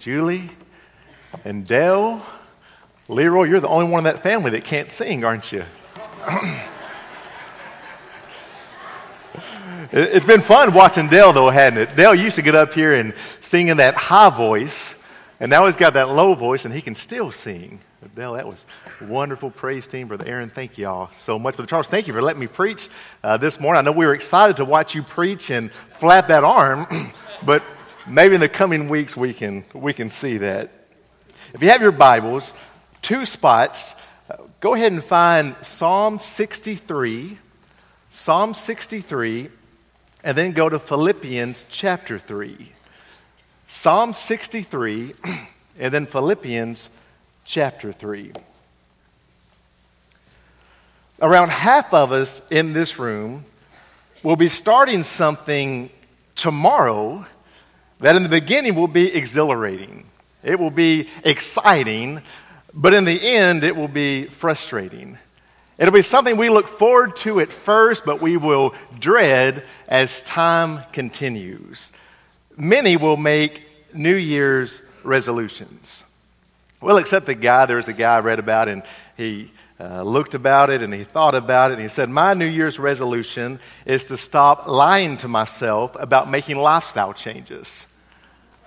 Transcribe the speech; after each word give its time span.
Julie 0.00 0.50
and 1.44 1.66
Dell. 1.66 2.26
Leroy, 3.06 3.44
you're 3.44 3.60
the 3.60 3.68
only 3.68 3.84
one 3.84 3.98
in 4.00 4.04
that 4.04 4.22
family 4.22 4.50
that 4.52 4.64
can't 4.64 4.90
sing, 4.90 5.24
aren't 5.24 5.52
you? 5.52 5.62
it's 9.92 10.24
been 10.24 10.40
fun 10.40 10.72
watching 10.72 11.08
Dell, 11.08 11.34
though, 11.34 11.50
hadn't 11.50 11.78
it? 11.78 11.94
Dell 11.96 12.14
used 12.14 12.36
to 12.36 12.42
get 12.42 12.54
up 12.54 12.72
here 12.72 12.94
and 12.94 13.12
sing 13.42 13.68
in 13.68 13.76
that 13.76 13.94
high 13.94 14.30
voice, 14.30 14.94
and 15.38 15.50
now 15.50 15.66
he's 15.66 15.76
got 15.76 15.92
that 15.94 16.08
low 16.08 16.34
voice, 16.34 16.64
and 16.64 16.72
he 16.72 16.80
can 16.80 16.94
still 16.94 17.30
sing. 17.30 17.80
Dell, 18.16 18.32
that 18.32 18.46
was 18.46 18.64
wonderful 19.02 19.50
praise 19.50 19.86
team. 19.86 20.08
Brother 20.08 20.24
Aaron, 20.26 20.48
thank 20.48 20.78
you 20.78 20.88
all 20.88 21.10
so 21.16 21.38
much. 21.38 21.56
Brother 21.56 21.68
Charles, 21.68 21.88
thank 21.88 22.06
you 22.06 22.14
for 22.14 22.22
letting 22.22 22.40
me 22.40 22.46
preach 22.46 22.88
uh, 23.22 23.36
this 23.36 23.60
morning. 23.60 23.80
I 23.80 23.82
know 23.82 23.92
we 23.92 24.06
were 24.06 24.14
excited 24.14 24.56
to 24.56 24.64
watch 24.64 24.94
you 24.94 25.02
preach 25.02 25.50
and 25.50 25.70
flap 25.98 26.28
that 26.28 26.42
arm, 26.42 27.12
but 27.44 27.62
maybe 28.06 28.34
in 28.34 28.40
the 28.40 28.48
coming 28.48 28.88
weeks 28.88 29.16
we 29.16 29.32
can, 29.32 29.64
we 29.74 29.92
can 29.92 30.10
see 30.10 30.38
that. 30.38 30.70
If 31.52 31.62
you 31.62 31.70
have 31.70 31.82
your 31.82 31.92
Bibles, 31.92 32.54
two 33.02 33.26
spots, 33.26 33.94
go 34.60 34.74
ahead 34.74 34.92
and 34.92 35.02
find 35.02 35.56
Psalm 35.62 36.18
63, 36.18 37.38
Psalm 38.10 38.54
63, 38.54 39.50
and 40.22 40.36
then 40.36 40.52
go 40.52 40.68
to 40.68 40.78
Philippians 40.78 41.64
chapter 41.70 42.18
3. 42.18 42.72
Psalm 43.68 44.12
63, 44.12 45.14
and 45.78 45.94
then 45.94 46.06
Philippians 46.06 46.90
chapter 47.44 47.92
3. 47.92 48.32
Around 51.22 51.50
half 51.50 51.92
of 51.92 52.12
us 52.12 52.40
in 52.50 52.72
this 52.72 52.98
room 52.98 53.44
will 54.22 54.36
be 54.36 54.48
starting 54.48 55.04
something 55.04 55.90
tomorrow 56.34 57.26
that 58.00 58.16
in 58.16 58.22
the 58.22 58.28
beginning 58.28 58.74
will 58.74 58.88
be 58.88 59.14
exhilarating, 59.14 60.04
it 60.42 60.58
will 60.58 60.70
be 60.70 61.08
exciting, 61.24 62.22
but 62.72 62.94
in 62.94 63.04
the 63.04 63.20
end, 63.20 63.64
it 63.64 63.76
will 63.76 63.88
be 63.88 64.24
frustrating. 64.26 65.18
It'll 65.78 65.94
be 65.94 66.02
something 66.02 66.36
we 66.36 66.50
look 66.50 66.68
forward 66.68 67.16
to 67.18 67.40
at 67.40 67.48
first, 67.48 68.04
but 68.04 68.20
we 68.20 68.36
will 68.36 68.74
dread 68.98 69.64
as 69.88 70.20
time 70.22 70.82
continues. 70.92 71.90
Many 72.56 72.96
will 72.96 73.16
make 73.16 73.62
New 73.94 74.14
Year's 74.14 74.80
resolutions. 75.02 76.04
Well, 76.80 76.98
except 76.98 77.26
the 77.26 77.34
guy, 77.34 77.66
there's 77.66 77.88
a 77.88 77.92
guy 77.92 78.16
I 78.16 78.20
read 78.20 78.38
about, 78.38 78.68
and 78.68 78.82
he 79.16 79.50
uh, 79.80 80.02
looked 80.02 80.34
about 80.34 80.68
it 80.68 80.82
and 80.82 80.92
he 80.92 81.04
thought 81.04 81.34
about 81.34 81.70
it, 81.70 81.74
and 81.74 81.82
he 81.82 81.88
said, 81.88 82.10
My 82.10 82.34
New 82.34 82.46
Year's 82.46 82.78
resolution 82.78 83.58
is 83.86 84.04
to 84.06 84.16
stop 84.16 84.68
lying 84.68 85.16
to 85.18 85.28
myself 85.28 85.96
about 85.98 86.30
making 86.30 86.58
lifestyle 86.58 87.14
changes. 87.14 87.86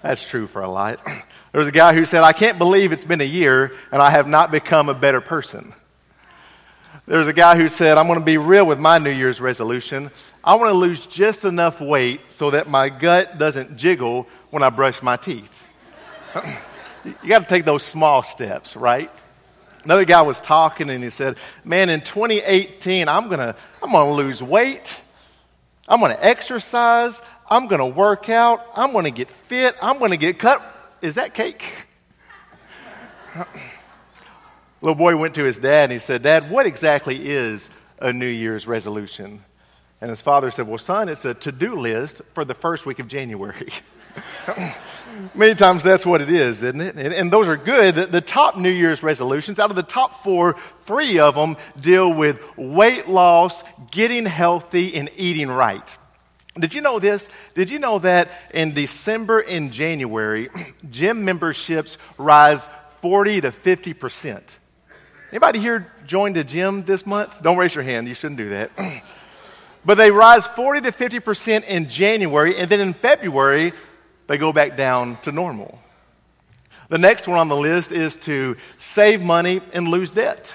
That's 0.04 0.22
true 0.22 0.46
for 0.46 0.62
a 0.62 0.70
lot. 0.70 1.00
There 1.54 1.60
was 1.60 1.68
a 1.68 1.72
guy 1.72 1.94
who 1.94 2.08
said, 2.08 2.24
I 2.24 2.34
can't 2.34 2.58
believe 2.58 2.92
it's 2.92 3.06
been 3.06 3.22
a 3.22 3.24
year 3.24 3.74
and 3.92 4.02
I 4.02 4.10
have 4.10 4.28
not 4.28 4.50
become 4.50 4.90
a 4.90 4.96
better 4.96 5.22
person. 5.22 5.72
There 7.06 7.20
was 7.20 7.28
a 7.28 7.34
guy 7.34 7.58
who 7.58 7.70
said, 7.70 8.00
I'm 8.00 8.08
going 8.08 8.18
to 8.18 8.26
be 8.26 8.38
real 8.38 8.66
with 8.66 8.80
my 8.80 8.98
New 8.98 9.12
Year's 9.12 9.40
resolution. 9.40 10.10
I 10.44 10.56
want 10.56 10.72
to 10.72 10.74
lose 10.74 11.06
just 11.06 11.46
enough 11.46 11.80
weight 11.80 12.22
so 12.30 12.50
that 12.50 12.68
my 12.68 12.90
gut 12.90 13.38
doesn't 13.38 13.78
jiggle 13.78 14.28
when 14.50 14.64
I 14.64 14.72
brush 14.72 15.04
my 15.04 15.16
teeth. 15.16 15.68
you 17.06 17.30
got 17.30 17.44
to 17.44 17.46
take 17.46 17.66
those 17.66 17.84
small 17.84 18.24
steps, 18.24 18.76
right? 18.76 19.12
Another 19.84 20.06
guy 20.06 20.24
was 20.24 20.42
talking 20.42 20.90
and 20.90 21.04
he 21.04 21.12
said, 21.12 21.38
Man, 21.64 21.92
in 21.92 22.02
2018, 22.02 23.08
I'm 23.08 23.28
going 23.28 23.42
to 23.42 23.56
I'm 23.84 23.92
going 23.92 24.08
to 24.08 24.14
lose 24.16 24.42
weight. 24.42 24.92
I'm 25.88 26.00
going 26.00 26.16
to 26.16 26.26
exercise. 26.26 27.22
I'm 27.54 27.68
going 27.68 27.80
to 27.80 27.86
work 27.86 28.30
out. 28.30 28.66
I'm 28.74 28.94
going 28.94 29.06
to 29.06 29.12
get 29.12 29.30
fit. 29.30 29.76
I'm 29.80 30.00
going 30.00 30.10
to 30.10 30.18
get 30.18 30.40
cut. 30.40 30.64
Is 31.04 31.16
that 31.16 31.36
cake? 31.36 31.64
Little 34.82 34.96
boy 34.96 35.16
went 35.16 35.36
to 35.36 35.44
his 35.44 35.60
dad 35.60 35.84
and 35.84 35.94
he 35.94 36.00
said, 36.00 36.24
Dad, 36.24 36.50
what 36.50 36.66
exactly 36.66 37.30
is 37.30 37.70
a 38.00 38.12
New 38.12 38.26
Year's 38.26 38.66
resolution? 38.66 39.44
And 40.02 40.10
his 40.10 40.20
father 40.20 40.50
said, 40.50 40.68
Well, 40.68 40.80
son, 40.80 41.10
it's 41.10 41.26
a 41.26 41.36
to 41.36 41.52
do 41.52 41.76
list 41.76 42.24
for 42.34 42.44
the 42.44 42.56
first 42.56 42.88
week 42.88 42.98
of 42.98 43.08
January. 43.08 43.72
Many 45.36 45.54
times 45.54 45.84
that's 45.84 46.08
what 46.08 46.22
it 46.22 46.30
is, 46.30 46.64
isn't 46.64 46.82
it? 46.82 46.96
And, 46.96 47.14
and 47.14 47.32
those 47.32 47.48
are 47.48 47.58
good. 47.58 47.94
The, 47.94 48.08
the, 48.08 48.22
top 48.22 48.58
New 48.58 48.72
Year's 48.72 49.04
resolutions, 49.04 49.60
out 49.60 49.70
of 49.70 49.76
the 49.76 49.84
top 49.84 50.24
four, 50.24 50.56
three 50.86 51.20
of 51.20 51.36
them 51.36 51.58
deal 51.80 52.12
with 52.12 52.44
weight 52.58 53.08
loss, 53.08 53.64
getting 53.92 54.26
healthy, 54.26 54.96
and 54.96 55.12
eating 55.18 55.50
right. 55.50 55.98
Did 56.58 56.74
you 56.74 56.82
know 56.82 57.00
this? 57.00 57.28
Did 57.56 57.72
you 57.72 57.80
know 57.80 58.00
that 58.00 58.32
in 58.54 58.74
December 58.74 59.40
and 59.40 59.72
January, 59.72 60.50
gym 60.90 61.26
memberships 61.26 61.98
rise 62.18 62.68
40 63.02 63.42
to 63.42 63.52
50 63.52 63.94
percent? 63.94 64.58
Anybody 65.32 65.60
here 65.60 65.92
joined 66.06 66.38
a 66.38 66.44
gym 66.44 66.84
this 66.84 67.08
month? 67.08 67.42
Don't 67.42 67.58
raise 67.58 67.74
your 67.74 67.84
hand. 67.84 68.08
You 68.08 68.14
shouldn't 68.14 68.38
do 68.38 68.50
that. 68.50 68.72
but 69.86 69.96
they 69.96 70.12
rise 70.12 70.46
40 70.46 70.82
to 70.82 70.92
50 70.92 71.20
percent 71.22 71.66
in 71.66 71.90
January, 71.90 72.56
and 72.56 72.70
then 72.70 72.80
in 72.80 72.94
February, 72.94 73.74
they 74.28 74.38
go 74.38 74.54
back 74.54 74.78
down 74.78 75.18
to 75.24 75.32
normal. 75.32 75.80
The 76.90 77.00
next 77.00 77.28
one 77.28 77.40
on 77.40 77.48
the 77.48 77.58
list 77.58 77.92
is 77.92 78.16
to 78.18 78.58
save 78.78 79.24
money 79.24 79.62
and 79.74 79.88
lose 79.88 80.12
debt. 80.12 80.54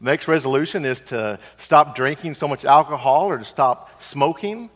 Next 0.00 0.26
resolution 0.26 0.84
is 0.84 1.00
to 1.02 1.38
stop 1.58 1.94
drinking 1.94 2.34
so 2.34 2.48
much 2.48 2.64
alcohol 2.64 3.26
or 3.26 3.38
to 3.38 3.44
stop 3.44 4.02
smoking 4.02 4.68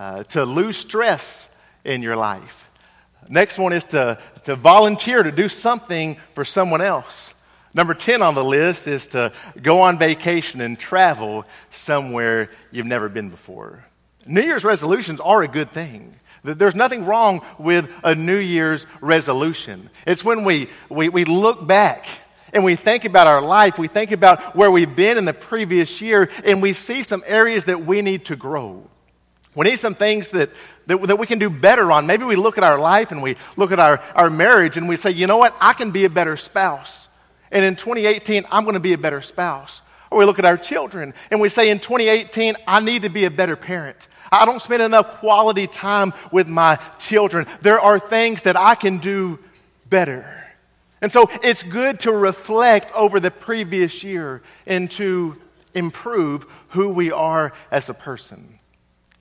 uh, 0.00 0.22
to 0.24 0.46
lose 0.46 0.78
stress 0.78 1.46
in 1.84 2.00
your 2.00 2.16
life. 2.16 2.70
Next 3.28 3.58
one 3.58 3.74
is 3.74 3.84
to, 3.84 4.18
to 4.44 4.56
volunteer 4.56 5.22
to 5.22 5.30
do 5.30 5.50
something 5.50 6.16
for 6.34 6.42
someone 6.42 6.80
else. 6.80 7.34
Number 7.74 7.92
10 7.92 8.22
on 8.22 8.34
the 8.34 8.42
list 8.42 8.88
is 8.88 9.08
to 9.08 9.30
go 9.60 9.82
on 9.82 9.98
vacation 9.98 10.62
and 10.62 10.78
travel 10.78 11.44
somewhere 11.70 12.50
you've 12.70 12.86
never 12.86 13.10
been 13.10 13.28
before. 13.28 13.84
New 14.24 14.40
Year's 14.40 14.64
resolutions 14.64 15.20
are 15.20 15.42
a 15.42 15.48
good 15.48 15.70
thing. 15.70 16.16
There's 16.44 16.74
nothing 16.74 17.04
wrong 17.04 17.42
with 17.58 17.94
a 18.02 18.14
New 18.14 18.38
Year's 18.38 18.86
resolution. 19.02 19.90
It's 20.06 20.24
when 20.24 20.44
we, 20.44 20.70
we, 20.88 21.10
we 21.10 21.26
look 21.26 21.66
back 21.66 22.06
and 22.54 22.64
we 22.64 22.74
think 22.74 23.04
about 23.04 23.26
our 23.26 23.42
life, 23.42 23.76
we 23.76 23.86
think 23.86 24.12
about 24.12 24.56
where 24.56 24.70
we've 24.70 24.96
been 24.96 25.18
in 25.18 25.26
the 25.26 25.34
previous 25.34 26.00
year, 26.00 26.30
and 26.42 26.62
we 26.62 26.72
see 26.72 27.02
some 27.02 27.22
areas 27.26 27.66
that 27.66 27.84
we 27.84 28.00
need 28.00 28.24
to 28.24 28.36
grow. 28.36 28.88
We 29.54 29.66
need 29.66 29.78
some 29.78 29.94
things 29.94 30.30
that, 30.30 30.50
that, 30.86 31.02
that, 31.02 31.16
we 31.16 31.26
can 31.26 31.40
do 31.40 31.50
better 31.50 31.90
on. 31.90 32.06
Maybe 32.06 32.24
we 32.24 32.36
look 32.36 32.56
at 32.56 32.62
our 32.62 32.78
life 32.78 33.10
and 33.10 33.20
we 33.20 33.36
look 33.56 33.72
at 33.72 33.80
our, 33.80 34.00
our 34.14 34.30
marriage 34.30 34.76
and 34.76 34.88
we 34.88 34.96
say, 34.96 35.10
you 35.10 35.26
know 35.26 35.38
what? 35.38 35.56
I 35.60 35.72
can 35.72 35.90
be 35.90 36.04
a 36.04 36.10
better 36.10 36.36
spouse. 36.36 37.08
And 37.50 37.64
in 37.64 37.74
2018, 37.74 38.46
I'm 38.50 38.62
going 38.62 38.74
to 38.74 38.80
be 38.80 38.92
a 38.92 38.98
better 38.98 39.20
spouse. 39.22 39.82
Or 40.08 40.18
we 40.18 40.24
look 40.24 40.38
at 40.38 40.44
our 40.44 40.56
children 40.56 41.14
and 41.32 41.40
we 41.40 41.48
say, 41.48 41.70
in 41.70 41.80
2018, 41.80 42.56
I 42.66 42.80
need 42.80 43.02
to 43.02 43.08
be 43.08 43.24
a 43.24 43.30
better 43.30 43.56
parent. 43.56 44.08
I 44.30 44.44
don't 44.44 44.62
spend 44.62 44.82
enough 44.82 45.18
quality 45.18 45.66
time 45.66 46.12
with 46.30 46.46
my 46.46 46.78
children. 47.00 47.46
There 47.60 47.80
are 47.80 47.98
things 47.98 48.42
that 48.42 48.56
I 48.56 48.76
can 48.76 48.98
do 48.98 49.40
better. 49.88 50.44
And 51.00 51.10
so 51.10 51.28
it's 51.42 51.64
good 51.64 52.00
to 52.00 52.12
reflect 52.12 52.94
over 52.94 53.18
the 53.18 53.32
previous 53.32 54.04
year 54.04 54.42
and 54.66 54.88
to 54.92 55.36
improve 55.74 56.46
who 56.68 56.90
we 56.90 57.10
are 57.10 57.52
as 57.72 57.88
a 57.88 57.94
person. 57.94 58.59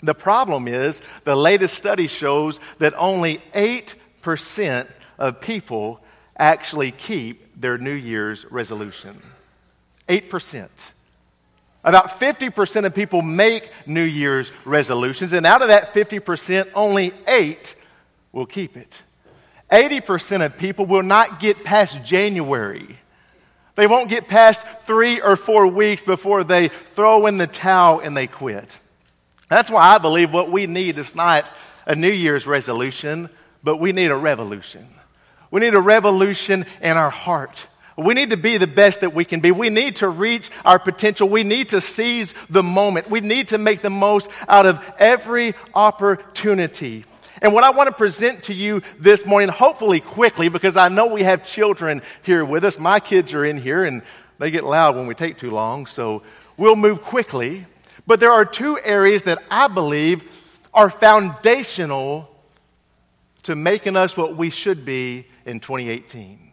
The 0.02 0.14
problem 0.14 0.68
is, 0.68 1.02
the 1.26 1.36
latest 1.36 1.76
study 1.76 2.08
shows 2.08 2.60
that 2.78 2.94
only 2.96 3.42
8% 3.54 4.88
of 5.18 5.42
people 5.42 6.00
actually 6.38 6.92
keep 6.92 7.60
their 7.60 7.78
New 7.78 7.94
Year's 7.94 8.46
resolution. 8.46 9.22
8%. 10.08 10.70
About 11.84 12.20
50% 12.20 12.86
of 12.86 12.96
people 12.96 13.22
make 13.22 13.72
New 13.86 14.04
Year's 14.04 14.52
resolutions, 14.66 15.34
and 15.34 15.46
out 15.46 15.62
of 15.62 15.70
that 15.70 15.94
50%, 15.94 16.70
only 16.74 17.14
8 17.28 17.76
will 18.32 18.46
keep 18.46 18.78
it. 18.78 19.02
80% 19.72 20.46
of 20.46 20.58
people 20.58 20.86
will 20.86 21.04
not 21.04 21.40
get 21.40 21.64
past 21.64 22.04
January. 22.04 22.98
They 23.76 23.88
won't 23.88 24.10
get 24.10 24.28
past 24.28 24.66
three 24.86 25.22
or 25.22 25.38
four 25.38 25.68
weeks 25.68 26.02
before 26.02 26.44
they 26.44 26.70
throw 26.96 27.28
in 27.28 27.38
the 27.38 27.48
towel 27.48 28.00
and 28.00 28.18
they 28.18 28.28
quit. 28.28 28.78
That's 29.50 29.70
why 29.70 29.96
I 29.96 29.98
believe 29.98 30.32
what 30.32 30.52
we 30.52 30.68
need 30.68 31.00
is 31.00 31.16
not 31.16 31.46
a 31.86 31.96
New 31.96 32.12
Year's 32.12 32.46
resolution, 32.46 33.30
but 33.64 33.78
we 33.78 33.92
need 33.92 34.12
a 34.12 34.16
revolution. 34.16 34.88
We 35.52 35.62
need 35.62 35.74
a 35.74 35.82
revolution 35.82 36.66
in 36.82 36.96
our 36.96 37.10
heart. 37.10 37.68
We 37.98 38.14
need 38.14 38.30
to 38.30 38.38
be 38.38 38.58
the 38.58 38.68
best 38.68 39.02
that 39.02 39.14
we 39.14 39.26
can 39.26 39.40
be. 39.42 39.52
We 39.52 39.70
need 39.70 39.98
to 39.98 40.08
reach 40.08 40.50
our 40.64 40.80
potential. 40.80 41.28
We 41.28 41.44
need 41.44 41.70
to 41.70 41.82
seize 41.82 42.34
the 42.50 42.64
moment. 42.64 43.10
We 43.10 43.20
need 43.20 43.50
to 43.50 43.58
make 43.58 43.82
the 43.82 43.90
most 43.90 44.30
out 44.48 44.66
of 44.66 44.90
every 45.00 45.54
opportunity. 45.74 47.06
And 47.42 47.54
what 47.54 47.64
I 47.64 47.72
want 47.72 47.88
to 47.88 47.96
present 47.96 48.44
to 48.44 48.54
you 48.54 48.82
this 49.00 49.26
morning, 49.26 49.50
hopefully 49.50 50.00
quickly, 50.00 50.50
because 50.50 50.78
I 50.78 50.90
know 50.90 51.08
we 51.08 51.24
have 51.24 51.44
children 51.44 52.02
here 52.22 52.46
with 52.46 52.64
us. 52.64 52.78
My 52.78 53.00
kids 53.00 53.34
are 53.34 53.44
in 53.44 53.58
here 53.58 53.84
and 53.84 54.04
they 54.38 54.52
get 54.52 54.64
loud 54.64 54.96
when 54.96 55.08
we 55.08 55.16
take 55.16 55.38
too 55.38 55.52
long, 55.52 55.86
so 55.86 56.22
we'll 56.56 56.76
move 56.76 57.02
quickly. 57.02 57.66
But 58.10 58.20
there 58.20 58.32
are 58.32 58.44
two 58.44 58.80
areas 58.80 59.22
that 59.24 59.38
I 59.52 59.68
believe 59.68 60.24
are 60.74 60.90
foundational 60.90 62.28
to 63.44 63.56
making 63.56 63.96
us 63.96 64.18
what 64.18 64.36
we 64.36 64.50
should 64.50 64.84
be 64.84 65.28
in 65.46 65.60
2018. 65.60 66.52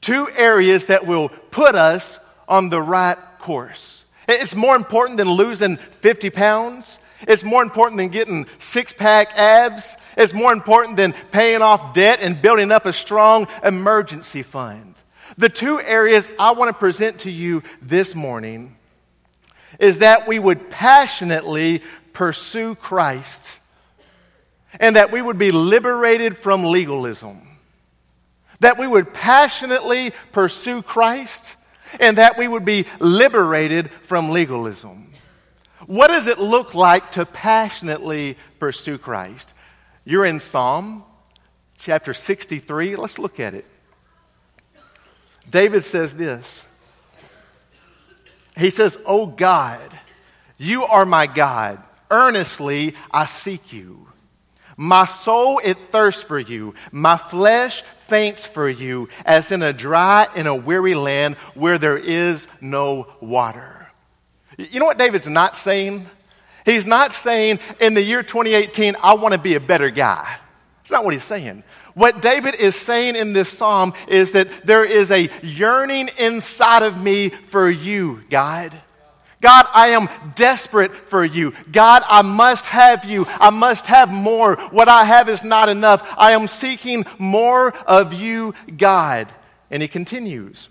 Two 0.00 0.30
areas 0.34 0.86
that 0.86 1.06
will 1.06 1.28
put 1.28 1.74
us 1.74 2.18
on 2.48 2.70
the 2.70 2.80
right 2.80 3.18
course. 3.38 4.06
It's 4.26 4.54
more 4.54 4.76
important 4.76 5.18
than 5.18 5.28
losing 5.28 5.76
50 5.76 6.30
pounds. 6.30 7.00
It's 7.28 7.44
more 7.44 7.62
important 7.62 7.98
than 7.98 8.08
getting 8.08 8.46
six 8.60 8.94
pack 8.94 9.36
abs. 9.36 9.94
It's 10.16 10.32
more 10.32 10.54
important 10.54 10.96
than 10.96 11.12
paying 11.32 11.60
off 11.60 11.92
debt 11.92 12.20
and 12.22 12.40
building 12.40 12.72
up 12.72 12.86
a 12.86 12.94
strong 12.94 13.46
emergency 13.62 14.42
fund. 14.42 14.94
The 15.36 15.50
two 15.50 15.82
areas 15.82 16.30
I 16.38 16.52
want 16.52 16.74
to 16.74 16.78
present 16.78 17.18
to 17.20 17.30
you 17.30 17.62
this 17.82 18.14
morning 18.14 18.78
is 19.80 19.98
that 19.98 20.28
we 20.28 20.38
would 20.38 20.70
passionately 20.70 21.82
pursue 22.12 22.74
Christ 22.76 23.58
and 24.78 24.94
that 24.94 25.10
we 25.10 25.20
would 25.20 25.38
be 25.38 25.50
liberated 25.50 26.36
from 26.36 26.64
legalism. 26.64 27.40
That 28.60 28.78
we 28.78 28.86
would 28.86 29.12
passionately 29.12 30.12
pursue 30.32 30.82
Christ 30.82 31.56
and 31.98 32.18
that 32.18 32.38
we 32.38 32.46
would 32.46 32.64
be 32.64 32.84
liberated 33.00 33.90
from 34.02 34.30
legalism. 34.30 35.10
What 35.86 36.08
does 36.08 36.26
it 36.26 36.38
look 36.38 36.74
like 36.74 37.12
to 37.12 37.24
passionately 37.24 38.36
pursue 38.60 38.98
Christ? 38.98 39.54
You're 40.04 40.26
in 40.26 40.40
Psalm 40.40 41.04
chapter 41.78 42.12
63. 42.12 42.96
Let's 42.96 43.18
look 43.18 43.40
at 43.40 43.54
it. 43.54 43.64
David 45.48 45.84
says 45.84 46.14
this 46.14 46.64
He 48.56 48.70
says, 48.70 48.98
Oh 49.06 49.26
God, 49.26 49.96
you 50.58 50.84
are 50.84 51.06
my 51.06 51.26
God. 51.26 51.82
Earnestly 52.10 52.94
I 53.10 53.26
seek 53.26 53.72
you. 53.72 54.08
My 54.76 55.04
soul, 55.04 55.60
it 55.62 55.76
thirsts 55.90 56.22
for 56.22 56.38
you. 56.38 56.74
My 56.90 57.18
flesh 57.18 57.82
faints 58.06 58.46
for 58.46 58.68
you, 58.68 59.08
as 59.26 59.52
in 59.52 59.62
a 59.62 59.72
dry 59.72 60.26
and 60.34 60.48
a 60.48 60.54
weary 60.54 60.94
land 60.94 61.36
where 61.54 61.78
there 61.78 61.98
is 61.98 62.48
no 62.60 63.06
water. 63.20 63.88
You 64.56 64.80
know 64.80 64.86
what 64.86 64.98
David's 64.98 65.28
not 65.28 65.56
saying? 65.56 66.08
He's 66.64 66.86
not 66.86 67.12
saying, 67.12 67.60
in 67.78 67.94
the 67.94 68.02
year 68.02 68.22
2018, 68.22 68.96
I 69.02 69.14
want 69.14 69.34
to 69.34 69.40
be 69.40 69.54
a 69.54 69.60
better 69.60 69.90
guy. 69.90 70.38
That's 70.90 70.98
not 70.98 71.04
what 71.04 71.14
he's 71.14 71.22
saying. 71.22 71.62
What 71.94 72.20
David 72.20 72.56
is 72.56 72.74
saying 72.74 73.14
in 73.14 73.32
this 73.32 73.48
psalm 73.48 73.92
is 74.08 74.32
that 74.32 74.66
there 74.66 74.84
is 74.84 75.12
a 75.12 75.30
yearning 75.40 76.10
inside 76.18 76.82
of 76.82 77.00
me 77.00 77.28
for 77.28 77.70
you, 77.70 78.24
God. 78.28 78.72
God, 79.40 79.66
I 79.72 79.90
am 79.90 80.08
desperate 80.34 80.92
for 80.92 81.24
you. 81.24 81.52
God, 81.70 82.02
I 82.08 82.22
must 82.22 82.66
have 82.66 83.04
you. 83.04 83.24
I 83.28 83.50
must 83.50 83.86
have 83.86 84.10
more. 84.10 84.56
What 84.72 84.88
I 84.88 85.04
have 85.04 85.28
is 85.28 85.44
not 85.44 85.68
enough. 85.68 86.12
I 86.18 86.32
am 86.32 86.48
seeking 86.48 87.06
more 87.20 87.72
of 87.86 88.12
you, 88.12 88.52
God. 88.76 89.28
And 89.70 89.82
he 89.82 89.86
continues. 89.86 90.70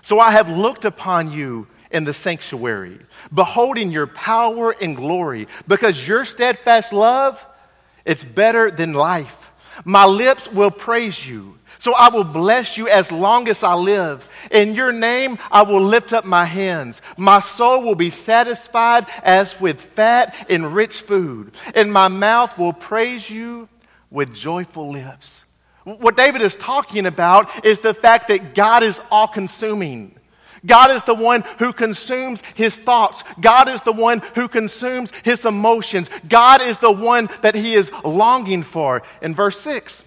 So 0.00 0.18
I 0.18 0.30
have 0.30 0.48
looked 0.48 0.86
upon 0.86 1.30
you 1.30 1.66
in 1.90 2.04
the 2.04 2.14
sanctuary, 2.14 2.98
beholding 3.34 3.90
your 3.90 4.06
power 4.06 4.74
and 4.80 4.96
glory, 4.96 5.46
because 5.68 6.08
your 6.08 6.24
steadfast 6.24 6.94
love, 6.94 7.44
it's 8.04 8.24
better 8.24 8.70
than 8.70 8.92
life. 8.92 9.50
My 9.84 10.04
lips 10.04 10.50
will 10.50 10.70
praise 10.70 11.26
you. 11.26 11.56
So 11.78 11.94
I 11.94 12.10
will 12.10 12.24
bless 12.24 12.76
you 12.76 12.88
as 12.88 13.10
long 13.10 13.48
as 13.48 13.64
I 13.64 13.74
live. 13.74 14.26
In 14.50 14.74
your 14.74 14.92
name, 14.92 15.38
I 15.50 15.62
will 15.62 15.80
lift 15.80 16.12
up 16.12 16.26
my 16.26 16.44
hands. 16.44 17.00
My 17.16 17.38
soul 17.38 17.82
will 17.82 17.94
be 17.94 18.10
satisfied 18.10 19.06
as 19.22 19.58
with 19.58 19.80
fat 19.80 20.46
and 20.50 20.74
rich 20.74 21.00
food, 21.00 21.54
and 21.74 21.90
my 21.90 22.08
mouth 22.08 22.58
will 22.58 22.74
praise 22.74 23.30
you 23.30 23.66
with 24.10 24.34
joyful 24.34 24.90
lips. 24.90 25.44
What 25.84 26.18
David 26.18 26.42
is 26.42 26.56
talking 26.56 27.06
about 27.06 27.64
is 27.64 27.80
the 27.80 27.94
fact 27.94 28.28
that 28.28 28.54
God 28.54 28.82
is 28.82 29.00
all 29.10 29.28
consuming. 29.28 30.14
God 30.64 30.90
is 30.90 31.02
the 31.04 31.14
one 31.14 31.42
who 31.58 31.72
consumes 31.72 32.42
his 32.54 32.76
thoughts. 32.76 33.24
God 33.40 33.68
is 33.68 33.82
the 33.82 33.92
one 33.92 34.20
who 34.34 34.48
consumes 34.48 35.10
his 35.24 35.44
emotions. 35.44 36.10
God 36.28 36.62
is 36.62 36.78
the 36.78 36.92
one 36.92 37.28
that 37.42 37.54
he 37.54 37.74
is 37.74 37.90
longing 38.04 38.62
for. 38.62 39.02
In 39.22 39.34
verse 39.34 39.60
6, 39.60 40.04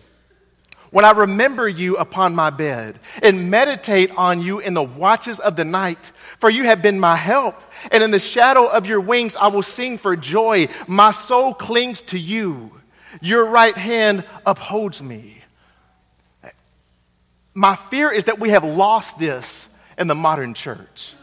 when 0.94 1.06
I 1.06 1.12
remember 1.12 1.68
you 1.68 1.98
upon 1.98 2.36
my 2.36 2.52
bed 2.52 3.00
and 3.24 3.50
meditate 3.50 4.12
on 4.16 4.42
you 4.42 4.60
in 4.60 4.76
the 4.76 4.84
watches 4.84 5.40
of 5.40 5.56
the 5.56 5.66
night, 5.66 6.12
for 6.38 6.52
you 6.52 6.66
have 6.66 6.84
been 6.84 7.00
my 7.00 7.16
help. 7.16 7.60
And 7.92 8.04
in 8.04 8.12
the 8.12 8.20
shadow 8.20 8.68
of 8.68 8.86
your 8.86 9.02
wings, 9.02 9.36
I 9.36 9.48
will 9.48 9.64
sing 9.64 9.98
for 9.98 10.16
joy. 10.16 10.68
My 10.88 11.10
soul 11.10 11.56
clings 11.56 12.04
to 12.04 12.20
you. 12.20 12.80
Your 13.22 13.46
right 13.46 13.76
hand 13.76 14.24
upholds 14.46 15.02
me. 15.02 15.42
My 17.56 17.76
fear 17.90 18.12
is 18.12 18.26
that 18.26 18.40
we 18.40 18.50
have 18.50 18.64
lost 18.64 19.18
this 19.18 19.70
in 19.98 20.08
the 20.08 20.16
modern 20.16 20.54
church. 20.54 21.14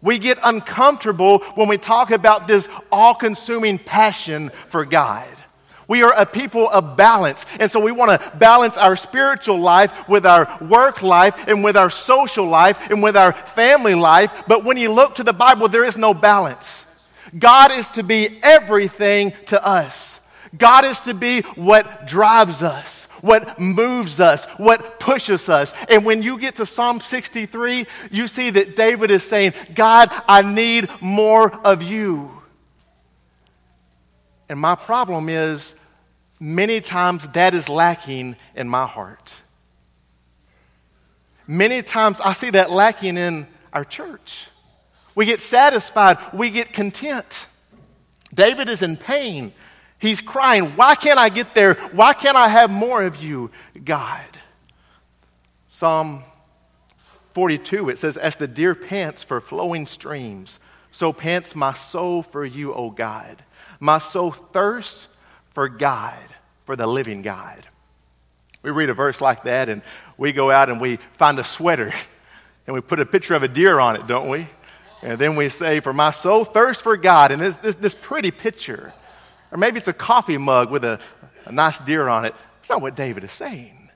We 0.00 0.18
get 0.18 0.38
uncomfortable 0.42 1.38
when 1.54 1.68
we 1.68 1.78
talk 1.78 2.10
about 2.10 2.46
this 2.46 2.68
all 2.92 3.14
consuming 3.14 3.78
passion 3.78 4.50
for 4.50 4.84
God. 4.84 5.26
We 5.88 6.02
are 6.02 6.12
a 6.12 6.26
people 6.26 6.68
of 6.68 6.96
balance. 6.96 7.44
And 7.60 7.70
so 7.70 7.80
we 7.80 7.92
want 7.92 8.20
to 8.20 8.36
balance 8.36 8.76
our 8.76 8.96
spiritual 8.96 9.58
life 9.58 10.08
with 10.08 10.26
our 10.26 10.58
work 10.60 11.02
life 11.02 11.46
and 11.46 11.62
with 11.62 11.76
our 11.76 11.90
social 11.90 12.46
life 12.46 12.90
and 12.90 13.02
with 13.02 13.16
our 13.16 13.32
family 13.32 13.94
life. 13.94 14.44
But 14.46 14.64
when 14.64 14.76
you 14.76 14.92
look 14.92 15.16
to 15.16 15.24
the 15.24 15.32
Bible, 15.32 15.68
there 15.68 15.84
is 15.84 15.96
no 15.96 16.14
balance. 16.14 16.84
God 17.38 17.72
is 17.72 17.88
to 17.90 18.02
be 18.02 18.38
everything 18.42 19.32
to 19.46 19.64
us. 19.64 20.20
God 20.56 20.84
is 20.84 21.00
to 21.02 21.14
be 21.14 21.40
what 21.40 22.06
drives 22.06 22.62
us, 22.62 23.08
what 23.24 23.58
moves 23.58 24.20
us, 24.20 24.44
what 24.58 25.00
pushes 25.00 25.48
us. 25.48 25.72
And 25.88 26.04
when 26.04 26.22
you 26.22 26.36
get 26.36 26.56
to 26.56 26.66
Psalm 26.66 27.00
63, 27.00 27.86
you 28.10 28.28
see 28.28 28.50
that 28.50 28.76
David 28.76 29.10
is 29.10 29.22
saying, 29.22 29.54
God, 29.74 30.10
I 30.28 30.42
need 30.42 30.90
more 31.00 31.50
of 31.50 31.82
you. 31.82 32.30
And 34.46 34.60
my 34.60 34.74
problem 34.74 35.30
is, 35.30 35.74
many 36.38 36.82
times 36.82 37.26
that 37.28 37.54
is 37.54 37.70
lacking 37.70 38.36
in 38.54 38.68
my 38.68 38.86
heart. 38.86 39.32
Many 41.46 41.82
times 41.82 42.20
I 42.20 42.34
see 42.34 42.50
that 42.50 42.70
lacking 42.70 43.16
in 43.16 43.46
our 43.72 43.86
church. 43.86 44.48
We 45.14 45.24
get 45.24 45.40
satisfied, 45.40 46.18
we 46.34 46.50
get 46.50 46.74
content. 46.74 47.46
David 48.34 48.68
is 48.68 48.82
in 48.82 48.98
pain. 48.98 49.54
He's 50.04 50.20
crying, 50.20 50.76
Why 50.76 50.96
can't 50.96 51.18
I 51.18 51.30
get 51.30 51.54
there? 51.54 51.76
Why 51.92 52.12
can't 52.12 52.36
I 52.36 52.48
have 52.48 52.70
more 52.70 53.02
of 53.02 53.16
you, 53.16 53.50
God? 53.82 54.20
Psalm 55.68 56.24
42, 57.32 57.88
it 57.88 57.98
says, 57.98 58.18
As 58.18 58.36
the 58.36 58.46
deer 58.46 58.74
pants 58.74 59.24
for 59.24 59.40
flowing 59.40 59.86
streams, 59.86 60.60
so 60.90 61.14
pants 61.14 61.56
my 61.56 61.72
soul 61.72 62.22
for 62.22 62.44
you, 62.44 62.74
O 62.74 62.90
God. 62.90 63.42
My 63.80 63.98
soul 63.98 64.32
thirsts 64.32 65.08
for 65.54 65.70
God, 65.70 66.22
for 66.66 66.76
the 66.76 66.86
living 66.86 67.22
God. 67.22 67.66
We 68.60 68.72
read 68.72 68.90
a 68.90 68.94
verse 68.94 69.22
like 69.22 69.44
that 69.44 69.70
and 69.70 69.80
we 70.18 70.32
go 70.32 70.50
out 70.50 70.68
and 70.68 70.82
we 70.82 70.98
find 71.16 71.38
a 71.38 71.44
sweater 71.44 71.94
and 72.66 72.74
we 72.74 72.82
put 72.82 73.00
a 73.00 73.06
picture 73.06 73.36
of 73.36 73.42
a 73.42 73.48
deer 73.48 73.80
on 73.80 73.96
it, 73.96 74.06
don't 74.06 74.28
we? 74.28 74.50
And 75.00 75.18
then 75.18 75.34
we 75.34 75.48
say, 75.48 75.80
For 75.80 75.94
my 75.94 76.10
soul 76.10 76.44
thirsts 76.44 76.82
for 76.82 76.98
God. 76.98 77.30
And 77.30 77.40
it's 77.40 77.56
this, 77.56 77.76
this 77.76 77.94
pretty 77.94 78.32
picture. 78.32 78.92
Or 79.54 79.58
maybe 79.58 79.78
it's 79.78 79.86
a 79.86 79.92
coffee 79.92 80.36
mug 80.36 80.72
with 80.72 80.84
a, 80.84 80.98
a 81.44 81.52
nice 81.52 81.78
deer 81.78 82.08
on 82.08 82.24
it. 82.24 82.34
That's 82.60 82.70
not 82.70 82.82
what 82.82 82.96
David 82.96 83.22
is 83.22 83.32
saying. 83.32 83.88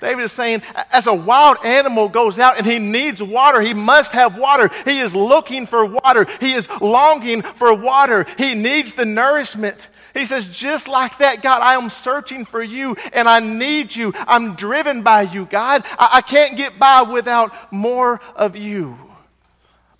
David 0.00 0.22
is 0.22 0.32
saying, 0.32 0.62
as 0.92 1.06
a 1.06 1.12
wild 1.12 1.58
animal 1.64 2.08
goes 2.08 2.38
out 2.38 2.56
and 2.56 2.64
he 2.64 2.78
needs 2.78 3.22
water, 3.22 3.60
he 3.60 3.74
must 3.74 4.12
have 4.12 4.38
water. 4.38 4.70
He 4.84 5.00
is 5.00 5.14
looking 5.14 5.66
for 5.66 5.84
water. 5.84 6.26
He 6.38 6.52
is 6.54 6.68
longing 6.80 7.42
for 7.42 7.74
water. 7.74 8.24
He 8.38 8.54
needs 8.54 8.92
the 8.92 9.04
nourishment. 9.04 9.88
He 10.14 10.26
says, 10.26 10.48
just 10.48 10.88
like 10.88 11.18
that, 11.18 11.42
God, 11.42 11.60
I 11.60 11.74
am 11.74 11.90
searching 11.90 12.44
for 12.44 12.62
you 12.62 12.96
and 13.12 13.28
I 13.28 13.40
need 13.40 13.94
you. 13.94 14.14
I'm 14.16 14.54
driven 14.54 15.02
by 15.02 15.22
you, 15.22 15.44
God. 15.44 15.82
I, 15.98 16.08
I 16.14 16.20
can't 16.22 16.56
get 16.56 16.78
by 16.78 17.02
without 17.02 17.72
more 17.72 18.20
of 18.36 18.56
you. 18.56 18.96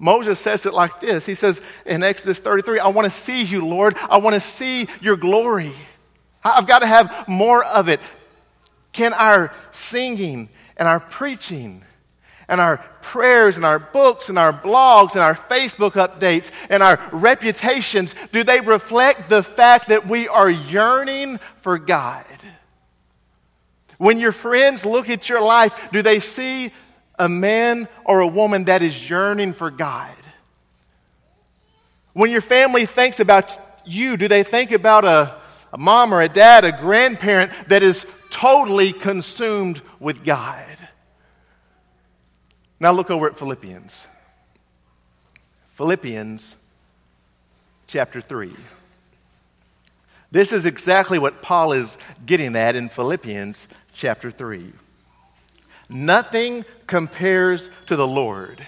Moses 0.00 0.40
says 0.40 0.64
it 0.64 0.72
like 0.72 1.00
this. 1.00 1.26
He 1.26 1.34
says 1.34 1.60
in 1.84 2.02
Exodus 2.02 2.40
33, 2.40 2.80
I 2.80 2.88
want 2.88 3.04
to 3.04 3.10
see 3.10 3.42
you, 3.42 3.66
Lord. 3.66 3.96
I 4.08 4.16
want 4.16 4.34
to 4.34 4.40
see 4.40 4.88
your 5.02 5.16
glory. 5.16 5.74
I've 6.42 6.66
got 6.66 6.78
to 6.78 6.86
have 6.86 7.28
more 7.28 7.62
of 7.62 7.90
it. 7.90 8.00
Can 8.92 9.12
our 9.12 9.52
singing 9.72 10.48
and 10.78 10.88
our 10.88 11.00
preaching 11.00 11.84
and 12.48 12.62
our 12.62 12.78
prayers 13.02 13.56
and 13.56 13.64
our 13.64 13.78
books 13.78 14.30
and 14.30 14.38
our 14.38 14.54
blogs 14.54 15.12
and 15.12 15.20
our 15.20 15.34
Facebook 15.34 15.92
updates 15.92 16.50
and 16.70 16.82
our 16.82 16.98
reputations, 17.12 18.14
do 18.32 18.42
they 18.42 18.60
reflect 18.60 19.28
the 19.28 19.42
fact 19.42 19.90
that 19.90 20.08
we 20.08 20.28
are 20.28 20.50
yearning 20.50 21.38
for 21.60 21.78
God? 21.78 22.24
When 23.98 24.18
your 24.18 24.32
friends 24.32 24.86
look 24.86 25.10
at 25.10 25.28
your 25.28 25.42
life, 25.42 25.90
do 25.92 26.00
they 26.00 26.20
see 26.20 26.72
a 27.20 27.28
man 27.28 27.86
or 28.04 28.18
a 28.18 28.26
woman 28.26 28.64
that 28.64 28.82
is 28.82 29.08
yearning 29.08 29.52
for 29.52 29.70
God? 29.70 30.10
When 32.14 32.30
your 32.30 32.40
family 32.40 32.86
thinks 32.86 33.20
about 33.20 33.56
you, 33.84 34.16
do 34.16 34.26
they 34.26 34.42
think 34.42 34.72
about 34.72 35.04
a, 35.04 35.36
a 35.72 35.78
mom 35.78 36.12
or 36.12 36.20
a 36.20 36.28
dad, 36.28 36.64
a 36.64 36.72
grandparent 36.72 37.52
that 37.68 37.82
is 37.82 38.04
totally 38.30 38.92
consumed 38.92 39.82
with 39.98 40.24
God. 40.24 40.64
Now 42.78 42.92
look 42.92 43.10
over 43.10 43.26
at 43.26 43.36
Philippians. 43.36 44.06
Philippians 45.74 46.56
chapter 47.86 48.20
3. 48.20 48.54
This 50.30 50.52
is 50.52 50.64
exactly 50.64 51.18
what 51.18 51.42
Paul 51.42 51.72
is 51.72 51.98
getting 52.24 52.54
at 52.56 52.76
in 52.76 52.88
Philippians 52.88 53.66
chapter 53.92 54.30
3. 54.30 54.72
Nothing 55.90 56.64
compares 56.86 57.68
to 57.86 57.96
the 57.96 58.06
Lord. 58.06 58.64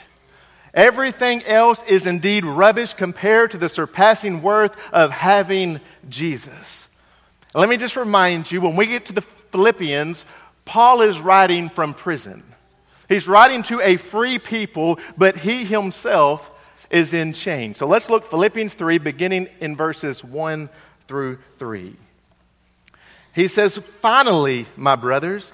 Everything 0.74 1.42
else 1.44 1.82
is 1.84 2.06
indeed 2.06 2.44
rubbish 2.44 2.94
compared 2.94 3.52
to 3.52 3.58
the 3.58 3.68
surpassing 3.68 4.42
worth 4.42 4.76
of 4.92 5.10
having 5.10 5.80
Jesus. 6.08 6.88
Let 7.54 7.68
me 7.68 7.76
just 7.76 7.96
remind 7.96 8.50
you 8.50 8.60
when 8.60 8.76
we 8.76 8.86
get 8.86 9.06
to 9.06 9.12
the 9.12 9.22
Philippians, 9.52 10.24
Paul 10.64 11.02
is 11.02 11.20
writing 11.20 11.68
from 11.68 11.94
prison. 11.94 12.42
He's 13.08 13.28
writing 13.28 13.62
to 13.64 13.80
a 13.80 13.98
free 13.98 14.38
people, 14.38 14.98
but 15.16 15.36
he 15.36 15.64
himself 15.64 16.50
is 16.90 17.12
in 17.12 17.34
chains. 17.34 17.78
So 17.78 17.86
let's 17.86 18.08
look 18.08 18.30
Philippians 18.30 18.74
3 18.74 18.98
beginning 18.98 19.48
in 19.60 19.76
verses 19.76 20.24
1 20.24 20.70
through 21.06 21.38
3. 21.58 21.96
He 23.34 23.48
says, 23.48 23.78
"Finally, 24.00 24.66
my 24.76 24.96
brothers, 24.96 25.52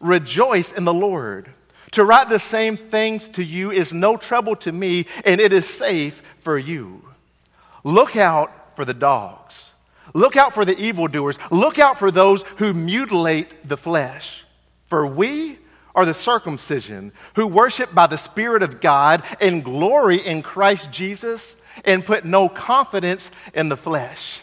rejoice 0.00 0.72
in 0.72 0.84
the 0.84 0.94
Lord." 0.94 1.52
To 1.92 2.04
write 2.04 2.28
the 2.28 2.38
same 2.38 2.76
things 2.76 3.28
to 3.30 3.44
you 3.44 3.70
is 3.70 3.92
no 3.92 4.16
trouble 4.16 4.56
to 4.56 4.72
me, 4.72 5.06
and 5.24 5.40
it 5.40 5.52
is 5.52 5.68
safe 5.68 6.22
for 6.40 6.56
you. 6.56 7.02
Look 7.84 8.16
out 8.16 8.52
for 8.76 8.84
the 8.84 8.94
dogs. 8.94 9.72
Look 10.14 10.36
out 10.36 10.54
for 10.54 10.64
the 10.64 10.78
evildoers. 10.78 11.38
Look 11.50 11.78
out 11.78 11.98
for 11.98 12.10
those 12.10 12.42
who 12.56 12.72
mutilate 12.72 13.68
the 13.68 13.76
flesh. 13.76 14.44
For 14.88 15.06
we 15.06 15.58
are 15.94 16.04
the 16.04 16.14
circumcision 16.14 17.12
who 17.34 17.46
worship 17.46 17.94
by 17.94 18.06
the 18.06 18.18
Spirit 18.18 18.62
of 18.62 18.80
God 18.80 19.22
and 19.40 19.64
glory 19.64 20.16
in 20.16 20.42
Christ 20.42 20.90
Jesus 20.90 21.56
and 21.84 22.06
put 22.06 22.24
no 22.24 22.48
confidence 22.48 23.30
in 23.54 23.68
the 23.68 23.76
flesh. 23.76 24.42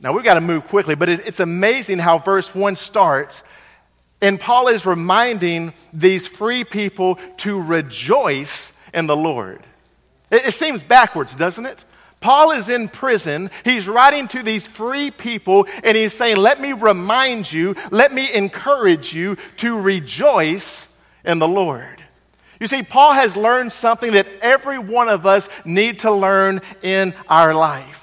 Now 0.00 0.12
we've 0.12 0.24
got 0.24 0.34
to 0.34 0.40
move 0.40 0.66
quickly, 0.68 0.94
but 0.94 1.08
it's 1.08 1.40
amazing 1.40 1.98
how 1.98 2.18
verse 2.18 2.54
1 2.54 2.76
starts 2.76 3.42
and 4.20 4.40
Paul 4.40 4.68
is 4.68 4.84
reminding 4.84 5.72
these 5.92 6.26
free 6.26 6.64
people 6.64 7.18
to 7.38 7.60
rejoice 7.60 8.72
in 8.92 9.06
the 9.06 9.16
Lord. 9.16 9.62
It, 10.30 10.46
it, 10.46 10.54
seems 10.54 10.82
backwards, 10.82 11.34
doesn't 11.34 11.66
it? 11.66 11.84
Paul 12.20 12.52
is 12.52 12.68
in 12.68 12.88
prison. 12.88 13.50
He's 13.64 13.88
writing 13.88 14.28
to 14.28 14.42
these 14.42 14.66
free 14.66 15.10
people 15.10 15.66
and 15.82 15.96
he's 15.96 16.12
saying, 16.12 16.36
Let 16.36 16.60
me 16.60 16.72
remind 16.74 17.50
you, 17.50 17.74
let 17.90 18.12
me 18.12 18.32
encourage 18.32 19.14
you 19.14 19.36
to 19.58 19.80
rejoice 19.80 20.86
in 21.24 21.38
the 21.38 21.48
Lord. 21.48 22.04
You 22.60 22.68
see, 22.68 22.82
Paul 22.82 23.14
has 23.14 23.36
learned 23.36 23.72
something 23.72 24.12
that 24.12 24.26
every 24.42 24.78
one 24.78 25.08
of 25.08 25.24
us 25.24 25.48
need 25.64 26.00
to 26.00 26.12
learn 26.12 26.60
in 26.82 27.14
our 27.26 27.54
life. 27.54 27.99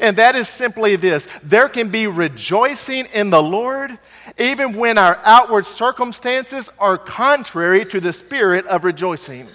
And 0.00 0.16
that 0.16 0.36
is 0.36 0.48
simply 0.48 0.96
this 0.96 1.28
there 1.42 1.68
can 1.68 1.88
be 1.88 2.06
rejoicing 2.06 3.06
in 3.06 3.30
the 3.30 3.42
Lord 3.42 3.98
even 4.38 4.74
when 4.74 4.98
our 4.98 5.20
outward 5.24 5.66
circumstances 5.66 6.70
are 6.78 6.98
contrary 6.98 7.84
to 7.86 8.00
the 8.00 8.12
spirit 8.12 8.66
of 8.66 8.84
rejoicing. 8.84 9.48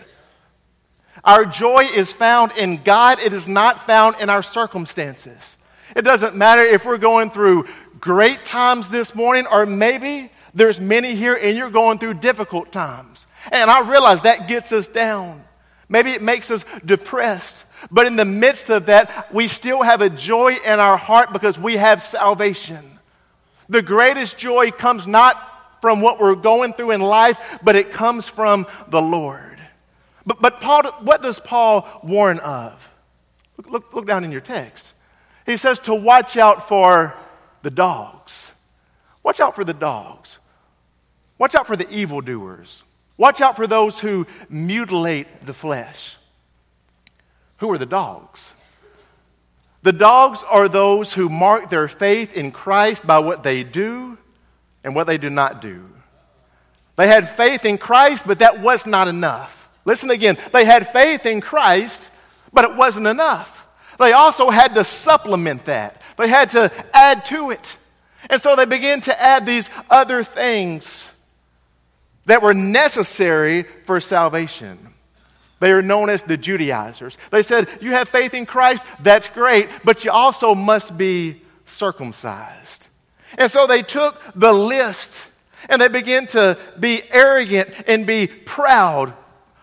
Our 1.23 1.45
joy 1.45 1.85
is 1.93 2.13
found 2.13 2.53
in 2.53 2.83
God, 2.83 3.19
it 3.19 3.33
is 3.33 3.47
not 3.47 3.85
found 3.87 4.15
in 4.21 4.29
our 4.29 4.43
circumstances. 4.43 5.55
It 5.95 6.03
doesn't 6.03 6.35
matter 6.35 6.61
if 6.61 6.85
we're 6.85 6.97
going 6.97 7.31
through 7.31 7.67
great 7.99 8.45
times 8.45 8.87
this 8.89 9.15
morning, 9.15 9.47
or 9.47 9.65
maybe 9.65 10.31
there's 10.53 10.79
many 10.79 11.15
here 11.15 11.37
and 11.41 11.57
you're 11.57 11.69
going 11.69 11.97
through 11.97 12.15
difficult 12.15 12.71
times. 12.71 13.25
And 13.51 13.69
I 13.69 13.89
realize 13.89 14.21
that 14.21 14.47
gets 14.47 14.71
us 14.71 14.87
down. 14.87 15.43
Maybe 15.89 16.11
it 16.11 16.21
makes 16.21 16.51
us 16.51 16.65
depressed. 16.85 17.63
But 17.91 18.07
in 18.07 18.15
the 18.15 18.25
midst 18.25 18.69
of 18.69 18.87
that, 18.87 19.33
we 19.33 19.47
still 19.47 19.81
have 19.81 20.01
a 20.01 20.09
joy 20.09 20.55
in 20.65 20.79
our 20.79 20.97
heart 20.97 21.31
because 21.31 21.59
we 21.59 21.77
have 21.77 22.03
salvation. 22.03 22.99
The 23.69 23.81
greatest 23.81 24.37
joy 24.37 24.71
comes 24.71 25.07
not 25.07 25.81
from 25.81 26.01
what 26.01 26.19
we're 26.19 26.35
going 26.35 26.73
through 26.73 26.91
in 26.91 27.01
life, 27.01 27.37
but 27.63 27.75
it 27.75 27.91
comes 27.91 28.27
from 28.27 28.65
the 28.87 29.01
Lord. 29.01 29.61
But, 30.25 30.41
but 30.41 30.59
Paul, 30.61 30.83
what 31.01 31.21
does 31.21 31.39
Paul 31.39 31.87
warn 32.03 32.39
of? 32.39 32.89
Look, 33.57 33.69
look, 33.69 33.93
look 33.93 34.07
down 34.07 34.23
in 34.23 34.31
your 34.31 34.41
text. 34.41 34.93
He 35.45 35.57
says 35.57 35.79
to 35.79 35.95
watch 35.95 36.35
out 36.35 36.67
for 36.67 37.15
the 37.61 37.71
dogs. 37.71 38.51
Watch 39.23 39.39
out 39.39 39.55
for 39.55 39.63
the 39.63 39.73
dogs. 39.73 40.39
Watch 41.37 41.55
out 41.55 41.67
for 41.67 41.75
the 41.75 41.89
evildoers. 41.89 42.83
Watch 43.17 43.41
out 43.41 43.55
for 43.55 43.67
those 43.67 43.99
who 43.99 44.27
mutilate 44.49 45.45
the 45.45 45.53
flesh. 45.53 46.17
Who 47.57 47.71
are 47.71 47.77
the 47.77 47.85
dogs? 47.85 48.53
The 49.83 49.93
dogs 49.93 50.43
are 50.43 50.67
those 50.67 51.13
who 51.13 51.29
mark 51.29 51.69
their 51.69 51.87
faith 51.87 52.33
in 52.33 52.51
Christ 52.51 53.05
by 53.05 53.19
what 53.19 53.43
they 53.43 53.63
do 53.63 54.17
and 54.83 54.95
what 54.95 55.07
they 55.07 55.17
do 55.17 55.29
not 55.29 55.61
do. 55.61 55.89
They 56.97 57.07
had 57.07 57.29
faith 57.37 57.63
in 57.63 57.77
Christ, 57.77 58.23
but 58.25 58.39
that 58.39 58.61
was 58.61 58.85
not 58.85 59.07
enough. 59.07 59.69
Listen 59.85 60.09
again. 60.09 60.37
They 60.51 60.65
had 60.65 60.91
faith 60.91 61.25
in 61.25 61.41
Christ, 61.41 62.11
but 62.51 62.65
it 62.65 62.75
wasn't 62.75 63.07
enough. 63.07 63.63
They 63.99 64.11
also 64.11 64.49
had 64.49 64.75
to 64.75 64.83
supplement 64.83 65.65
that, 65.65 66.01
they 66.17 66.27
had 66.27 66.51
to 66.51 66.71
add 66.93 67.25
to 67.27 67.51
it. 67.51 67.77
And 68.29 68.41
so 68.41 68.55
they 68.55 68.65
began 68.65 69.01
to 69.01 69.21
add 69.21 69.45
these 69.45 69.69
other 69.89 70.23
things 70.23 71.09
that 72.25 72.41
were 72.41 72.53
necessary 72.53 73.63
for 73.85 74.01
salvation. 74.01 74.93
They 75.59 75.71
are 75.71 75.81
known 75.81 76.09
as 76.09 76.21
the 76.21 76.37
Judaizers. 76.37 77.17
They 77.31 77.43
said, 77.43 77.67
You 77.81 77.91
have 77.91 78.09
faith 78.09 78.33
in 78.33 78.45
Christ, 78.45 78.85
that's 79.01 79.29
great, 79.29 79.69
but 79.83 80.05
you 80.05 80.11
also 80.11 80.53
must 80.53 80.97
be 80.97 81.41
circumcised. 81.65 82.87
And 83.37 83.51
so 83.51 83.67
they 83.67 83.81
took 83.81 84.21
the 84.35 84.53
list 84.53 85.25
and 85.69 85.81
they 85.81 85.87
began 85.87 86.27
to 86.27 86.57
be 86.79 87.01
arrogant 87.11 87.69
and 87.87 88.05
be 88.05 88.27
proud 88.27 89.13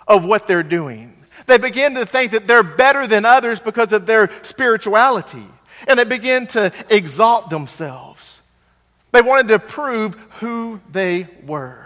of 0.07 0.25
what 0.25 0.47
they're 0.47 0.63
doing. 0.63 1.15
They 1.47 1.59
begin 1.59 1.95
to 1.95 2.07
think 2.07 2.33
that 2.33 2.47
they're 2.47 2.63
better 2.63 3.07
than 3.07 3.25
others 3.25 3.61
because 3.61 3.93
of 3.93 4.07
their 4.07 4.31
spirituality. 4.43 5.47
And 5.87 5.99
they 5.99 6.05
begin 6.05 6.47
to 6.49 6.73
exalt 6.89 7.51
themselves. 7.51 8.41
They 9.13 9.23
wanted 9.23 9.49
to 9.49 9.59
prove 9.59 10.15
who 10.41 10.81
they 10.91 11.29
were. 11.45 11.85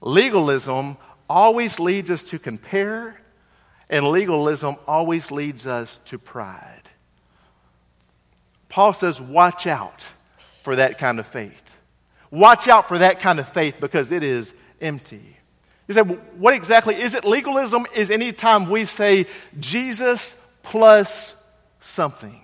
Legalism 0.00 0.96
always 1.28 1.78
leads 1.78 2.10
us 2.10 2.22
to 2.24 2.38
compare, 2.38 3.20
and 3.88 4.08
legalism 4.08 4.76
always 4.86 5.30
leads 5.30 5.66
us 5.66 6.00
to 6.06 6.18
pride. 6.18 6.88
Paul 8.68 8.92
says, 8.92 9.20
Watch 9.20 9.66
out 9.66 10.04
for 10.62 10.76
that 10.76 10.98
kind 10.98 11.18
of 11.18 11.26
faith. 11.26 11.62
Watch 12.30 12.68
out 12.68 12.88
for 12.88 12.98
that 12.98 13.20
kind 13.20 13.40
of 13.40 13.48
faith 13.48 13.76
because 13.80 14.12
it 14.12 14.22
is 14.22 14.52
empty. 14.80 15.36
You 15.86 15.94
say, 15.94 16.02
what 16.02 16.54
exactly 16.54 16.94
is 16.94 17.14
it? 17.14 17.24
Legalism 17.24 17.86
is 17.96 18.10
any 18.10 18.32
time 18.32 18.68
we 18.68 18.84
say 18.84 19.26
Jesus 19.58 20.36
plus 20.62 21.34
something. 21.80 22.40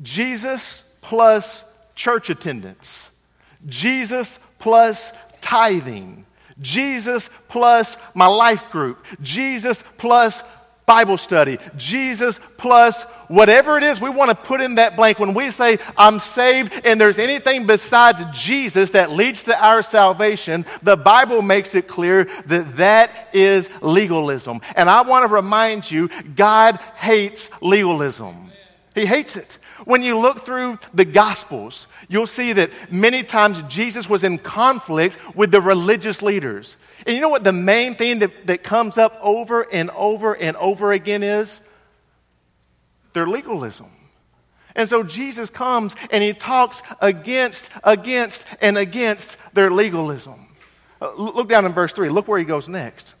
Jesus 0.00 0.84
plus 1.02 1.64
church 1.96 2.30
attendance. 2.30 3.10
Jesus 3.66 4.38
plus 4.60 5.10
tithing. 5.40 6.24
Jesus 6.60 7.30
plus 7.48 7.96
my 8.14 8.26
life 8.26 8.70
group. 8.70 9.04
Jesus 9.22 9.82
plus 9.98 10.42
Bible 10.86 11.18
study. 11.18 11.58
Jesus 11.76 12.40
plus 12.56 13.00
whatever 13.28 13.78
it 13.78 13.84
is 13.84 14.00
we 14.00 14.10
want 14.10 14.30
to 14.30 14.34
put 14.34 14.60
in 14.60 14.74
that 14.74 14.96
blank. 14.96 15.20
When 15.20 15.34
we 15.34 15.52
say, 15.52 15.78
I'm 15.96 16.18
saved, 16.18 16.72
and 16.84 17.00
there's 17.00 17.18
anything 17.18 17.68
besides 17.68 18.20
Jesus 18.32 18.90
that 18.90 19.12
leads 19.12 19.44
to 19.44 19.64
our 19.64 19.84
salvation, 19.84 20.66
the 20.82 20.96
Bible 20.96 21.42
makes 21.42 21.76
it 21.76 21.86
clear 21.86 22.24
that 22.46 22.76
that 22.78 23.28
is 23.32 23.70
legalism. 23.80 24.62
And 24.74 24.90
I 24.90 25.02
want 25.02 25.28
to 25.28 25.32
remind 25.32 25.88
you, 25.88 26.08
God 26.34 26.74
hates 26.96 27.48
legalism. 27.62 28.50
He 28.96 29.06
hates 29.06 29.36
it. 29.36 29.58
When 29.84 30.02
you 30.02 30.18
look 30.18 30.40
through 30.40 30.78
the 30.92 31.04
Gospels, 31.04 31.86
you'll 32.08 32.26
see 32.26 32.52
that 32.52 32.70
many 32.90 33.22
times 33.22 33.62
Jesus 33.68 34.08
was 34.08 34.24
in 34.24 34.38
conflict 34.38 35.16
with 35.34 35.50
the 35.50 35.60
religious 35.60 36.22
leaders. 36.22 36.76
And 37.06 37.14
you 37.14 37.20
know 37.20 37.28
what 37.28 37.44
the 37.44 37.52
main 37.52 37.94
thing 37.94 38.18
that, 38.20 38.46
that 38.46 38.62
comes 38.62 38.98
up 38.98 39.18
over 39.22 39.62
and 39.62 39.90
over 39.90 40.34
and 40.34 40.56
over 40.56 40.92
again 40.92 41.22
is? 41.22 41.60
Their 43.12 43.26
legalism. 43.26 43.90
And 44.76 44.88
so 44.88 45.02
Jesus 45.02 45.50
comes 45.50 45.94
and 46.10 46.22
he 46.22 46.32
talks 46.32 46.82
against, 47.00 47.70
against, 47.82 48.44
and 48.60 48.78
against 48.78 49.36
their 49.52 49.70
legalism. 49.70 50.46
Uh, 51.00 51.12
look 51.14 51.48
down 51.48 51.64
in 51.64 51.72
verse 51.72 51.92
3. 51.92 52.08
Look 52.10 52.28
where 52.28 52.38
he 52.38 52.44
goes 52.44 52.68
next. 52.68 53.14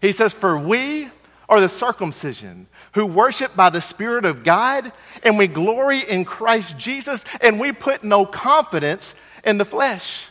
He 0.00 0.12
says, 0.12 0.32
For 0.32 0.58
we 0.58 1.10
are 1.48 1.60
the 1.60 1.68
circumcision 1.68 2.66
who 2.92 3.06
worship 3.06 3.56
by 3.56 3.70
the 3.70 3.80
Spirit 3.80 4.24
of 4.24 4.44
God, 4.44 4.92
and 5.22 5.38
we 5.38 5.46
glory 5.46 6.00
in 6.00 6.24
Christ 6.24 6.76
Jesus, 6.76 7.24
and 7.40 7.58
we 7.58 7.72
put 7.72 8.04
no 8.04 8.26
confidence 8.26 9.14
in 9.44 9.58
the 9.58 9.64
flesh. 9.64 10.24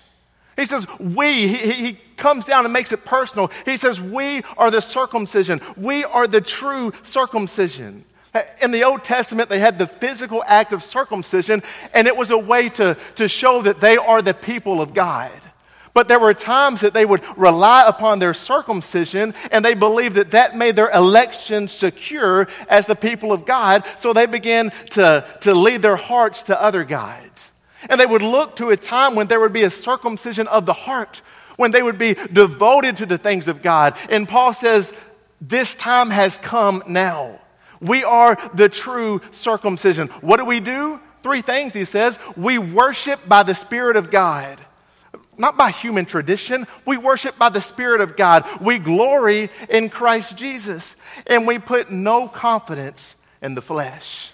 He 0.55 0.65
says, 0.65 0.85
We, 0.99 1.47
he, 1.47 1.71
he, 1.71 1.99
comes 2.17 2.47
down 2.47 2.65
and 2.65 2.73
makes 2.73 2.91
it 2.91 3.05
personal. 3.05 3.51
He 3.63 3.77
says, 3.77 4.01
We 4.01 4.41
are 4.57 4.71
the 4.71 4.81
circumcision. 4.81 5.61
We 5.75 6.03
are 6.03 6.25
the 6.25 6.41
true 6.41 6.91
circumcision. 7.03 8.03
In 8.59 8.71
the 8.71 8.83
Old 8.83 9.03
Testament, 9.03 9.49
they 9.49 9.59
had 9.59 9.77
the 9.77 9.85
physical 9.85 10.43
act 10.45 10.73
of 10.73 10.83
circumcision, 10.83 11.61
and 11.93 12.07
it 12.07 12.17
was 12.17 12.31
a 12.31 12.37
way 12.37 12.69
to, 12.69 12.97
to 13.15 13.27
show 13.27 13.61
that 13.61 13.79
they 13.79 13.97
are 13.97 14.21
the 14.21 14.33
people 14.33 14.81
of 14.81 14.95
God. 14.95 15.31
But 15.97 16.07
there 16.07 16.19
were 16.19 16.35
times 16.35 16.81
that 16.81 16.93
they 16.93 17.07
would 17.07 17.23
rely 17.35 17.83
upon 17.87 18.19
their 18.19 18.35
circumcision, 18.35 19.33
and 19.49 19.65
they 19.65 19.73
believed 19.73 20.17
that 20.17 20.29
that 20.29 20.55
made 20.55 20.75
their 20.75 20.91
election 20.91 21.67
secure 21.67 22.47
as 22.69 22.85
the 22.85 22.95
people 22.95 23.31
of 23.31 23.47
God, 23.47 23.83
so 23.97 24.13
they 24.13 24.27
began 24.27 24.69
to, 24.91 25.25
to 25.41 25.55
lead 25.55 25.81
their 25.81 25.95
hearts 25.95 26.43
to 26.43 26.61
other 26.61 26.83
gods. 26.83 27.49
And 27.89 27.99
they 27.99 28.05
would 28.05 28.21
look 28.21 28.57
to 28.57 28.69
a 28.69 28.77
time 28.77 29.15
when 29.15 29.25
there 29.25 29.39
would 29.39 29.53
be 29.53 29.63
a 29.63 29.71
circumcision 29.71 30.47
of 30.49 30.67
the 30.67 30.73
heart, 30.73 31.23
when 31.55 31.71
they 31.71 31.81
would 31.81 31.97
be 31.97 32.13
devoted 32.13 32.97
to 32.97 33.07
the 33.07 33.17
things 33.17 33.47
of 33.47 33.63
God. 33.63 33.97
And 34.11 34.29
Paul 34.29 34.53
says, 34.53 34.93
This 35.41 35.73
time 35.73 36.11
has 36.11 36.37
come 36.37 36.83
now. 36.85 37.39
We 37.81 38.03
are 38.03 38.37
the 38.53 38.69
true 38.69 39.19
circumcision. 39.31 40.09
What 40.21 40.37
do 40.37 40.45
we 40.45 40.59
do? 40.59 40.99
Three 41.23 41.41
things, 41.41 41.73
he 41.73 41.85
says. 41.85 42.19
We 42.35 42.59
worship 42.59 43.27
by 43.27 43.41
the 43.41 43.55
Spirit 43.55 43.95
of 43.95 44.11
God. 44.11 44.59
Not 45.37 45.57
by 45.57 45.71
human 45.71 46.05
tradition. 46.05 46.65
We 46.85 46.97
worship 46.97 47.37
by 47.37 47.49
the 47.49 47.61
Spirit 47.61 48.01
of 48.01 48.17
God. 48.17 48.45
We 48.59 48.79
glory 48.79 49.49
in 49.69 49.89
Christ 49.89 50.35
Jesus. 50.35 50.95
And 51.27 51.45
we 51.45 51.59
put 51.59 51.91
no 51.91 52.27
confidence 52.27 53.15
in 53.41 53.55
the 53.55 53.61
flesh. 53.61 54.31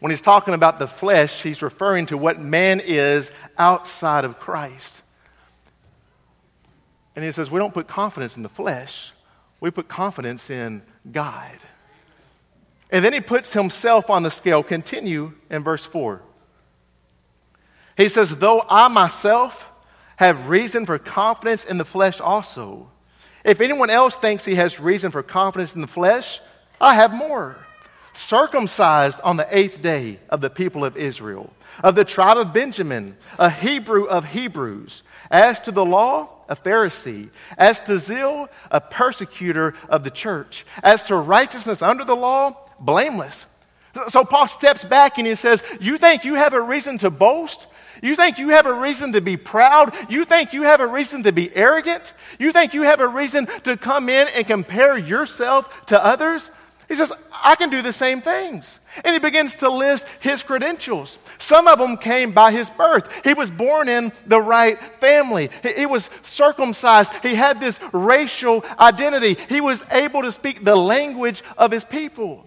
When 0.00 0.10
he's 0.10 0.20
talking 0.20 0.54
about 0.54 0.80
the 0.80 0.88
flesh, 0.88 1.42
he's 1.42 1.62
referring 1.62 2.06
to 2.06 2.18
what 2.18 2.40
man 2.40 2.80
is 2.80 3.30
outside 3.56 4.24
of 4.24 4.40
Christ. 4.40 5.00
And 7.14 7.24
he 7.24 7.30
says, 7.30 7.50
We 7.52 7.60
don't 7.60 7.72
put 7.72 7.86
confidence 7.86 8.36
in 8.36 8.42
the 8.42 8.48
flesh, 8.48 9.12
we 9.60 9.70
put 9.70 9.86
confidence 9.86 10.50
in 10.50 10.82
God. 11.10 11.56
And 12.90 13.04
then 13.04 13.12
he 13.12 13.20
puts 13.20 13.52
himself 13.52 14.10
on 14.10 14.22
the 14.22 14.30
scale. 14.30 14.62
Continue 14.62 15.32
in 15.48 15.62
verse 15.62 15.84
4. 15.84 16.20
He 17.96 18.08
says, 18.08 18.34
Though 18.36 18.64
I 18.68 18.88
myself 18.88 19.68
have 20.16 20.48
reason 20.48 20.86
for 20.86 20.98
confidence 20.98 21.64
in 21.64 21.78
the 21.78 21.84
flesh 21.84 22.20
also, 22.20 22.90
if 23.44 23.60
anyone 23.60 23.90
else 23.90 24.14
thinks 24.14 24.44
he 24.44 24.54
has 24.54 24.78
reason 24.78 25.10
for 25.10 25.22
confidence 25.22 25.74
in 25.74 25.80
the 25.80 25.86
flesh, 25.86 26.40
I 26.80 26.94
have 26.94 27.12
more. 27.12 27.56
Circumcised 28.14 29.20
on 29.22 29.36
the 29.36 29.48
eighth 29.50 29.80
day 29.80 30.20
of 30.28 30.40
the 30.40 30.50
people 30.50 30.84
of 30.84 30.96
Israel, 30.96 31.50
of 31.82 31.94
the 31.94 32.04
tribe 32.04 32.36
of 32.36 32.52
Benjamin, 32.52 33.16
a 33.38 33.48
Hebrew 33.48 34.04
of 34.04 34.26
Hebrews. 34.26 35.02
As 35.30 35.60
to 35.60 35.72
the 35.72 35.84
law, 35.84 36.28
a 36.48 36.54
Pharisee. 36.54 37.30
As 37.56 37.80
to 37.80 37.98
zeal, 37.98 38.48
a 38.70 38.80
persecutor 38.80 39.74
of 39.88 40.04
the 40.04 40.10
church. 40.10 40.66
As 40.82 41.02
to 41.04 41.16
righteousness 41.16 41.80
under 41.80 42.04
the 42.04 42.16
law, 42.16 42.56
blameless. 42.78 43.46
So 44.08 44.24
Paul 44.24 44.48
steps 44.48 44.84
back 44.84 45.18
and 45.18 45.26
he 45.26 45.34
says, 45.34 45.62
You 45.80 45.98
think 45.98 46.24
you 46.24 46.34
have 46.34 46.54
a 46.54 46.60
reason 46.60 46.98
to 46.98 47.10
boast? 47.10 47.66
You 48.02 48.16
think 48.16 48.38
you 48.38 48.50
have 48.50 48.66
a 48.66 48.74
reason 48.74 49.12
to 49.12 49.20
be 49.20 49.36
proud? 49.36 49.94
You 50.10 50.24
think 50.24 50.52
you 50.52 50.64
have 50.64 50.80
a 50.80 50.86
reason 50.86 51.22
to 51.22 51.32
be 51.32 51.54
arrogant? 51.54 52.12
You 52.38 52.52
think 52.52 52.74
you 52.74 52.82
have 52.82 53.00
a 53.00 53.06
reason 53.06 53.46
to 53.62 53.76
come 53.76 54.08
in 54.08 54.28
and 54.34 54.46
compare 54.46 54.98
yourself 54.98 55.86
to 55.86 56.04
others? 56.04 56.50
He 56.88 56.96
says, 56.96 57.12
I 57.32 57.54
can 57.54 57.70
do 57.70 57.80
the 57.80 57.92
same 57.92 58.20
things. 58.20 58.80
And 59.04 59.14
he 59.14 59.20
begins 59.20 59.54
to 59.56 59.70
list 59.70 60.06
his 60.20 60.42
credentials. 60.42 61.18
Some 61.38 61.68
of 61.68 61.78
them 61.78 61.96
came 61.96 62.32
by 62.32 62.50
his 62.50 62.70
birth. 62.70 63.08
He 63.24 63.34
was 63.34 63.50
born 63.50 63.88
in 63.88 64.12
the 64.26 64.42
right 64.42 64.78
family. 65.00 65.50
He 65.76 65.86
was 65.86 66.10
circumcised. 66.22 67.12
He 67.22 67.36
had 67.36 67.60
this 67.60 67.78
racial 67.92 68.64
identity. 68.78 69.38
He 69.48 69.60
was 69.60 69.84
able 69.90 70.22
to 70.22 70.32
speak 70.32 70.64
the 70.64 70.76
language 70.76 71.42
of 71.56 71.70
his 71.70 71.84
people. 71.84 72.46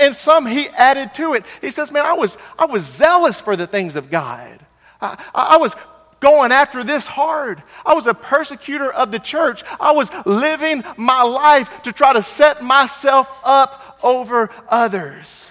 And 0.00 0.14
some 0.14 0.46
he 0.46 0.68
added 0.68 1.14
to 1.14 1.34
it. 1.34 1.44
He 1.60 1.70
says, 1.70 1.90
Man, 1.90 2.04
I 2.04 2.12
was, 2.12 2.36
I 2.58 2.66
was 2.66 2.84
zealous 2.84 3.40
for 3.40 3.56
the 3.56 3.66
things 3.66 3.96
of 3.96 4.10
God. 4.10 4.64
I, 5.00 5.16
I 5.34 5.56
was 5.56 5.74
going 6.20 6.52
after 6.52 6.84
this 6.84 7.06
hard. 7.06 7.62
I 7.84 7.94
was 7.94 8.06
a 8.06 8.14
persecutor 8.14 8.92
of 8.92 9.10
the 9.10 9.18
church. 9.18 9.64
I 9.80 9.92
was 9.92 10.10
living 10.26 10.84
my 10.96 11.22
life 11.22 11.82
to 11.82 11.92
try 11.92 12.12
to 12.12 12.22
set 12.22 12.62
myself 12.62 13.28
up 13.42 13.98
over 14.02 14.50
others. 14.68 15.50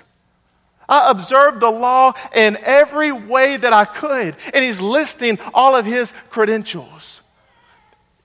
I 0.88 1.12
observed 1.12 1.59
the 1.59 1.69
law 1.69 2.13
in 2.33 2.57
every 2.62 3.12
way 3.12 3.57
that 3.57 3.73
I 3.73 3.85
could. 3.85 4.35
And 4.53 4.63
he's 4.63 4.79
listing 4.79 5.38
all 5.53 5.75
of 5.75 5.85
his 5.85 6.12
credentials. 6.29 7.21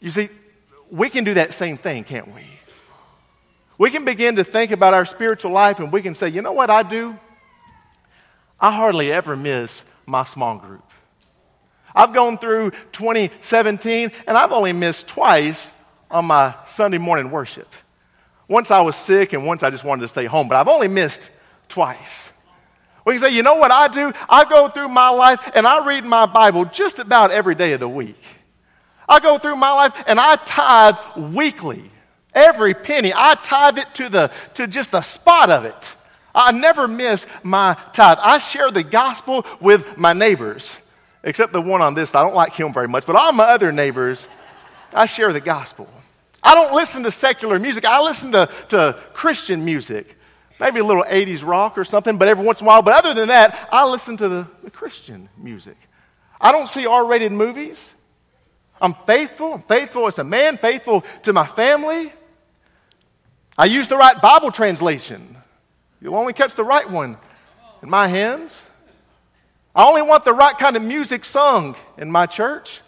You 0.00 0.10
see, 0.10 0.28
we 0.90 1.10
can 1.10 1.24
do 1.24 1.34
that 1.34 1.52
same 1.52 1.76
thing, 1.76 2.04
can't 2.04 2.34
we? 2.34 2.42
We 3.76 3.90
can 3.90 4.04
begin 4.04 4.36
to 4.36 4.44
think 4.44 4.70
about 4.70 4.94
our 4.94 5.04
spiritual 5.04 5.50
life 5.50 5.78
and 5.78 5.92
we 5.92 6.00
can 6.00 6.14
say, 6.14 6.28
you 6.28 6.40
know 6.40 6.52
what 6.52 6.70
I 6.70 6.82
do? 6.82 7.18
I 8.60 8.70
hardly 8.70 9.12
ever 9.12 9.36
miss 9.36 9.84
my 10.06 10.24
small 10.24 10.56
group. 10.56 10.84
I've 11.94 12.12
gone 12.12 12.38
through 12.38 12.72
2017 12.92 14.10
and 14.26 14.36
I've 14.36 14.52
only 14.52 14.72
missed 14.72 15.06
twice 15.06 15.72
on 16.10 16.26
my 16.26 16.54
Sunday 16.66 16.98
morning 16.98 17.30
worship. 17.30 17.72
Once 18.48 18.70
I 18.70 18.80
was 18.82 18.96
sick 18.96 19.32
and 19.32 19.46
once 19.46 19.62
I 19.62 19.70
just 19.70 19.84
wanted 19.84 20.02
to 20.02 20.08
stay 20.08 20.26
home, 20.26 20.48
but 20.48 20.56
I've 20.56 20.68
only 20.68 20.88
missed 20.88 21.30
twice. 21.68 22.30
We 23.04 23.14
can 23.14 23.22
say, 23.22 23.30
you 23.30 23.42
know 23.42 23.54
what 23.56 23.70
I 23.70 23.88
do? 23.88 24.12
I 24.28 24.44
go 24.44 24.68
through 24.68 24.88
my 24.88 25.10
life 25.10 25.50
and 25.54 25.66
I 25.66 25.86
read 25.86 26.04
my 26.04 26.26
Bible 26.26 26.64
just 26.64 26.98
about 26.98 27.30
every 27.30 27.54
day 27.54 27.72
of 27.72 27.80
the 27.80 27.88
week. 27.88 28.20
I 29.08 29.20
go 29.20 29.38
through 29.38 29.56
my 29.56 29.72
life 29.72 29.92
and 30.06 30.18
I 30.18 30.36
tithe 30.36 30.96
weekly. 31.34 31.90
Every 32.32 32.74
penny. 32.74 33.12
I 33.14 33.36
tithe 33.36 33.78
it 33.78 33.94
to, 33.94 34.08
the, 34.08 34.32
to 34.54 34.66
just 34.66 34.90
the 34.90 35.02
spot 35.02 35.50
of 35.50 35.64
it. 35.64 35.94
I 36.34 36.50
never 36.52 36.88
miss 36.88 37.26
my 37.42 37.76
tithe. 37.92 38.18
I 38.20 38.38
share 38.38 38.70
the 38.70 38.82
gospel 38.82 39.46
with 39.60 39.96
my 39.96 40.14
neighbors, 40.14 40.76
except 41.24 41.52
the 41.52 41.60
one 41.60 41.82
on 41.82 41.94
this. 41.94 42.14
I 42.14 42.22
don't 42.22 42.34
like 42.34 42.52
him 42.52 42.72
very 42.72 42.86
much, 42.86 43.06
but 43.06 43.16
all 43.16 43.32
my 43.32 43.44
other 43.44 43.72
neighbors, 43.72 44.28
I 44.92 45.06
share 45.06 45.32
the 45.32 45.40
gospel. 45.40 45.88
I 46.42 46.54
don't 46.54 46.74
listen 46.74 47.02
to 47.04 47.10
secular 47.10 47.58
music. 47.58 47.84
I 47.84 48.00
listen 48.02 48.30
to, 48.32 48.48
to 48.68 48.98
Christian 49.14 49.64
music. 49.64 50.16
Maybe 50.60 50.78
a 50.78 50.84
little 50.84 51.02
80s 51.02 51.44
rock 51.44 51.78
or 51.78 51.84
something, 51.84 52.18
but 52.18 52.28
every 52.28 52.44
once 52.44 52.60
in 52.60 52.66
a 52.66 52.68
while. 52.68 52.82
But 52.82 52.94
other 52.94 53.14
than 53.14 53.28
that, 53.28 53.68
I 53.72 53.90
listen 53.90 54.16
to 54.18 54.28
the, 54.28 54.46
the 54.62 54.70
Christian 54.70 55.28
music. 55.36 55.76
I 56.40 56.52
don't 56.52 56.68
see 56.68 56.86
R 56.86 57.06
rated 57.06 57.32
movies. 57.32 57.92
I'm 58.80 58.94
faithful. 59.06 59.54
I'm 59.54 59.62
faithful 59.62 60.06
as 60.06 60.18
a 60.18 60.24
man, 60.24 60.58
faithful 60.58 61.04
to 61.22 61.32
my 61.32 61.46
family. 61.46 62.12
I 63.56 63.64
use 63.64 63.88
the 63.88 63.96
right 63.96 64.20
Bible 64.20 64.52
translation. 64.52 65.36
You'll 66.00 66.16
only 66.16 66.34
catch 66.34 66.54
the 66.54 66.64
right 66.64 66.88
one 66.88 67.16
in 67.82 67.88
my 67.88 68.08
hands. 68.08 68.66
I 69.74 69.86
only 69.86 70.02
want 70.02 70.24
the 70.24 70.32
right 70.32 70.56
kind 70.56 70.76
of 70.76 70.82
music 70.82 71.24
sung 71.24 71.76
in 71.98 72.10
my 72.10 72.26
church. 72.26 72.80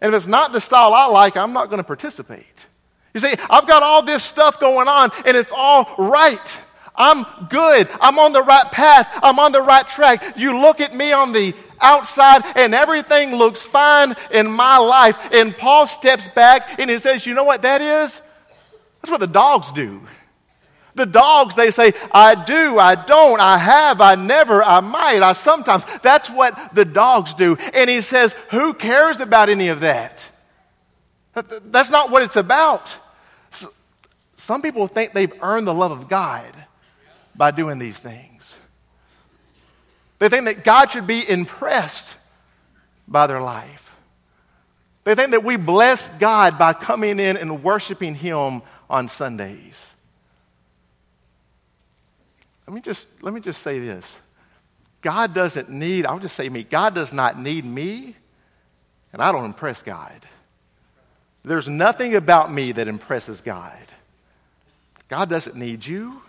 And 0.00 0.14
if 0.14 0.18
it's 0.18 0.26
not 0.26 0.52
the 0.52 0.60
style 0.60 0.94
I 0.94 1.06
like, 1.06 1.36
I'm 1.36 1.52
not 1.52 1.66
going 1.66 1.78
to 1.78 1.84
participate. 1.84 2.66
You 3.14 3.20
see, 3.20 3.34
I've 3.50 3.66
got 3.66 3.82
all 3.82 4.02
this 4.02 4.22
stuff 4.22 4.58
going 4.58 4.88
on 4.88 5.10
and 5.26 5.36
it's 5.36 5.52
all 5.54 5.94
right. 5.98 6.60
I'm 6.94 7.24
good. 7.48 7.88
I'm 8.00 8.18
on 8.18 8.32
the 8.32 8.42
right 8.42 8.70
path. 8.70 9.08
I'm 9.22 9.38
on 9.38 9.52
the 9.52 9.62
right 9.62 9.86
track. 9.86 10.36
You 10.36 10.60
look 10.60 10.80
at 10.80 10.94
me 10.94 11.12
on 11.12 11.32
the 11.32 11.54
outside 11.80 12.42
and 12.56 12.74
everything 12.74 13.34
looks 13.34 13.62
fine 13.62 14.14
in 14.30 14.50
my 14.50 14.78
life. 14.78 15.16
And 15.32 15.56
Paul 15.56 15.86
steps 15.86 16.28
back 16.28 16.78
and 16.78 16.88
he 16.88 16.98
says, 16.98 17.26
You 17.26 17.34
know 17.34 17.44
what 17.44 17.62
that 17.62 17.80
is? 17.80 18.20
That's 19.00 19.10
what 19.10 19.20
the 19.20 19.26
dogs 19.26 19.72
do. 19.72 20.00
The 20.94 21.06
dogs, 21.06 21.54
they 21.54 21.70
say, 21.70 21.94
I 22.12 22.34
do, 22.34 22.78
I 22.78 22.94
don't, 22.94 23.40
I 23.40 23.56
have, 23.56 24.00
I 24.00 24.14
never, 24.14 24.62
I 24.62 24.80
might, 24.80 25.22
I 25.22 25.32
sometimes. 25.32 25.84
That's 26.02 26.28
what 26.28 26.74
the 26.74 26.84
dogs 26.84 27.34
do. 27.34 27.56
And 27.72 27.88
he 27.88 28.02
says, 28.02 28.34
Who 28.50 28.74
cares 28.74 29.20
about 29.20 29.48
any 29.48 29.68
of 29.68 29.80
that? 29.80 30.28
That's 31.34 31.90
not 31.90 32.10
what 32.10 32.22
it's 32.22 32.36
about. 32.36 32.94
Some 34.36 34.60
people 34.60 34.86
think 34.86 35.12
they've 35.12 35.32
earned 35.40 35.66
the 35.66 35.74
love 35.74 35.92
of 35.92 36.08
God 36.08 36.52
by 37.34 37.52
doing 37.52 37.78
these 37.78 37.98
things. 37.98 38.56
They 40.18 40.28
think 40.28 40.44
that 40.44 40.62
God 40.64 40.90
should 40.90 41.06
be 41.06 41.28
impressed 41.28 42.14
by 43.08 43.26
their 43.26 43.40
life. 43.40 43.96
They 45.04 45.14
think 45.14 45.30
that 45.30 45.42
we 45.42 45.56
bless 45.56 46.08
God 46.10 46.58
by 46.58 46.74
coming 46.74 47.18
in 47.18 47.36
and 47.36 47.64
worshiping 47.64 48.14
Him 48.14 48.62
on 48.88 49.08
Sundays. 49.08 49.91
Let 52.66 52.74
me 52.74 52.80
just, 52.80 53.08
let 53.20 53.34
me 53.34 53.40
just 53.40 53.62
say 53.62 53.78
this. 53.78 54.18
God 55.00 55.34
doesn't 55.34 55.68
need, 55.68 56.06
I'll 56.06 56.20
just 56.20 56.36
say 56.36 56.48
me, 56.48 56.62
God 56.62 56.94
does 56.94 57.12
not 57.12 57.38
need 57.38 57.64
me, 57.64 58.16
and 59.12 59.20
I 59.20 59.32
don't 59.32 59.44
impress 59.44 59.82
God. 59.82 60.26
There's 61.44 61.68
nothing 61.68 62.14
about 62.14 62.52
me 62.52 62.72
that 62.72 62.86
impresses 62.86 63.40
God. 63.40 63.76
God 65.08 65.28
doesn't 65.28 65.56
need 65.56 65.84
you, 65.84 66.22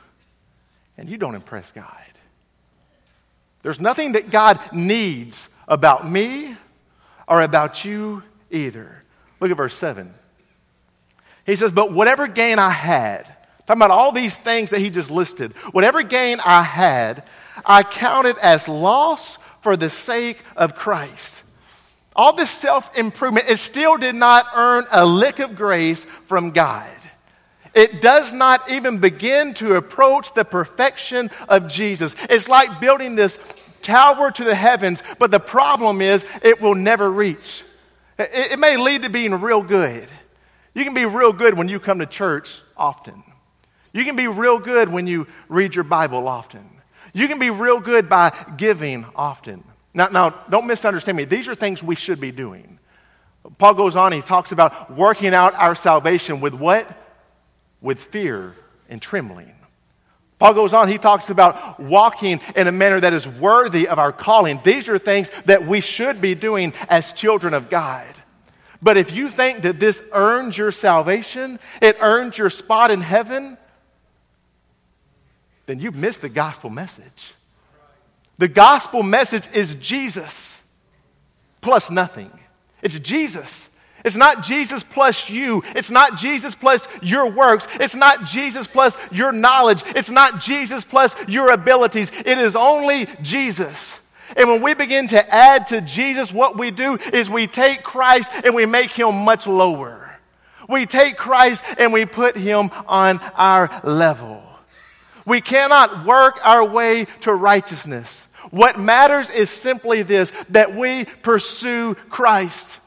and 0.97 1.07
you 1.07 1.17
don't 1.17 1.35
impress 1.35 1.71
God. 1.71 1.87
There's 3.61 3.79
nothing 3.79 4.13
that 4.13 4.29
God 4.29 4.59
needs 4.73 5.47
about 5.67 6.09
me 6.09 6.57
or 7.27 7.41
about 7.41 7.85
you 7.85 8.23
either. 8.51 9.03
Look 9.39 9.51
at 9.51 9.57
verse 9.57 9.75
7. 9.75 10.13
He 11.45 11.55
says, 11.55 11.71
But 11.71 11.93
whatever 11.93 12.27
gain 12.27 12.59
I 12.59 12.71
had, 12.71 13.33
talking 13.67 13.79
about 13.81 13.91
all 13.91 14.11
these 14.11 14.35
things 14.35 14.69
that 14.71 14.79
he 14.79 14.89
just 14.89 15.09
listed, 15.09 15.53
whatever 15.71 16.03
gain 16.03 16.39
I 16.39 16.63
had, 16.63 17.23
I 17.65 17.83
counted 17.83 18.37
as 18.39 18.67
loss 18.67 19.37
for 19.61 19.77
the 19.77 19.89
sake 19.89 20.43
of 20.55 20.75
Christ. 20.75 21.43
All 22.15 22.33
this 22.33 22.51
self 22.51 22.95
improvement, 22.97 23.47
it 23.49 23.59
still 23.59 23.97
did 23.97 24.15
not 24.15 24.47
earn 24.55 24.85
a 24.91 25.05
lick 25.05 25.39
of 25.39 25.55
grace 25.55 26.05
from 26.25 26.51
God. 26.51 26.89
It 27.73 28.01
does 28.01 28.31
not 28.33 28.69
even 28.69 28.99
begin 28.99 29.55
to 29.55 29.75
approach 29.75 30.33
the 30.33 30.45
perfection 30.45 31.31
of 31.49 31.67
Jesus. 31.67 32.15
It's 32.29 32.47
like 32.47 32.79
building 32.79 33.15
this 33.15 33.39
tower 33.81 34.31
to 34.31 34.43
the 34.43 34.53
heavens, 34.53 35.01
but 35.17 35.31
the 35.31 35.39
problem 35.39 36.01
is 36.01 36.23
it 36.43 36.61
will 36.61 36.75
never 36.75 37.09
reach. 37.09 37.63
It, 38.19 38.51
it, 38.53 38.59
may 38.59 38.77
lead 38.77 39.03
to 39.03 39.09
being 39.09 39.33
real 39.41 39.63
good. 39.63 40.07
You 40.75 40.83
can 40.83 40.93
be 40.93 41.05
real 41.05 41.33
good 41.33 41.57
when 41.57 41.67
you 41.67 41.79
come 41.79 41.97
to 41.99 42.05
church 42.05 42.61
often. 42.77 43.23
You 43.93 44.03
can 44.03 44.15
be 44.15 44.27
real 44.27 44.59
good 44.59 44.89
when 44.89 45.07
you 45.07 45.27
read 45.47 45.75
your 45.75 45.83
Bible 45.83 46.27
often. 46.27 46.67
You 47.13 47.27
can 47.27 47.39
be 47.39 47.51
real 47.51 47.79
good 47.79 48.09
by 48.09 48.33
giving 48.57 49.05
often. 49.15 49.63
Now, 49.93 50.07
now, 50.07 50.29
don't 50.49 50.65
misunderstand 50.65 51.15
me. 51.15 51.25
These 51.25 51.47
are 51.47 51.55
things 51.55 51.83
we 51.83 51.95
should 51.95 52.19
be 52.19 52.31
doing. 52.31 52.79
Paul 53.57 53.75
goes 53.75 53.95
on, 53.95 54.11
he 54.11 54.21
talks 54.21 54.51
about 54.51 54.91
working 54.95 55.33
out 55.33 55.53
our 55.53 55.75
salvation 55.75 56.41
with 56.41 56.55
what? 56.55 56.89
With 57.81 57.99
fear 57.99 58.55
and 58.89 59.01
trembling. 59.01 59.53
Paul 60.39 60.55
goes 60.55 60.73
on, 60.73 60.87
he 60.87 60.97
talks 60.97 61.29
about 61.29 61.79
walking 61.79 62.41
in 62.55 62.67
a 62.67 62.71
manner 62.71 62.99
that 62.99 63.13
is 63.13 63.27
worthy 63.27 63.87
of 63.87 63.99
our 63.99 64.11
calling. 64.11 64.59
These 64.63 64.89
are 64.89 64.97
things 64.97 65.29
that 65.45 65.67
we 65.67 65.81
should 65.81 66.19
be 66.19 66.35
doing 66.35 66.73
as 66.89 67.13
children 67.13 67.53
of 67.53 67.69
God. 67.69 68.07
But 68.81 68.97
if 68.97 69.13
you 69.13 69.29
think 69.29 69.61
that 69.61 69.79
this 69.79 70.01
earns 70.11 70.57
your 70.57 70.71
salvation, 70.71 71.59
it 71.81 71.97
earns 72.01 72.37
your 72.37 72.49
spot 72.49 72.91
in 72.91 72.99
heaven, 72.99 73.57
then 75.65 75.79
you've 75.79 75.95
missed 75.95 76.21
the 76.21 76.29
gospel 76.29 76.69
message. 76.69 77.33
The 78.37 78.47
gospel 78.47 79.03
message 79.03 79.47
is 79.53 79.75
Jesus 79.75 80.61
plus 81.61 81.89
nothing. 81.89 82.31
It's 82.81 82.97
Jesus. 82.99 83.69
It's 84.03 84.17
not 84.17 84.43
Jesus 84.43 84.83
plus 84.83 85.29
you. 85.29 85.63
It's 85.75 85.89
not 85.89 86.17
Jesus 86.17 86.55
plus 86.55 86.87
your 87.01 87.31
works. 87.31 87.67
It's 87.79 87.95
not 87.95 88.25
Jesus 88.25 88.67
plus 88.67 88.97
your 89.11 89.31
knowledge. 89.31 89.81
It's 89.95 90.09
not 90.09 90.41
Jesus 90.41 90.83
plus 90.83 91.15
your 91.27 91.51
abilities. 91.51 92.11
It 92.25 92.37
is 92.37 92.55
only 92.55 93.07
Jesus. 93.21 93.99
And 94.35 94.49
when 94.49 94.61
we 94.61 94.73
begin 94.73 95.07
to 95.09 95.33
add 95.33 95.67
to 95.67 95.79
Jesus, 95.79 96.33
what 96.33 96.57
we 96.57 96.71
do 96.71 96.97
is 97.13 97.29
we 97.29 97.47
take 97.47 97.83
Christ 97.83 98.31
and 98.43 98.53
we 98.53 98.65
make 98.65 98.91
him 98.91 99.15
much 99.15 99.47
lower. 99.47 100.19
We 100.67 100.85
take 100.85 101.17
Christ 101.17 101.63
and 101.77 101.93
we 101.93 102.05
put 102.05 102.35
him 102.35 102.71
on 102.87 103.19
our 103.35 103.69
level. 103.83 104.42
We 105.25 105.41
cannot 105.41 106.05
work 106.05 106.39
our 106.43 106.65
way 106.65 107.05
to 107.21 107.33
righteousness. 107.33 108.27
What 108.51 108.79
matters 108.79 109.29
is 109.29 109.49
simply 109.49 110.03
this 110.03 110.31
that 110.49 110.75
we 110.75 111.05
pursue 111.05 111.95
Christ. 111.95 112.79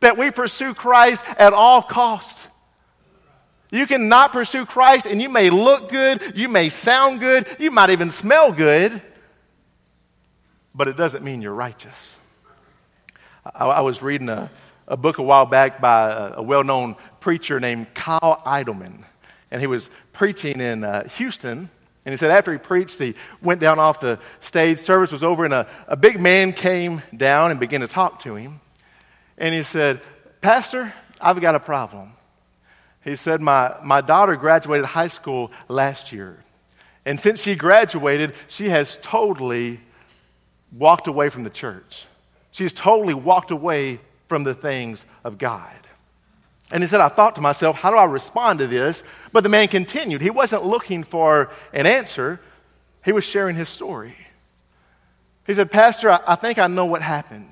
That 0.00 0.18
we 0.18 0.30
pursue 0.30 0.74
Christ 0.74 1.24
at 1.38 1.52
all 1.52 1.82
costs. 1.82 2.48
You 3.70 3.86
cannot 3.86 4.32
pursue 4.32 4.66
Christ 4.66 5.06
and 5.06 5.20
you 5.20 5.28
may 5.28 5.50
look 5.50 5.88
good, 5.88 6.34
you 6.34 6.48
may 6.48 6.68
sound 6.68 7.20
good, 7.20 7.46
you 7.58 7.70
might 7.70 7.90
even 7.90 8.10
smell 8.10 8.52
good, 8.52 9.02
but 10.74 10.88
it 10.88 10.96
doesn't 10.96 11.24
mean 11.24 11.42
you're 11.42 11.54
righteous. 11.54 12.16
I, 13.44 13.66
I 13.66 13.80
was 13.80 14.02
reading 14.02 14.28
a, 14.28 14.50
a 14.86 14.96
book 14.96 15.18
a 15.18 15.22
while 15.22 15.46
back 15.46 15.80
by 15.80 16.10
a, 16.10 16.34
a 16.36 16.42
well 16.42 16.62
known 16.62 16.96
preacher 17.20 17.58
named 17.58 17.92
Kyle 17.94 18.40
Idleman, 18.46 19.04
and 19.50 19.60
he 19.60 19.66
was 19.66 19.88
preaching 20.12 20.60
in 20.60 20.84
uh, 20.84 21.08
Houston 21.10 21.68
and 22.06 22.12
he 22.12 22.16
said 22.16 22.30
after 22.30 22.52
he 22.52 22.58
preached, 22.58 23.00
he 23.00 23.16
went 23.42 23.60
down 23.60 23.80
off 23.80 23.98
the 23.98 24.20
stage. 24.40 24.78
Service 24.78 25.10
was 25.10 25.24
over, 25.24 25.44
and 25.44 25.52
a, 25.52 25.66
a 25.88 25.96
big 25.96 26.20
man 26.20 26.52
came 26.52 27.02
down 27.14 27.50
and 27.50 27.58
began 27.58 27.80
to 27.80 27.88
talk 27.88 28.22
to 28.22 28.36
him. 28.36 28.60
And 29.36 29.52
he 29.52 29.64
said, 29.64 30.00
Pastor, 30.40 30.92
I've 31.20 31.40
got 31.40 31.56
a 31.56 31.60
problem. 31.60 32.12
He 33.02 33.16
said, 33.16 33.40
My, 33.40 33.74
my 33.82 34.02
daughter 34.02 34.36
graduated 34.36 34.86
high 34.86 35.08
school 35.08 35.50
last 35.68 36.12
year. 36.12 36.44
And 37.04 37.18
since 37.18 37.40
she 37.40 37.56
graduated, 37.56 38.34
she 38.46 38.68
has 38.68 39.00
totally 39.02 39.80
walked 40.70 41.08
away 41.08 41.28
from 41.28 41.42
the 41.42 41.50
church. 41.50 42.06
She's 42.52 42.72
totally 42.72 43.14
walked 43.14 43.50
away 43.50 43.98
from 44.28 44.44
the 44.44 44.54
things 44.54 45.04
of 45.24 45.38
God. 45.38 45.74
And 46.70 46.82
he 46.82 46.88
said, 46.88 47.00
I 47.00 47.08
thought 47.08 47.36
to 47.36 47.40
myself, 47.40 47.76
how 47.76 47.90
do 47.90 47.96
I 47.96 48.04
respond 48.04 48.58
to 48.58 48.66
this? 48.66 49.04
But 49.32 49.42
the 49.42 49.48
man 49.48 49.68
continued. 49.68 50.20
He 50.20 50.30
wasn't 50.30 50.64
looking 50.64 51.04
for 51.04 51.50
an 51.72 51.86
answer, 51.86 52.40
he 53.04 53.12
was 53.12 53.24
sharing 53.24 53.54
his 53.54 53.68
story. 53.68 54.16
He 55.46 55.54
said, 55.54 55.70
Pastor, 55.70 56.10
I, 56.10 56.20
I 56.26 56.34
think 56.34 56.58
I 56.58 56.66
know 56.66 56.86
what 56.86 57.02
happened. 57.02 57.50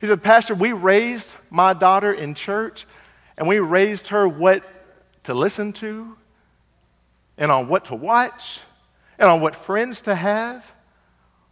He 0.00 0.06
said, 0.06 0.22
Pastor, 0.22 0.54
we 0.54 0.72
raised 0.72 1.34
my 1.50 1.72
daughter 1.72 2.12
in 2.12 2.34
church, 2.34 2.86
and 3.36 3.48
we 3.48 3.58
raised 3.58 4.08
her 4.08 4.28
what 4.28 4.62
to 5.24 5.34
listen 5.34 5.72
to, 5.74 6.16
and 7.36 7.50
on 7.50 7.66
what 7.66 7.86
to 7.86 7.96
watch, 7.96 8.60
and 9.18 9.28
on 9.28 9.40
what 9.40 9.56
friends 9.56 10.02
to 10.02 10.14
have. 10.14 10.70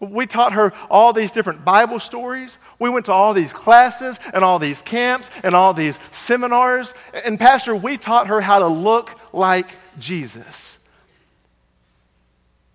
We 0.00 0.26
taught 0.26 0.52
her 0.54 0.72
all 0.90 1.12
these 1.12 1.30
different 1.30 1.64
Bible 1.64 2.00
stories. 2.00 2.58
We 2.78 2.90
went 2.90 3.06
to 3.06 3.12
all 3.12 3.32
these 3.32 3.52
classes 3.52 4.18
and 4.32 4.44
all 4.44 4.58
these 4.58 4.82
camps 4.82 5.30
and 5.42 5.54
all 5.54 5.72
these 5.72 5.98
seminars. 6.10 6.92
And, 7.24 7.38
Pastor, 7.38 7.74
we 7.74 7.96
taught 7.96 8.26
her 8.26 8.40
how 8.40 8.58
to 8.58 8.66
look 8.66 9.18
like 9.32 9.68
Jesus. 9.98 10.78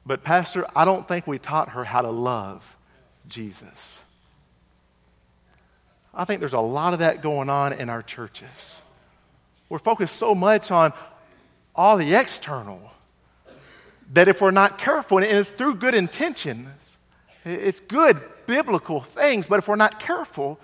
But, 0.05 0.23
Pastor, 0.23 0.65
I 0.75 0.85
don't 0.85 1.07
think 1.07 1.27
we 1.27 1.37
taught 1.37 1.69
her 1.69 1.83
how 1.83 2.01
to 2.01 2.09
love 2.09 2.77
Jesus. 3.27 4.01
I 6.13 6.25
think 6.25 6.39
there's 6.39 6.53
a 6.53 6.59
lot 6.59 6.93
of 6.93 6.99
that 6.99 7.21
going 7.21 7.49
on 7.49 7.73
in 7.73 7.89
our 7.89 8.01
churches. 8.01 8.79
We're 9.67 9.77
focused 9.77 10.15
so 10.15 10.33
much 10.33 10.71
on 10.71 10.93
all 11.75 11.97
the 11.97 12.15
external 12.15 12.91
that 14.13 14.27
if 14.27 14.41
we're 14.41 14.49
not 14.51 14.79
careful, 14.79 15.19
and 15.19 15.27
it's 15.27 15.51
through 15.51 15.75
good 15.75 15.93
intention, 15.93 16.71
it's 17.49 17.79
good 17.81 18.21
biblical 18.47 19.01
things, 19.01 19.47
but 19.47 19.59
if 19.59 19.67
we're 19.67 19.75
not 19.75 19.99
careful, 19.99 20.59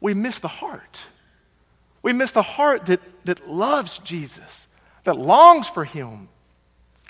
we 0.00 0.14
miss 0.14 0.38
the 0.38 0.48
heart. 0.48 1.04
We 2.02 2.12
miss 2.12 2.32
the 2.32 2.42
heart 2.42 2.86
that, 2.86 3.00
that 3.24 3.48
loves 3.48 3.98
Jesus, 3.98 4.66
that 5.04 5.16
longs 5.16 5.68
for 5.68 5.84
Him, 5.84 6.28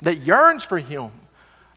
that 0.03 0.19
yearns 0.19 0.65
for 0.65 0.79
Him, 0.79 1.11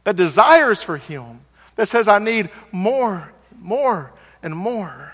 that 0.03 0.15
desires 0.15 0.81
for 0.81 0.97
Him, 0.97 1.41
that 1.75 1.89
says, 1.89 2.07
I 2.07 2.19
need 2.19 2.49
more, 2.71 3.31
more, 3.59 4.13
and 4.43 4.55
more. 4.55 5.13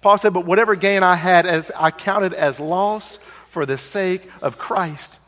Paul 0.00 0.18
said, 0.18 0.32
But 0.34 0.46
whatever 0.46 0.74
gain 0.74 1.02
I 1.02 1.16
had, 1.16 1.46
as 1.46 1.70
I 1.74 1.90
counted 1.90 2.34
as 2.34 2.60
loss 2.60 3.18
for 3.50 3.66
the 3.66 3.78
sake 3.78 4.28
of 4.42 4.58
Christ. 4.58 5.20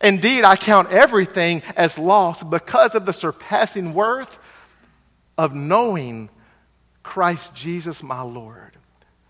Indeed, 0.00 0.44
I 0.44 0.56
count 0.56 0.92
everything 0.92 1.62
as 1.76 1.98
loss 1.98 2.42
because 2.42 2.94
of 2.94 3.04
the 3.04 3.12
surpassing 3.12 3.94
worth 3.94 4.38
of 5.38 5.54
knowing 5.54 6.28
Christ 7.02 7.54
Jesus 7.54 8.02
my 8.02 8.20
Lord. 8.20 8.76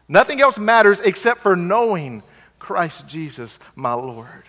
Nothing 0.09 0.40
else 0.40 0.59
matters 0.59 1.01
except 1.01 1.42
for 1.42 1.55
knowing 1.55 2.23
Christ 2.59 3.07
Jesus 3.07 3.59
my 3.77 3.92
Lord. 3.92 4.44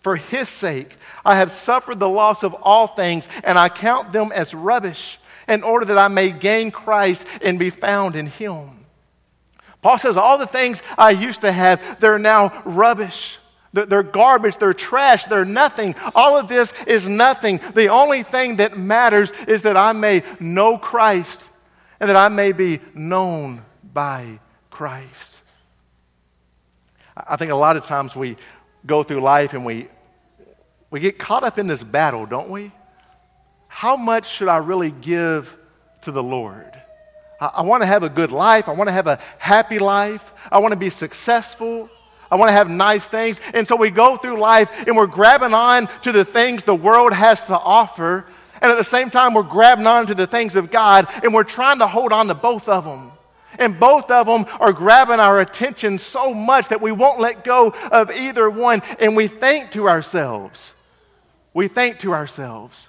For 0.00 0.16
his 0.16 0.50
sake, 0.50 0.96
I 1.24 1.36
have 1.36 1.52
suffered 1.52 1.98
the 1.98 2.08
loss 2.08 2.42
of 2.42 2.52
all 2.60 2.88
things, 2.88 3.26
and 3.42 3.58
I 3.58 3.70
count 3.70 4.12
them 4.12 4.32
as 4.32 4.52
rubbish 4.52 5.18
in 5.48 5.62
order 5.62 5.86
that 5.86 5.98
I 5.98 6.08
may 6.08 6.30
gain 6.30 6.70
Christ 6.70 7.26
and 7.40 7.58
be 7.58 7.70
found 7.70 8.16
in 8.16 8.26
him. 8.26 8.84
Paul 9.80 9.98
says, 9.98 10.16
All 10.16 10.36
the 10.36 10.46
things 10.46 10.82
I 10.98 11.10
used 11.10 11.42
to 11.42 11.52
have, 11.52 12.00
they're 12.00 12.18
now 12.18 12.62
rubbish. 12.64 13.38
They're 13.74 14.04
garbage, 14.04 14.58
they're 14.58 14.72
trash, 14.72 15.24
they're 15.24 15.44
nothing. 15.44 15.96
All 16.14 16.38
of 16.38 16.46
this 16.46 16.72
is 16.86 17.08
nothing. 17.08 17.58
The 17.74 17.88
only 17.88 18.22
thing 18.22 18.56
that 18.56 18.78
matters 18.78 19.32
is 19.48 19.62
that 19.62 19.76
I 19.76 19.92
may 19.92 20.22
know 20.38 20.78
Christ 20.78 21.48
and 21.98 22.08
that 22.08 22.16
I 22.16 22.28
may 22.28 22.52
be 22.52 22.78
known 22.94 23.64
by 23.92 24.38
Christ. 24.70 25.42
I 27.16 27.34
think 27.36 27.50
a 27.50 27.56
lot 27.56 27.76
of 27.76 27.84
times 27.84 28.14
we 28.14 28.36
go 28.86 29.02
through 29.02 29.20
life 29.20 29.54
and 29.54 29.64
we, 29.64 29.88
we 30.90 31.00
get 31.00 31.18
caught 31.18 31.42
up 31.42 31.58
in 31.58 31.66
this 31.66 31.82
battle, 31.82 32.26
don't 32.26 32.50
we? 32.50 32.70
How 33.66 33.96
much 33.96 34.30
should 34.30 34.48
I 34.48 34.58
really 34.58 34.92
give 34.92 35.56
to 36.02 36.12
the 36.12 36.22
Lord? 36.22 36.70
I, 37.40 37.46
I 37.46 37.62
want 37.62 37.82
to 37.82 37.86
have 37.86 38.04
a 38.04 38.08
good 38.08 38.30
life. 38.30 38.68
I 38.68 38.72
want 38.72 38.86
to 38.86 38.92
have 38.92 39.08
a 39.08 39.18
happy 39.38 39.80
life. 39.80 40.32
I 40.52 40.60
want 40.60 40.72
to 40.72 40.78
be 40.78 40.90
successful. 40.90 41.90
I 42.30 42.36
want 42.36 42.48
to 42.48 42.52
have 42.52 42.70
nice 42.70 43.04
things. 43.04 43.40
And 43.52 43.66
so 43.66 43.76
we 43.76 43.90
go 43.90 44.16
through 44.16 44.38
life 44.38 44.70
and 44.86 44.96
we're 44.96 45.06
grabbing 45.06 45.54
on 45.54 45.88
to 46.02 46.12
the 46.12 46.24
things 46.24 46.62
the 46.62 46.74
world 46.74 47.12
has 47.12 47.46
to 47.46 47.58
offer. 47.58 48.26
And 48.60 48.72
at 48.72 48.78
the 48.78 48.84
same 48.84 49.10
time, 49.10 49.34
we're 49.34 49.42
grabbing 49.42 49.86
on 49.86 50.06
to 50.06 50.14
the 50.14 50.26
things 50.26 50.56
of 50.56 50.70
God 50.70 51.06
and 51.22 51.34
we're 51.34 51.44
trying 51.44 51.78
to 51.78 51.86
hold 51.86 52.12
on 52.12 52.28
to 52.28 52.34
both 52.34 52.68
of 52.68 52.84
them. 52.84 53.12
And 53.58 53.78
both 53.78 54.10
of 54.10 54.26
them 54.26 54.46
are 54.60 54.72
grabbing 54.72 55.20
our 55.20 55.40
attention 55.40 55.98
so 55.98 56.34
much 56.34 56.68
that 56.68 56.80
we 56.80 56.92
won't 56.92 57.20
let 57.20 57.44
go 57.44 57.68
of 57.92 58.10
either 58.10 58.50
one. 58.50 58.82
And 58.98 59.16
we 59.16 59.28
think 59.28 59.72
to 59.72 59.88
ourselves, 59.88 60.74
we 61.52 61.68
think 61.68 62.00
to 62.00 62.12
ourselves, 62.12 62.88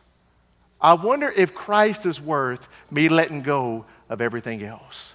I 0.82 0.94
wonder 0.94 1.32
if 1.36 1.54
Christ 1.54 2.06
is 2.06 2.20
worth 2.20 2.68
me 2.92 3.10
letting 3.10 3.42
go 3.42 3.86
of 4.10 4.22
everything 4.22 4.64
else. 4.64 5.14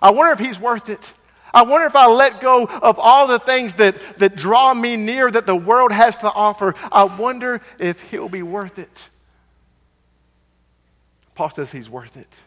I 0.00 0.10
wonder 0.10 0.32
if 0.32 0.38
he's 0.38 0.60
worth 0.60 0.88
it. 0.88 1.12
I 1.52 1.62
wonder 1.62 1.86
if 1.86 1.96
I 1.96 2.06
let 2.06 2.40
go 2.40 2.64
of 2.64 2.98
all 2.98 3.26
the 3.26 3.38
things 3.38 3.74
that, 3.74 3.96
that 4.18 4.36
draw 4.36 4.74
me 4.74 4.96
near 4.96 5.30
that 5.30 5.46
the 5.46 5.56
world 5.56 5.92
has 5.92 6.18
to 6.18 6.30
offer. 6.30 6.74
I 6.92 7.04
wonder 7.04 7.60
if 7.78 8.00
he'll 8.10 8.28
be 8.28 8.42
worth 8.42 8.78
it. 8.78 9.08
Paul 11.34 11.50
says 11.50 11.70
he's 11.70 11.88
worth 11.88 12.16
it. 12.16 12.40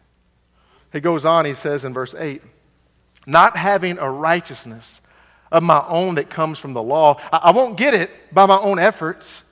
He 0.92 1.00
goes 1.00 1.26
on, 1.26 1.46
he 1.46 1.54
says 1.54 1.86
in 1.86 1.94
verse 1.94 2.14
8, 2.14 2.42
not 3.26 3.56
having 3.56 3.98
a 3.98 4.12
righteousness 4.12 5.02
of 5.52 5.64
my 5.64 5.84
own 5.88 6.16
that 6.16 6.30
comes 6.30 6.60
from 6.60 6.74
the 6.74 6.84
law. 6.84 7.20
I, 7.32 7.38
I 7.38 7.52
won't 7.52 7.78
get 7.78 7.94
it 7.94 8.10
by 8.34 8.46
my 8.46 8.58
own 8.58 8.80
efforts, 8.80 9.44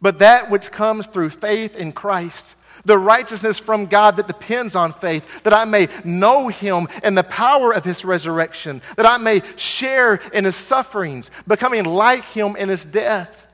but 0.00 0.20
that 0.20 0.50
which 0.50 0.70
comes 0.70 1.06
through 1.06 1.30
faith 1.30 1.76
in 1.76 1.92
Christ 1.92 2.54
the 2.84 2.98
righteousness 2.98 3.58
from 3.58 3.86
God 3.86 4.16
that 4.16 4.26
depends 4.26 4.74
on 4.74 4.92
faith, 4.92 5.24
that 5.44 5.54
I 5.54 5.64
may 5.64 5.88
know 6.04 6.48
him 6.48 6.88
and 7.02 7.16
the 7.16 7.24
power 7.24 7.72
of 7.72 7.84
his 7.84 8.04
resurrection, 8.04 8.82
that 8.96 9.06
I 9.06 9.18
may 9.18 9.42
share 9.56 10.16
in 10.32 10.44
his 10.44 10.56
sufferings, 10.56 11.30
becoming 11.46 11.84
like 11.84 12.24
him 12.26 12.56
in 12.56 12.68
his 12.68 12.84
death, 12.84 13.46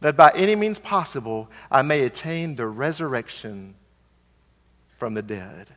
that 0.00 0.16
by 0.16 0.32
any 0.34 0.54
means 0.54 0.78
possible 0.78 1.48
I 1.70 1.82
may 1.82 2.02
attain 2.02 2.56
the 2.56 2.66
resurrection 2.66 3.74
from 4.98 5.14
the 5.14 5.22
dead. 5.22 5.68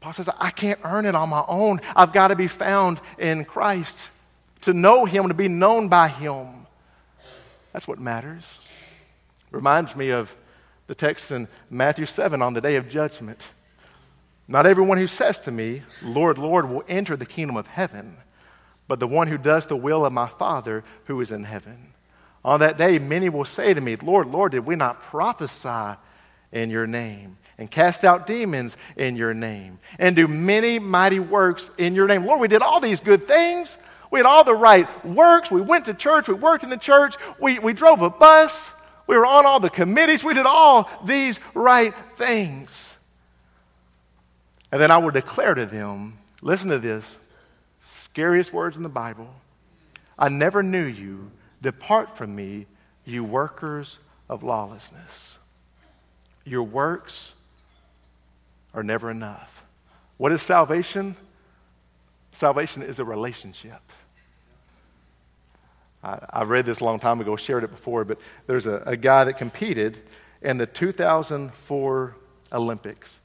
Paul 0.00 0.12
says, 0.12 0.28
I 0.38 0.50
can't 0.50 0.78
earn 0.84 1.06
it 1.06 1.14
on 1.14 1.28
my 1.28 1.44
own. 1.48 1.80
I've 1.96 2.12
got 2.12 2.28
to 2.28 2.36
be 2.36 2.48
found 2.48 3.00
in 3.18 3.44
Christ. 3.44 4.10
To 4.62 4.72
know 4.72 5.04
Him, 5.04 5.28
to 5.28 5.34
be 5.34 5.48
known 5.48 5.88
by 5.88 6.08
Him. 6.08 6.66
That's 7.72 7.86
what 7.86 7.98
matters. 7.98 8.60
Reminds 9.50 9.96
me 9.96 10.10
of 10.10 10.34
the 10.88 10.94
text 10.94 11.30
in 11.30 11.46
Matthew 11.70 12.06
7 12.06 12.42
on 12.42 12.54
the 12.54 12.60
day 12.60 12.76
of 12.76 12.88
judgment. 12.88 13.40
Not 14.48 14.66
everyone 14.66 14.98
who 14.98 15.06
says 15.06 15.38
to 15.40 15.52
me, 15.52 15.82
Lord, 16.02 16.38
Lord, 16.38 16.68
will 16.68 16.82
enter 16.88 17.14
the 17.16 17.26
kingdom 17.26 17.56
of 17.56 17.66
heaven, 17.66 18.16
but 18.88 18.98
the 18.98 19.06
one 19.06 19.28
who 19.28 19.38
does 19.38 19.66
the 19.66 19.76
will 19.76 20.04
of 20.06 20.12
my 20.12 20.28
Father 20.28 20.82
who 21.04 21.20
is 21.20 21.30
in 21.30 21.44
heaven. 21.44 21.92
On 22.44 22.60
that 22.60 22.78
day, 22.78 22.98
many 22.98 23.28
will 23.28 23.44
say 23.44 23.74
to 23.74 23.80
me, 23.80 23.96
Lord, 23.96 24.28
Lord, 24.28 24.52
did 24.52 24.64
we 24.64 24.74
not 24.74 25.02
prophesy 25.02 25.98
in 26.50 26.70
your 26.70 26.86
name? 26.86 27.36
and 27.60 27.68
cast 27.68 28.04
out 28.04 28.28
demons 28.28 28.76
in 28.96 29.16
your 29.16 29.34
name 29.34 29.80
and 29.98 30.14
do 30.14 30.28
many 30.28 30.78
mighty 30.78 31.18
works 31.18 31.72
in 31.76 31.92
your 31.92 32.06
name. 32.06 32.24
Lord, 32.24 32.38
we 32.40 32.46
did 32.46 32.62
all 32.62 32.78
these 32.78 33.00
good 33.00 33.26
things. 33.26 33.76
We 34.12 34.20
had 34.20 34.26
all 34.26 34.44
the 34.44 34.54
right 34.54 35.04
works. 35.04 35.50
We 35.50 35.60
went 35.60 35.86
to 35.86 35.94
church. 35.94 36.28
We 36.28 36.34
worked 36.34 36.62
in 36.62 36.70
the 36.70 36.76
church. 36.76 37.16
We, 37.40 37.58
we 37.58 37.72
drove 37.72 38.00
a 38.00 38.10
bus. 38.10 38.72
We 39.08 39.16
were 39.16 39.26
on 39.26 39.46
all 39.46 39.58
the 39.58 39.70
committees. 39.70 40.22
We 40.22 40.34
did 40.34 40.46
all 40.46 40.88
these 41.04 41.40
right 41.54 41.94
things. 42.16 42.94
And 44.70 44.80
then 44.80 44.90
I 44.90 44.98
would 44.98 45.14
declare 45.14 45.54
to 45.54 45.66
them 45.66 46.18
listen 46.42 46.70
to 46.70 46.78
this 46.78 47.18
scariest 47.82 48.52
words 48.52 48.76
in 48.76 48.84
the 48.84 48.88
Bible 48.88 49.34
I 50.16 50.28
never 50.28 50.62
knew 50.62 50.84
you. 50.84 51.30
Depart 51.62 52.16
from 52.16 52.36
me, 52.36 52.66
you 53.04 53.24
workers 53.24 53.98
of 54.28 54.42
lawlessness. 54.42 55.38
Your 56.44 56.62
works 56.62 57.32
are 58.74 58.82
never 58.82 59.10
enough. 59.10 59.64
What 60.18 60.32
is 60.32 60.42
salvation? 60.42 61.16
Salvation 62.32 62.82
is 62.82 62.98
a 62.98 63.04
relationship. 63.04 63.87
I, 66.30 66.42
read 66.44 66.66
this 66.66 66.80
a 66.80 66.84
long 66.84 66.98
time 66.98 67.20
ago, 67.20 67.36
shared 67.36 67.64
it 67.64 67.70
before, 67.70 68.04
but 68.04 68.18
there's 68.46 68.66
a, 68.66 68.82
a 68.86 68.96
guy 68.96 69.24
that 69.24 69.38
competed 69.38 69.98
in 70.42 70.58
the 70.58 70.66
2004 70.66 72.16
Olympics. 72.52 73.20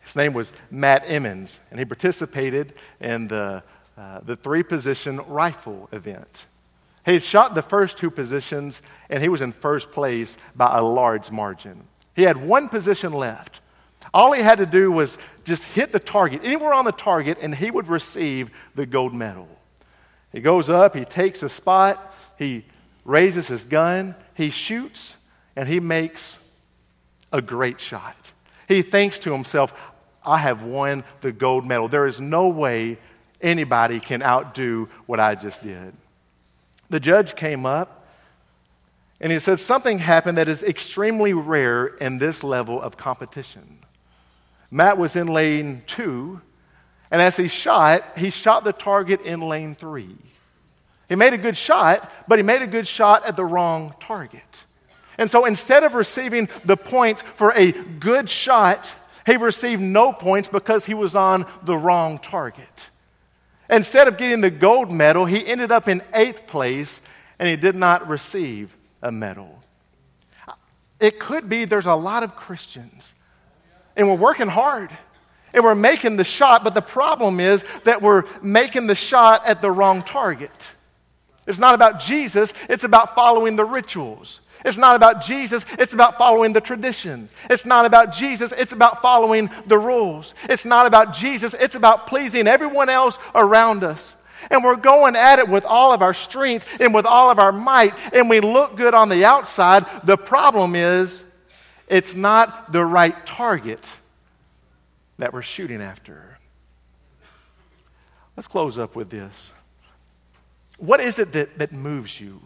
His 0.00 0.16
name 0.16 0.32
was 0.32 0.52
Matt 0.70 1.04
Emmons, 1.06 1.60
and 1.70 1.78
he 1.78 1.84
participated 1.84 2.74
in 3.00 3.28
the, 3.28 3.62
uh, 3.96 4.20
the 4.24 4.36
three 4.36 4.62
position 4.62 5.18
rifle 5.26 5.88
event. 5.92 6.46
He 7.04 7.14
had 7.14 7.22
shot 7.22 7.54
the 7.54 7.62
first 7.62 7.96
two 7.96 8.10
positions, 8.10 8.82
and 9.08 9.22
he 9.22 9.28
was 9.28 9.40
in 9.40 9.52
first 9.52 9.90
place 9.92 10.36
by 10.54 10.76
a 10.76 10.82
large 10.82 11.30
margin. 11.30 11.84
He 12.14 12.22
had 12.22 12.36
one 12.36 12.68
position 12.68 13.12
left. 13.12 13.60
All 14.12 14.32
he 14.32 14.42
had 14.42 14.58
to 14.58 14.66
do 14.66 14.90
was 14.90 15.16
just 15.44 15.64
hit 15.64 15.92
the 15.92 16.00
target, 16.00 16.42
anywhere 16.44 16.74
on 16.74 16.84
the 16.84 16.92
target, 16.92 17.38
and 17.40 17.54
he 17.54 17.70
would 17.70 17.88
receive 17.88 18.50
the 18.74 18.86
gold 18.86 19.14
medal. 19.14 19.48
He 20.32 20.40
goes 20.40 20.68
up, 20.68 20.94
he 20.94 21.04
takes 21.04 21.42
a 21.42 21.48
spot, 21.48 22.09
he 22.40 22.64
raises 23.04 23.46
his 23.46 23.64
gun, 23.64 24.14
he 24.34 24.50
shoots, 24.50 25.14
and 25.54 25.68
he 25.68 25.78
makes 25.78 26.38
a 27.30 27.42
great 27.42 27.78
shot. 27.78 28.32
He 28.66 28.80
thinks 28.80 29.18
to 29.20 29.32
himself, 29.32 29.74
I 30.24 30.38
have 30.38 30.62
won 30.62 31.04
the 31.20 31.32
gold 31.32 31.66
medal. 31.66 31.88
There 31.88 32.06
is 32.06 32.18
no 32.18 32.48
way 32.48 32.96
anybody 33.42 34.00
can 34.00 34.22
outdo 34.22 34.88
what 35.04 35.20
I 35.20 35.34
just 35.34 35.62
did. 35.62 35.92
The 36.88 36.98
judge 36.98 37.36
came 37.36 37.66
up 37.66 38.06
and 39.20 39.30
he 39.30 39.38
said, 39.38 39.60
Something 39.60 39.98
happened 39.98 40.38
that 40.38 40.48
is 40.48 40.62
extremely 40.62 41.34
rare 41.34 41.86
in 41.86 42.16
this 42.16 42.42
level 42.42 42.80
of 42.80 42.96
competition. 42.96 43.80
Matt 44.70 44.96
was 44.96 45.14
in 45.14 45.26
lane 45.26 45.82
two, 45.86 46.40
and 47.10 47.20
as 47.20 47.36
he 47.36 47.48
shot, 47.48 48.16
he 48.16 48.30
shot 48.30 48.64
the 48.64 48.72
target 48.72 49.20
in 49.20 49.40
lane 49.40 49.74
three. 49.74 50.16
He 51.10 51.16
made 51.16 51.34
a 51.34 51.38
good 51.38 51.56
shot, 51.56 52.08
but 52.28 52.38
he 52.38 52.44
made 52.44 52.62
a 52.62 52.68
good 52.68 52.86
shot 52.86 53.26
at 53.26 53.34
the 53.34 53.44
wrong 53.44 53.94
target. 53.98 54.64
And 55.18 55.28
so 55.28 55.44
instead 55.44 55.82
of 55.82 55.94
receiving 55.94 56.48
the 56.64 56.76
points 56.76 57.22
for 57.34 57.52
a 57.56 57.72
good 57.72 58.30
shot, 58.30 58.90
he 59.26 59.36
received 59.36 59.82
no 59.82 60.12
points 60.12 60.48
because 60.48 60.86
he 60.86 60.94
was 60.94 61.16
on 61.16 61.46
the 61.64 61.76
wrong 61.76 62.18
target. 62.18 62.90
Instead 63.68 64.06
of 64.06 64.18
getting 64.18 64.40
the 64.40 64.52
gold 64.52 64.92
medal, 64.92 65.24
he 65.24 65.44
ended 65.44 65.72
up 65.72 65.88
in 65.88 66.00
eighth 66.14 66.46
place 66.46 67.00
and 67.40 67.48
he 67.48 67.56
did 67.56 67.74
not 67.74 68.06
receive 68.06 68.74
a 69.02 69.10
medal. 69.10 69.58
It 71.00 71.18
could 71.18 71.48
be 71.48 71.64
there's 71.64 71.86
a 71.86 71.94
lot 71.94 72.22
of 72.22 72.36
Christians 72.36 73.14
and 73.96 74.08
we're 74.08 74.14
working 74.14 74.48
hard 74.48 74.96
and 75.52 75.64
we're 75.64 75.74
making 75.74 76.18
the 76.18 76.24
shot, 76.24 76.62
but 76.62 76.74
the 76.74 76.80
problem 76.82 77.40
is 77.40 77.64
that 77.82 78.00
we're 78.00 78.22
making 78.42 78.86
the 78.86 78.94
shot 78.94 79.44
at 79.44 79.60
the 79.60 79.72
wrong 79.72 80.04
target. 80.04 80.52
It's 81.50 81.58
not 81.58 81.74
about 81.74 81.98
Jesus, 81.98 82.54
it's 82.68 82.84
about 82.84 83.16
following 83.16 83.56
the 83.56 83.64
rituals. 83.64 84.40
It's 84.64 84.78
not 84.78 84.94
about 84.94 85.22
Jesus, 85.24 85.66
it's 85.80 85.92
about 85.92 86.16
following 86.16 86.52
the 86.52 86.60
tradition. 86.60 87.28
It's 87.50 87.66
not 87.66 87.86
about 87.86 88.12
Jesus, 88.12 88.52
it's 88.52 88.72
about 88.72 89.02
following 89.02 89.50
the 89.66 89.76
rules. 89.76 90.32
It's 90.48 90.64
not 90.64 90.86
about 90.86 91.12
Jesus, 91.12 91.52
it's 91.54 91.74
about 91.74 92.06
pleasing 92.06 92.46
everyone 92.46 92.88
else 92.88 93.18
around 93.34 93.82
us. 93.82 94.14
And 94.48 94.62
we're 94.62 94.76
going 94.76 95.16
at 95.16 95.40
it 95.40 95.48
with 95.48 95.64
all 95.64 95.92
of 95.92 96.02
our 96.02 96.14
strength 96.14 96.64
and 96.78 96.94
with 96.94 97.04
all 97.04 97.30
of 97.30 97.40
our 97.40 97.52
might, 97.52 97.94
and 98.14 98.30
we 98.30 98.38
look 98.38 98.76
good 98.76 98.94
on 98.94 99.08
the 99.08 99.24
outside. 99.24 99.86
The 100.04 100.16
problem 100.16 100.76
is, 100.76 101.24
it's 101.88 102.14
not 102.14 102.70
the 102.70 102.84
right 102.84 103.26
target 103.26 103.84
that 105.18 105.32
we're 105.32 105.42
shooting 105.42 105.82
after. 105.82 106.38
Let's 108.36 108.46
close 108.46 108.78
up 108.78 108.94
with 108.94 109.10
this. 109.10 109.50
What 110.80 111.00
is 111.00 111.18
it 111.18 111.32
that, 111.32 111.58
that 111.58 111.72
moves 111.72 112.18
you? 112.18 112.40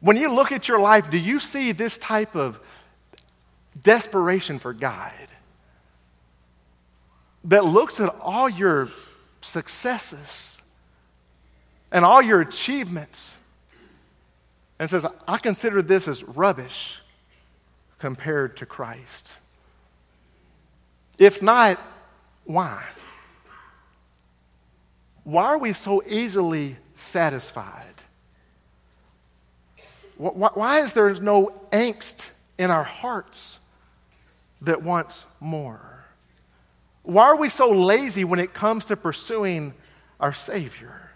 When 0.00 0.16
you 0.16 0.32
look 0.32 0.50
at 0.50 0.66
your 0.66 0.80
life, 0.80 1.10
do 1.10 1.18
you 1.18 1.38
see 1.38 1.72
this 1.72 1.98
type 1.98 2.34
of 2.34 2.58
desperation 3.82 4.58
for 4.58 4.72
God 4.72 5.12
that 7.44 7.66
looks 7.66 8.00
at 8.00 8.08
all 8.20 8.48
your 8.48 8.88
successes 9.42 10.56
and 11.92 12.02
all 12.02 12.22
your 12.22 12.40
achievements 12.40 13.36
and 14.78 14.88
says, 14.88 15.04
I 15.28 15.36
consider 15.36 15.82
this 15.82 16.08
as 16.08 16.24
rubbish 16.24 16.98
compared 17.98 18.56
to 18.56 18.66
Christ? 18.66 19.28
If 21.18 21.42
not, 21.42 21.78
why? 22.44 22.84
Why 25.30 25.46
are 25.46 25.58
we 25.58 25.72
so 25.72 26.02
easily 26.06 26.76
satisfied? 26.96 27.84
Why 30.16 30.80
is 30.80 30.92
there 30.92 31.12
no 31.14 31.52
angst 31.72 32.30
in 32.58 32.70
our 32.70 32.84
hearts 32.84 33.58
that 34.60 34.82
wants 34.82 35.24
more? 35.38 36.04
Why 37.02 37.24
are 37.24 37.36
we 37.36 37.48
so 37.48 37.70
lazy 37.70 38.24
when 38.24 38.38
it 38.38 38.52
comes 38.52 38.84
to 38.86 38.96
pursuing 38.96 39.72
our 40.20 40.34
Savior. 40.34 41.10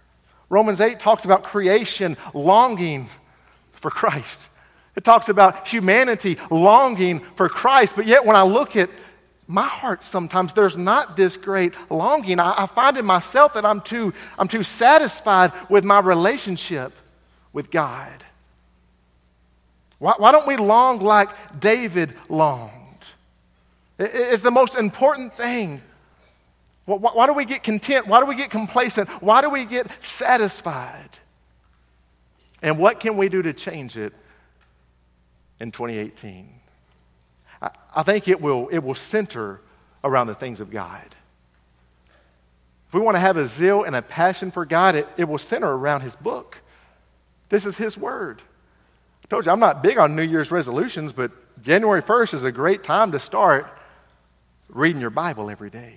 Romans 0.49 0.81
8 0.81 0.99
talks 0.99 1.25
about 1.25 1.45
creation 1.45 2.17
longing 2.33 3.09
for 3.73 3.91
Christ. 3.91 4.49
It 4.97 5.05
talks 5.05 5.29
about 5.29 5.69
humanity 5.69 6.39
longing 6.51 7.21
for 7.37 7.49
Christ. 7.49 7.97
But 7.97 8.07
yet, 8.07 8.25
when 8.25 8.37
I 8.37 8.43
look 8.43 8.77
at 8.77 8.91
my 9.47 9.67
heart 9.67 10.05
sometimes 10.05 10.53
there's 10.53 10.77
not 10.77 11.17
this 11.17 11.37
great 11.37 11.75
longing. 11.91 12.41
I, 12.41 12.63
I, 12.63 12.67
find 12.67 12.97
in 12.97 13.05
myself 13.05 13.55
that 13.55 13.65
I'm 13.65 13.83
too, 13.83 14.15
I'm 14.39 14.49
too 14.49 14.63
satisfied 14.63 15.53
with 15.69 15.85
my 15.85 16.01
relationship 16.01 16.93
with 17.53 17.71
God. 17.71 18.25
Why, 19.99 20.15
why 20.17 20.33
don't 20.33 20.47
we 20.47 20.57
long 20.57 21.01
like 21.01 21.29
David 21.61 22.17
longed? 22.29 22.73
It, 23.99 24.11
it's 24.15 24.43
the 24.43 24.51
most 24.51 24.77
important 24.77 25.37
thing. 25.37 25.83
Why, 26.87 26.97
why 26.97 27.27
do 27.27 27.35
we 27.35 27.45
get 27.45 27.63
content? 27.63 28.07
Why 28.07 28.21
do 28.21 28.27
we 28.27 28.37
get 28.37 28.51
complacent? 28.51 29.09
Why 29.23 29.43
do 29.43 29.51
we 29.51 29.67
get 29.67 29.87
satisfied? 30.03 31.11
And 32.63 32.79
what 32.79 32.99
can 32.99 33.19
we 33.19 33.29
do 33.29 33.43
to 33.43 33.53
change 33.53 33.99
it 33.99 34.15
in 35.61 35.71
2018? 35.71 36.49
I 37.95 38.03
think 38.03 38.29
it 38.29 38.41
will, 38.41 38.69
it 38.69 38.79
will 38.79 38.95
center 38.95 39.61
around 40.03 40.27
the 40.27 40.35
things 40.35 40.61
of 40.61 40.71
God. 40.71 41.15
If 42.89 42.95
we 42.95 43.01
want 43.01 43.17
to 43.17 43.21
have 43.21 43.37
a 43.37 43.47
zeal 43.47 43.83
and 43.83 43.97
a 43.97 44.03
passion 44.03 44.51
for 44.51 44.65
God, 44.65 44.95
it, 44.95 45.09
it 45.17 45.25
will 45.25 45.39
center 45.39 45.73
around 45.73 46.03
His 46.03 46.17
book. 46.17 46.59
This 47.49 47.67
is 47.67 47.77
His 47.77 47.97
Word. 47.97 48.43
I 49.25 49.27
told 49.29 49.47
you, 49.47 49.53
I'm 49.53 49.61
not 49.61 49.83
big 49.83 49.99
on 49.99 50.15
New 50.15 50.23
Year's 50.23 50.51
resolutions, 50.51 51.13
but 51.13 51.33
January 51.63 52.03
1st 52.03 52.35
is 52.35 52.45
a 52.45 52.53
great 52.53 52.85
time 52.85 53.13
to 53.13 53.21
start 53.21 53.67
reading 54.69 55.01
your 55.01 55.11
Bible 55.11 55.51
every 55.51 55.71
day. 55.71 55.95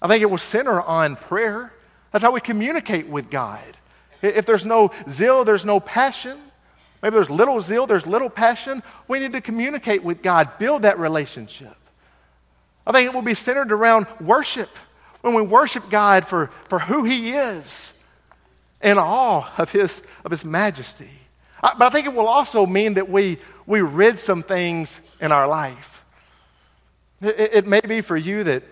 I 0.00 0.08
think 0.08 0.22
it 0.22 0.30
will 0.30 0.38
center 0.38 0.80
on 0.80 1.16
prayer. 1.16 1.72
That's 2.12 2.22
how 2.22 2.32
we 2.32 2.40
communicate 2.40 3.08
with 3.08 3.30
God. 3.30 3.64
If 4.22 4.46
there's 4.46 4.64
no 4.64 4.92
zeal, 5.10 5.44
there's 5.44 5.64
no 5.64 5.80
passion. 5.80 6.38
Maybe 7.04 7.16
there's 7.16 7.28
little 7.28 7.60
zeal, 7.60 7.86
there's 7.86 8.06
little 8.06 8.30
passion. 8.30 8.82
We 9.08 9.18
need 9.18 9.34
to 9.34 9.42
communicate 9.42 10.02
with 10.02 10.22
God, 10.22 10.58
build 10.58 10.82
that 10.82 10.98
relationship. 10.98 11.76
I 12.86 12.92
think 12.92 13.06
it 13.06 13.14
will 13.14 13.20
be 13.20 13.34
centered 13.34 13.72
around 13.72 14.06
worship. 14.22 14.70
When 15.20 15.34
we 15.34 15.42
worship 15.42 15.90
God 15.90 16.26
for, 16.26 16.50
for 16.70 16.78
who 16.78 17.04
He 17.04 17.32
is 17.32 17.92
in 18.82 18.96
awe 18.96 19.52
of 19.58 19.70
His, 19.70 20.00
of 20.24 20.30
his 20.30 20.46
majesty. 20.46 21.10
I, 21.62 21.74
but 21.78 21.88
I 21.88 21.90
think 21.90 22.06
it 22.06 22.14
will 22.14 22.26
also 22.26 22.64
mean 22.64 22.94
that 22.94 23.10
we, 23.10 23.36
we 23.66 23.82
rid 23.82 24.18
some 24.18 24.42
things 24.42 24.98
in 25.20 25.30
our 25.30 25.46
life. 25.46 26.02
It, 27.20 27.50
it 27.52 27.66
may 27.66 27.82
be 27.82 28.00
for 28.00 28.16
you 28.16 28.44
that 28.44 28.62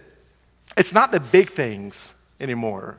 it's 0.74 0.94
not 0.94 1.12
the 1.12 1.20
big 1.20 1.52
things 1.52 2.14
anymore. 2.40 2.96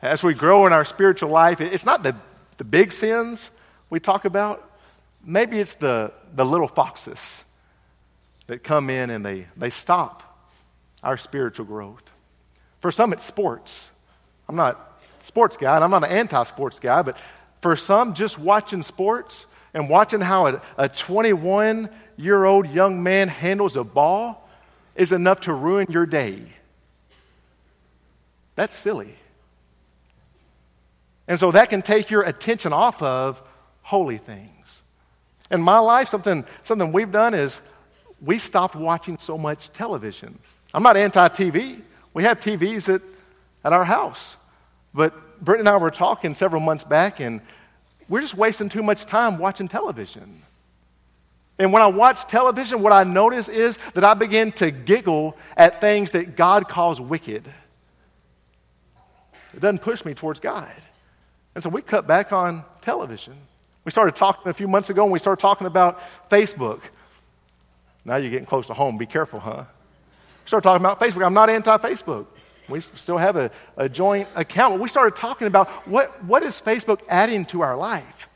As 0.00 0.22
we 0.22 0.34
grow 0.34 0.66
in 0.68 0.72
our 0.72 0.84
spiritual 0.84 1.30
life, 1.30 1.60
it's 1.60 1.84
not 1.84 2.04
the, 2.04 2.14
the 2.58 2.64
big 2.64 2.92
sins 2.92 3.50
we 3.90 3.98
talk 3.98 4.24
about, 4.24 4.67
maybe 5.24 5.60
it's 5.60 5.74
the, 5.74 6.12
the 6.34 6.44
little 6.44 6.68
foxes 6.68 7.44
that 8.46 8.62
come 8.62 8.90
in 8.90 9.10
and 9.10 9.24
they, 9.24 9.46
they 9.56 9.70
stop 9.70 10.22
our 11.02 11.16
spiritual 11.16 11.66
growth. 11.66 12.02
For 12.80 12.90
some, 12.90 13.12
it's 13.12 13.24
sports. 13.24 13.90
I'm 14.48 14.56
not 14.56 15.00
sports 15.24 15.56
guy, 15.56 15.74
and 15.74 15.84
I'm 15.84 15.90
not 15.90 16.04
an 16.04 16.10
anti 16.10 16.42
sports 16.44 16.78
guy, 16.78 17.02
but 17.02 17.16
for 17.60 17.76
some, 17.76 18.14
just 18.14 18.38
watching 18.38 18.82
sports 18.82 19.46
and 19.74 19.88
watching 19.88 20.20
how 20.20 20.60
a 20.76 20.88
21 20.88 21.90
year 22.16 22.44
old 22.44 22.68
young 22.68 23.02
man 23.02 23.28
handles 23.28 23.76
a 23.76 23.84
ball 23.84 24.48
is 24.96 25.12
enough 25.12 25.40
to 25.40 25.52
ruin 25.52 25.86
your 25.90 26.06
day. 26.06 26.42
That's 28.56 28.76
silly. 28.76 29.14
And 31.28 31.38
so 31.38 31.52
that 31.52 31.70
can 31.70 31.82
take 31.82 32.10
your 32.10 32.22
attention 32.22 32.72
off 32.72 33.02
of 33.02 33.42
holy 33.82 34.18
things. 34.18 34.57
In 35.50 35.60
my 35.60 35.78
life, 35.78 36.08
something, 36.08 36.44
something 36.62 36.92
we've 36.92 37.12
done 37.12 37.34
is 37.34 37.60
we 38.20 38.38
stopped 38.38 38.74
watching 38.74 39.18
so 39.18 39.38
much 39.38 39.70
television. 39.70 40.38
I'm 40.74 40.82
not 40.82 40.96
anti 40.96 41.28
TV. 41.28 41.80
We 42.12 42.24
have 42.24 42.40
TVs 42.40 42.92
at, 42.92 43.02
at 43.64 43.72
our 43.72 43.84
house. 43.84 44.36
But 44.92 45.42
Brittany 45.44 45.68
and 45.68 45.68
I 45.68 45.76
were 45.76 45.90
talking 45.90 46.34
several 46.34 46.60
months 46.60 46.84
back, 46.84 47.20
and 47.20 47.40
we're 48.08 48.20
just 48.20 48.34
wasting 48.34 48.68
too 48.68 48.82
much 48.82 49.06
time 49.06 49.38
watching 49.38 49.68
television. 49.68 50.42
And 51.58 51.72
when 51.72 51.82
I 51.82 51.86
watch 51.86 52.26
television, 52.26 52.82
what 52.82 52.92
I 52.92 53.04
notice 53.04 53.48
is 53.48 53.78
that 53.94 54.04
I 54.04 54.14
begin 54.14 54.52
to 54.52 54.70
giggle 54.70 55.36
at 55.56 55.80
things 55.80 56.12
that 56.12 56.36
God 56.36 56.68
calls 56.68 57.00
wicked. 57.00 57.48
It 59.54 59.60
doesn't 59.60 59.80
push 59.80 60.04
me 60.04 60.14
towards 60.14 60.40
God. 60.40 60.70
And 61.54 61.64
so 61.64 61.70
we 61.70 61.82
cut 61.82 62.06
back 62.06 62.32
on 62.32 62.64
television. 62.80 63.34
We 63.88 63.90
started 63.90 64.16
talking 64.16 64.50
a 64.50 64.52
few 64.52 64.68
months 64.68 64.90
ago 64.90 65.04
and 65.04 65.10
we 65.10 65.18
started 65.18 65.40
talking 65.40 65.66
about 65.66 65.98
Facebook. 66.30 66.82
Now 68.04 68.16
you're 68.16 68.30
getting 68.30 68.44
close 68.44 68.66
to 68.66 68.74
home. 68.74 68.98
Be 68.98 69.06
careful, 69.06 69.40
huh? 69.40 69.64
We 70.44 70.46
started 70.46 70.64
talking 70.64 70.84
about 70.84 71.00
Facebook. 71.00 71.24
I'm 71.24 71.32
not 71.32 71.48
anti 71.48 71.74
Facebook. 71.78 72.26
We 72.68 72.82
still 72.82 73.16
have 73.16 73.36
a, 73.36 73.50
a 73.78 73.88
joint 73.88 74.28
account. 74.34 74.78
We 74.78 74.90
started 74.90 75.16
talking 75.16 75.46
about 75.46 75.70
what, 75.88 76.22
what 76.22 76.42
is 76.42 76.60
Facebook 76.60 77.00
adding 77.08 77.46
to 77.46 77.62
our 77.62 77.78
life? 77.78 78.28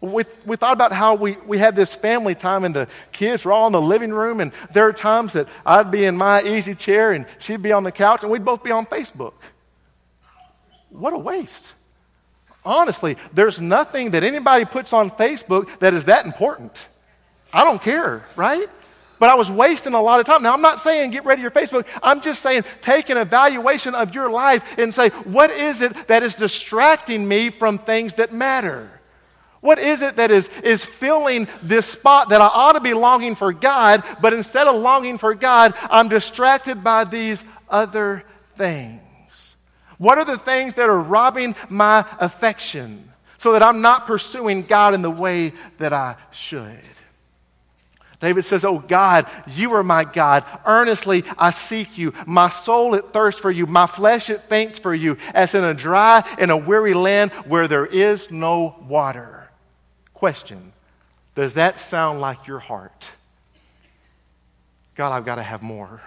We, 0.00 0.24
we 0.46 0.56
thought 0.56 0.72
about 0.72 0.92
how 0.92 1.16
we, 1.16 1.32
we 1.46 1.58
had 1.58 1.76
this 1.76 1.92
family 1.92 2.34
time 2.34 2.64
and 2.64 2.74
the 2.74 2.88
kids 3.12 3.44
were 3.44 3.52
all 3.52 3.66
in 3.66 3.74
the 3.74 3.82
living 3.82 4.10
room, 4.10 4.40
and 4.40 4.52
there 4.72 4.88
are 4.88 4.92
times 4.94 5.34
that 5.34 5.50
I'd 5.66 5.90
be 5.90 6.06
in 6.06 6.16
my 6.16 6.42
easy 6.44 6.74
chair 6.74 7.12
and 7.12 7.26
she'd 7.40 7.60
be 7.60 7.72
on 7.72 7.82
the 7.84 7.92
couch, 7.92 8.22
and 8.22 8.32
we'd 8.32 8.42
both 8.42 8.62
be 8.62 8.70
on 8.70 8.86
Facebook. 8.86 9.34
What 10.88 11.12
a 11.12 11.18
waste. 11.18 11.74
Honestly, 12.64 13.16
there's 13.32 13.60
nothing 13.60 14.12
that 14.12 14.24
anybody 14.24 14.64
puts 14.64 14.92
on 14.92 15.10
Facebook 15.10 15.78
that 15.80 15.94
is 15.94 16.06
that 16.06 16.24
important. 16.24 16.88
I 17.52 17.62
don't 17.64 17.82
care, 17.82 18.24
right? 18.36 18.68
But 19.18 19.30
I 19.30 19.34
was 19.34 19.50
wasting 19.50 19.94
a 19.94 20.00
lot 20.00 20.20
of 20.20 20.26
time. 20.26 20.42
Now, 20.42 20.52
I'm 20.54 20.62
not 20.62 20.80
saying 20.80 21.10
get 21.10 21.24
rid 21.24 21.38
of 21.38 21.42
your 21.42 21.50
Facebook. 21.50 21.86
I'm 22.02 22.20
just 22.20 22.42
saying 22.42 22.64
take 22.80 23.10
an 23.10 23.16
evaluation 23.16 23.94
of 23.94 24.14
your 24.14 24.30
life 24.30 24.76
and 24.78 24.92
say, 24.92 25.10
what 25.10 25.50
is 25.50 25.80
it 25.82 26.08
that 26.08 26.22
is 26.22 26.34
distracting 26.34 27.26
me 27.26 27.50
from 27.50 27.78
things 27.78 28.14
that 28.14 28.32
matter? 28.32 28.90
What 29.60 29.78
is 29.78 30.02
it 30.02 30.16
that 30.16 30.30
is, 30.30 30.48
is 30.62 30.84
filling 30.84 31.48
this 31.62 31.86
spot 31.86 32.30
that 32.30 32.40
I 32.42 32.46
ought 32.46 32.72
to 32.72 32.80
be 32.80 32.92
longing 32.92 33.34
for 33.34 33.52
God, 33.52 34.02
but 34.20 34.34
instead 34.34 34.66
of 34.66 34.80
longing 34.80 35.16
for 35.16 35.34
God, 35.34 35.72
I'm 35.88 36.08
distracted 36.08 36.84
by 36.84 37.04
these 37.04 37.44
other 37.70 38.24
things? 38.58 39.03
What 40.04 40.18
are 40.18 40.26
the 40.26 40.36
things 40.36 40.74
that 40.74 40.90
are 40.90 41.00
robbing 41.00 41.56
my 41.70 42.04
affection 42.20 43.10
so 43.38 43.52
that 43.52 43.62
I'm 43.62 43.80
not 43.80 44.06
pursuing 44.06 44.64
God 44.64 44.92
in 44.92 45.00
the 45.00 45.10
way 45.10 45.54
that 45.78 45.94
I 45.94 46.16
should? 46.30 46.78
David 48.20 48.44
says, 48.44 48.66
Oh 48.66 48.80
God, 48.80 49.26
you 49.46 49.72
are 49.72 49.82
my 49.82 50.04
God. 50.04 50.44
Earnestly 50.66 51.24
I 51.38 51.52
seek 51.52 51.96
you. 51.96 52.12
My 52.26 52.50
soul 52.50 52.92
it 52.92 53.14
thirsts 53.14 53.40
for 53.40 53.50
you. 53.50 53.64
My 53.64 53.86
flesh 53.86 54.28
it 54.28 54.42
faints 54.42 54.78
for 54.78 54.92
you, 54.92 55.16
as 55.32 55.54
in 55.54 55.64
a 55.64 55.72
dry 55.72 56.22
and 56.36 56.50
a 56.50 56.56
weary 56.58 56.92
land 56.92 57.32
where 57.46 57.66
there 57.66 57.86
is 57.86 58.30
no 58.30 58.76
water. 58.86 59.48
Question 60.12 60.74
Does 61.34 61.54
that 61.54 61.78
sound 61.78 62.20
like 62.20 62.46
your 62.46 62.58
heart? 62.58 63.06
God, 64.96 65.12
I've 65.16 65.24
got 65.24 65.36
to 65.36 65.42
have 65.42 65.62
more. 65.62 66.02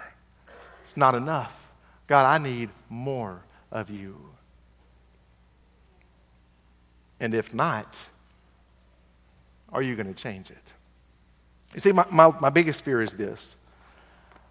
It's 0.84 0.96
not 0.96 1.16
enough. 1.16 1.52
God, 2.06 2.26
I 2.26 2.38
need 2.38 2.70
more 2.88 3.42
of 3.70 3.90
you? 3.90 4.16
And 7.20 7.34
if 7.34 7.52
not, 7.52 7.96
are 9.72 9.82
you 9.82 9.96
going 9.96 10.06
to 10.06 10.14
change 10.14 10.50
it? 10.50 10.72
You 11.74 11.80
see, 11.80 11.92
my, 11.92 12.06
my, 12.10 12.32
my 12.40 12.50
biggest 12.50 12.82
fear 12.82 13.02
is 13.02 13.12
this. 13.12 13.56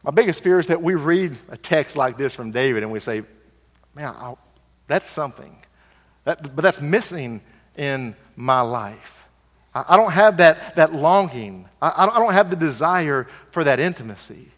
My 0.04 0.12
biggest 0.12 0.44
fear 0.44 0.60
is 0.60 0.68
that 0.68 0.82
we 0.82 0.96
read 0.96 1.36
a 1.50 1.58
text 1.58 1.96
like 1.96 2.18
this 2.18 2.34
from 2.34 2.52
David 2.52 2.84
and 2.84 2.92
we 2.92 3.00
say, 3.00 3.24
man, 3.96 4.14
I'll, 4.18 4.38
that's 4.88 5.10
something. 5.10 5.56
That, 6.26 6.56
but 6.56 6.62
that's 6.62 6.82
missing 6.82 7.42
in 7.76 8.16
my 8.36 8.62
life. 8.62 9.24
I, 9.74 9.86
I 9.90 9.98
don't 9.98 10.12
have 10.12 10.38
that, 10.38 10.76
that 10.76 10.94
longing. 10.94 11.68
I, 11.82 12.10
I 12.14 12.20
don't 12.20 12.34
have 12.34 12.50
the 12.50 12.56
desire 12.56 13.28
for 13.52 13.64
that 13.64 13.80
intimacy. 13.80 14.52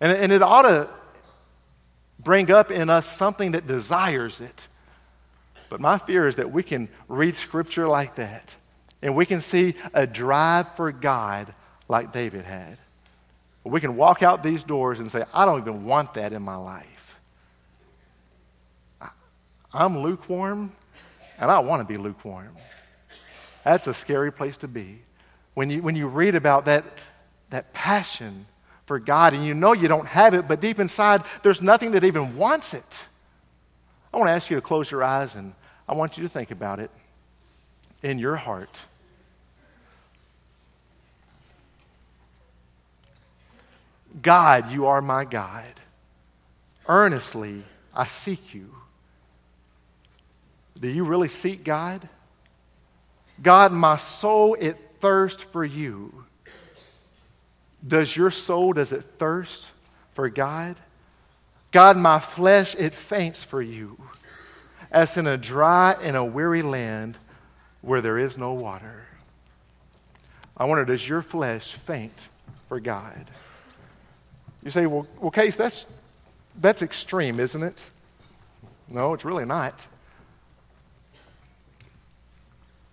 And, 0.00 0.12
and 0.12 0.32
it 0.32 0.42
ought 0.42 0.62
to 0.62 0.88
bring 2.24 2.50
up 2.50 2.70
in 2.70 2.90
us 2.90 3.06
something 3.06 3.52
that 3.52 3.66
desires 3.66 4.40
it. 4.40 4.68
But 5.68 5.80
my 5.80 5.98
fear 5.98 6.26
is 6.26 6.36
that 6.36 6.50
we 6.50 6.62
can 6.62 6.88
read 7.08 7.36
scripture 7.36 7.86
like 7.86 8.16
that 8.16 8.54
and 9.02 9.14
we 9.14 9.26
can 9.26 9.40
see 9.40 9.74
a 9.92 10.06
drive 10.06 10.74
for 10.76 10.90
God 10.90 11.52
like 11.88 12.12
David 12.12 12.44
had. 12.44 12.78
We 13.62 13.80
can 13.80 13.96
walk 13.96 14.22
out 14.22 14.42
these 14.42 14.62
doors 14.62 15.00
and 15.00 15.10
say, 15.10 15.24
I 15.32 15.44
don't 15.44 15.60
even 15.60 15.84
want 15.84 16.14
that 16.14 16.32
in 16.32 16.42
my 16.42 16.56
life. 16.56 17.20
I'm 19.72 19.98
lukewarm 19.98 20.72
and 21.38 21.50
I 21.50 21.58
want 21.58 21.86
to 21.86 21.92
be 21.92 21.98
lukewarm. 21.98 22.56
That's 23.64 23.86
a 23.86 23.94
scary 23.94 24.30
place 24.30 24.56
to 24.58 24.68
be. 24.68 25.00
When 25.54 25.70
you, 25.70 25.82
when 25.82 25.96
you 25.96 26.06
read 26.06 26.34
about 26.34 26.66
that, 26.66 26.84
that 27.50 27.72
passion 27.72 28.46
for 28.86 28.98
God 28.98 29.34
and 29.34 29.44
you 29.44 29.54
know 29.54 29.72
you 29.72 29.88
don't 29.88 30.06
have 30.06 30.34
it, 30.34 30.46
but 30.46 30.60
deep 30.60 30.78
inside, 30.78 31.22
there's 31.42 31.62
nothing 31.62 31.92
that 31.92 32.04
even 32.04 32.36
wants 32.36 32.74
it. 32.74 33.04
I 34.12 34.16
want 34.18 34.28
to 34.28 34.32
ask 34.32 34.50
you 34.50 34.56
to 34.56 34.62
close 34.62 34.90
your 34.90 35.02
eyes 35.02 35.34
and 35.34 35.54
I 35.88 35.94
want 35.94 36.16
you 36.16 36.22
to 36.24 36.28
think 36.28 36.50
about 36.50 36.80
it 36.80 36.90
in 38.02 38.18
your 38.18 38.36
heart. 38.36 38.78
God, 44.22 44.70
you 44.70 44.86
are 44.86 45.02
my 45.02 45.24
God. 45.24 45.64
Earnestly, 46.86 47.64
I 47.94 48.06
seek 48.06 48.54
you. 48.54 48.70
Do 50.78 50.88
you 50.88 51.04
really 51.04 51.28
seek 51.28 51.64
God? 51.64 52.08
God, 53.42 53.72
my 53.72 53.96
soul, 53.96 54.56
it 54.58 54.76
thirsts 55.00 55.42
for 55.42 55.64
you. 55.64 56.23
Does 57.86 58.16
your 58.16 58.30
soul, 58.30 58.72
does 58.72 58.92
it 58.92 59.04
thirst 59.18 59.70
for 60.14 60.28
God? 60.28 60.76
God, 61.70 61.96
my 61.96 62.20
flesh, 62.20 62.74
it 62.76 62.94
faints 62.94 63.42
for 63.42 63.60
you, 63.60 63.98
as 64.90 65.16
in 65.16 65.26
a 65.26 65.36
dry 65.36 65.96
and 66.00 66.16
a 66.16 66.24
weary 66.24 66.62
land 66.62 67.18
where 67.82 68.00
there 68.00 68.18
is 68.18 68.38
no 68.38 68.54
water. 68.54 69.06
I 70.56 70.64
wonder, 70.64 70.84
does 70.84 71.06
your 71.06 71.20
flesh 71.20 71.72
faint 71.72 72.28
for 72.68 72.78
God? 72.80 73.26
You 74.62 74.70
say, 74.70 74.86
well, 74.86 75.06
well 75.20 75.30
Case, 75.30 75.56
that's, 75.56 75.84
that's 76.60 76.80
extreme, 76.80 77.40
isn't 77.40 77.62
it? 77.62 77.82
No, 78.88 79.12
it's 79.12 79.24
really 79.24 79.44
not. 79.44 79.86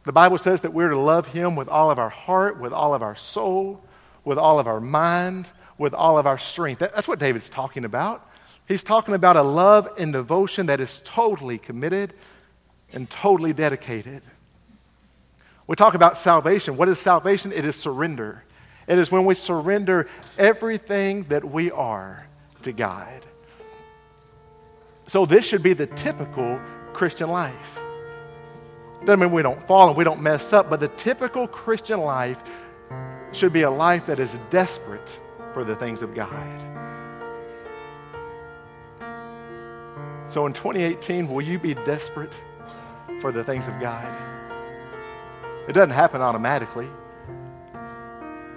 The 0.05 0.11
Bible 0.11 0.39
says 0.39 0.61
that 0.61 0.73
we're 0.73 0.89
to 0.89 0.97
love 0.97 1.27
Him 1.27 1.55
with 1.55 1.69
all 1.69 1.91
of 1.91 1.99
our 1.99 2.09
heart, 2.09 2.59
with 2.59 2.73
all 2.73 2.95
of 2.95 3.03
our 3.03 3.15
soul, 3.15 3.83
with 4.23 4.37
all 4.37 4.59
of 4.59 4.67
our 4.67 4.79
mind, 4.79 5.47
with 5.77 5.93
all 5.93 6.17
of 6.17 6.27
our 6.27 6.37
strength. 6.37 6.79
That's 6.79 7.07
what 7.07 7.19
David's 7.19 7.49
talking 7.49 7.85
about. 7.85 8.27
He's 8.67 8.83
talking 8.83 9.15
about 9.15 9.35
a 9.35 9.41
love 9.41 9.89
and 9.97 10.13
devotion 10.13 10.67
that 10.67 10.79
is 10.79 11.01
totally 11.03 11.57
committed 11.57 12.13
and 12.93 13.09
totally 13.09 13.53
dedicated. 13.53 14.21
We 15.67 15.75
talk 15.75 15.93
about 15.93 16.17
salvation. 16.17 16.77
What 16.77 16.89
is 16.89 16.99
salvation? 16.99 17.51
It 17.51 17.65
is 17.65 17.75
surrender. 17.75 18.43
It 18.87 18.97
is 18.97 19.11
when 19.11 19.25
we 19.25 19.35
surrender 19.35 20.07
everything 20.37 21.23
that 21.25 21.49
we 21.49 21.71
are 21.71 22.27
to 22.63 22.71
God. 22.71 23.25
So, 25.07 25.25
this 25.25 25.45
should 25.45 25.63
be 25.63 25.73
the 25.73 25.87
typical 25.87 26.59
Christian 26.93 27.29
life. 27.29 27.79
Doesn't 29.05 29.19
mean 29.19 29.31
we 29.31 29.41
don't 29.41 29.65
fall 29.67 29.89
and 29.89 29.97
we 29.97 30.03
don't 30.03 30.21
mess 30.21 30.53
up, 30.53 30.69
but 30.69 30.79
the 30.79 30.87
typical 30.89 31.47
Christian 31.47 31.99
life 32.01 32.37
should 33.31 33.53
be 33.53 33.61
a 33.63 33.71
life 33.71 34.05
that 34.07 34.19
is 34.19 34.37
desperate 34.49 35.19
for 35.53 35.63
the 35.63 35.75
things 35.75 36.01
of 36.01 36.13
God. 36.13 36.67
So 40.27 40.45
in 40.45 40.53
2018, 40.53 41.27
will 41.27 41.41
you 41.41 41.59
be 41.59 41.73
desperate 41.73 42.33
for 43.19 43.31
the 43.31 43.43
things 43.43 43.67
of 43.67 43.79
God? 43.79 44.07
It 45.67 45.73
doesn't 45.73 45.91
happen 45.91 46.21
automatically. 46.21 46.87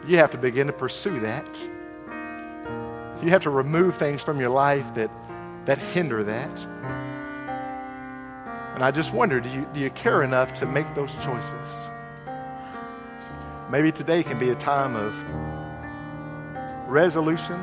You 0.07 0.19
have 0.19 0.31
to 0.31 0.39
begin 0.39 0.67
to 0.67 0.73
pursue 0.73 1.21
that. 1.21 1.49
You 3.23 3.31
have 3.31 3.43
to 3.43 3.51
remove 3.51 3.97
things 3.97 4.23
from 4.23 4.39
your 4.39 4.51
life 4.51 4.95
that, 4.95 5.11
that 5.65 5.79
hinder 5.79 6.23
that. 6.25 6.61
And 8.75 8.83
I 8.83 8.91
just 8.91 9.13
wonder 9.13 9.41
do 9.41 9.49
you, 9.49 9.67
do 9.73 9.81
you 9.81 9.91
care 9.91 10.23
enough 10.23 10.55
to 10.55 10.67
make 10.67 10.95
those 10.95 11.13
choices? 11.23 11.89
Maybe 13.75 13.91
today 13.91 14.23
can 14.23 14.39
be 14.39 14.51
a 14.51 14.55
time 14.55 14.95
of 14.95 15.13
resolution 16.89 17.61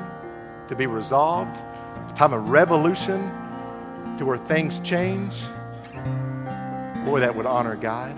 to 0.67 0.75
be 0.75 0.85
resolved, 0.85 1.55
a 1.55 2.13
time 2.17 2.33
of 2.33 2.49
revolution 2.49 3.21
to 4.17 4.25
where 4.25 4.37
things 4.37 4.81
change. 4.81 5.33
Boy, 7.05 7.21
that 7.21 7.33
would 7.33 7.45
honor 7.45 7.77
God. 7.77 8.13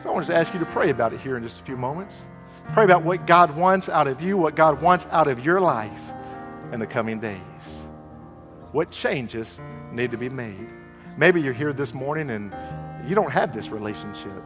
So 0.00 0.08
I 0.08 0.12
want 0.12 0.24
to 0.26 0.36
ask 0.36 0.54
you 0.54 0.60
to 0.60 0.66
pray 0.66 0.90
about 0.90 1.12
it 1.12 1.18
here 1.18 1.36
in 1.36 1.42
just 1.42 1.58
a 1.58 1.64
few 1.64 1.76
moments. 1.76 2.26
Pray 2.72 2.84
about 2.84 3.02
what 3.02 3.26
God 3.26 3.56
wants 3.56 3.88
out 3.88 4.06
of 4.06 4.22
you, 4.22 4.36
what 4.36 4.54
God 4.54 4.80
wants 4.80 5.08
out 5.10 5.26
of 5.26 5.44
your 5.44 5.58
life 5.58 6.12
in 6.72 6.78
the 6.78 6.86
coming 6.86 7.18
days. 7.18 7.40
What 8.70 8.92
changes 8.92 9.58
need 9.90 10.12
to 10.12 10.16
be 10.16 10.28
made? 10.28 10.68
Maybe 11.16 11.42
you're 11.42 11.54
here 11.54 11.72
this 11.72 11.92
morning 11.92 12.30
and 12.30 12.54
you 13.08 13.16
don't 13.16 13.32
have 13.32 13.52
this 13.52 13.68
relationship. 13.68 14.44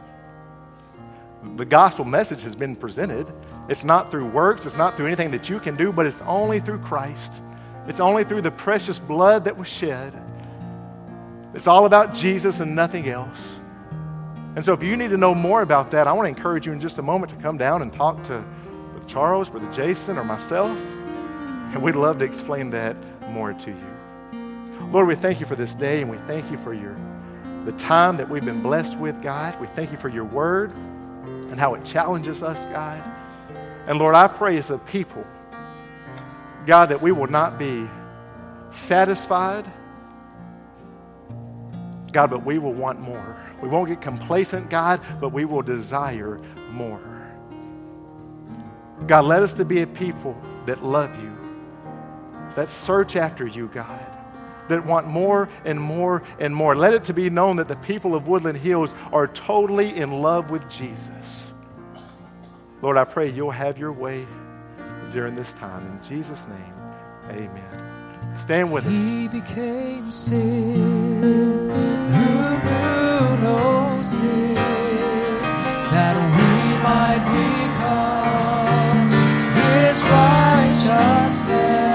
The 1.54 1.64
gospel 1.64 2.04
message 2.04 2.42
has 2.42 2.54
been 2.54 2.76
presented. 2.76 3.32
It's 3.68 3.84
not 3.84 4.10
through 4.10 4.26
works, 4.26 4.66
it's 4.66 4.76
not 4.76 4.96
through 4.96 5.06
anything 5.06 5.30
that 5.30 5.48
you 5.48 5.60
can 5.60 5.76
do, 5.76 5.92
but 5.92 6.06
it's 6.06 6.20
only 6.22 6.60
through 6.60 6.78
Christ. 6.78 7.42
It's 7.86 8.00
only 8.00 8.24
through 8.24 8.42
the 8.42 8.50
precious 8.50 8.98
blood 8.98 9.44
that 9.44 9.56
was 9.56 9.68
shed. 9.68 10.12
It's 11.54 11.66
all 11.66 11.86
about 11.86 12.14
Jesus 12.14 12.60
and 12.60 12.74
nothing 12.74 13.08
else. 13.08 13.58
And 14.56 14.64
so, 14.64 14.72
if 14.72 14.82
you 14.82 14.96
need 14.96 15.10
to 15.10 15.16
know 15.16 15.34
more 15.34 15.62
about 15.62 15.90
that, 15.90 16.06
I 16.06 16.12
want 16.12 16.26
to 16.26 16.30
encourage 16.30 16.66
you 16.66 16.72
in 16.72 16.80
just 16.80 16.98
a 16.98 17.02
moment 17.02 17.30
to 17.30 17.36
come 17.36 17.58
down 17.58 17.82
and 17.82 17.92
talk 17.92 18.22
to 18.24 18.44
with 18.94 19.06
Charles, 19.06 19.48
Brother 19.48 19.70
Jason, 19.72 20.18
or 20.18 20.24
myself, 20.24 20.78
and 21.72 21.82
we'd 21.82 21.94
love 21.94 22.18
to 22.18 22.24
explain 22.24 22.70
that 22.70 22.96
more 23.30 23.52
to 23.52 23.70
you. 23.70 24.88
Lord, 24.92 25.06
we 25.06 25.14
thank 25.14 25.40
you 25.40 25.46
for 25.46 25.56
this 25.56 25.74
day, 25.74 26.00
and 26.00 26.10
we 26.10 26.18
thank 26.26 26.50
you 26.50 26.58
for 26.58 26.72
your 26.72 26.96
the 27.64 27.72
time 27.72 28.16
that 28.16 28.28
we've 28.28 28.44
been 28.44 28.62
blessed 28.62 28.96
with, 28.96 29.20
God. 29.22 29.60
We 29.60 29.66
thank 29.68 29.90
you 29.90 29.98
for 29.98 30.08
your 30.08 30.24
word 30.24 30.72
and 31.50 31.58
how 31.58 31.74
it 31.74 31.84
challenges 31.84 32.42
us, 32.42 32.64
God. 32.66 33.02
And 33.86 33.98
Lord, 33.98 34.14
I 34.14 34.28
pray 34.28 34.56
as 34.56 34.70
a 34.70 34.78
people, 34.78 35.24
God, 36.66 36.86
that 36.86 37.00
we 37.00 37.12
will 37.12 37.28
not 37.28 37.58
be 37.58 37.88
satisfied, 38.72 39.70
God, 42.12 42.30
but 42.30 42.44
we 42.44 42.58
will 42.58 42.72
want 42.72 43.00
more. 43.00 43.36
We 43.62 43.68
won't 43.68 43.88
get 43.88 44.00
complacent, 44.00 44.70
God, 44.70 45.00
but 45.20 45.32
we 45.32 45.44
will 45.44 45.62
desire 45.62 46.38
more. 46.70 47.00
God, 49.06 49.24
let 49.26 49.42
us 49.42 49.52
to 49.54 49.64
be 49.64 49.82
a 49.82 49.86
people 49.86 50.36
that 50.64 50.82
love 50.82 51.14
you, 51.22 51.36
that 52.56 52.70
search 52.70 53.16
after 53.16 53.46
you, 53.46 53.68
God, 53.68 54.15
that 54.68 54.84
want 54.84 55.06
more 55.06 55.48
and 55.64 55.80
more 55.80 56.22
and 56.38 56.54
more. 56.54 56.74
Let 56.74 56.94
it 56.94 57.04
to 57.04 57.12
be 57.14 57.30
known 57.30 57.56
that 57.56 57.68
the 57.68 57.76
people 57.76 58.14
of 58.14 58.26
Woodland 58.28 58.58
Hills 58.58 58.94
are 59.12 59.26
totally 59.28 59.96
in 59.96 60.22
love 60.22 60.50
with 60.50 60.68
Jesus. 60.68 61.52
Lord, 62.82 62.96
I 62.96 63.04
pray 63.04 63.30
you'll 63.30 63.50
have 63.50 63.78
your 63.78 63.92
way 63.92 64.26
during 65.12 65.34
this 65.34 65.52
time. 65.52 65.86
In 65.86 66.00
Jesus' 66.08 66.46
name, 66.46 66.74
amen. 67.30 68.38
Stand 68.38 68.72
with 68.72 68.86
us. 68.86 68.92
He 68.92 69.28
became 69.28 70.10
sin, 70.10 70.74
who 70.74 71.70
knew 72.64 73.36
no 73.42 73.90
sin, 73.94 74.54
that 74.54 76.16
we 76.36 76.76
might 76.82 77.24
become 77.72 79.10
his 79.54 80.02
righteousness. 80.04 81.85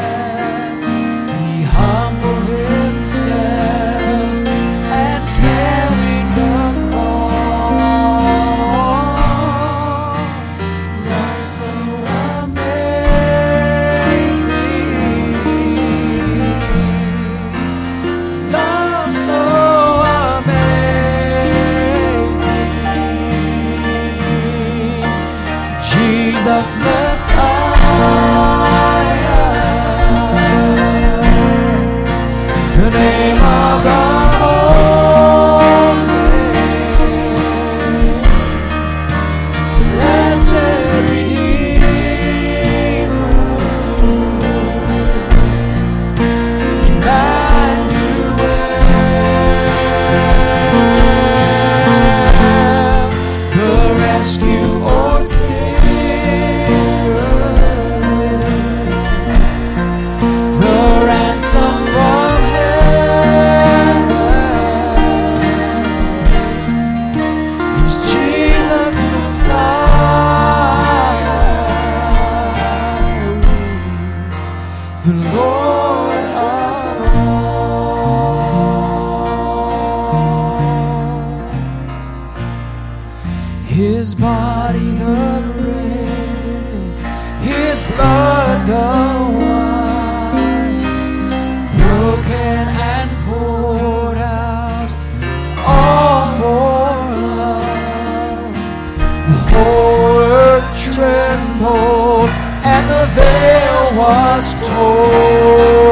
Was 104.01 104.67
torn. 104.67 105.91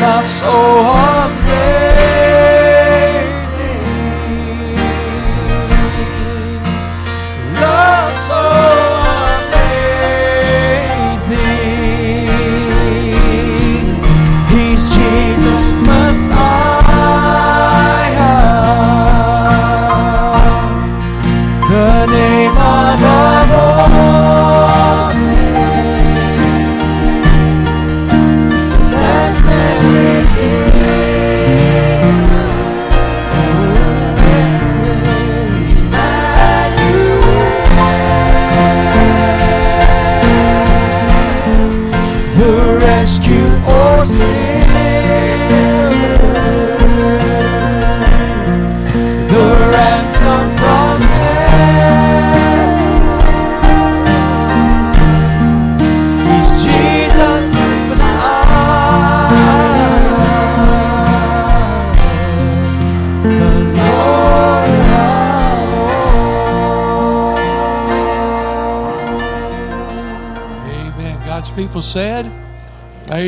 Love 0.00 0.26
so 0.26 0.52
amazing. 0.52 1.05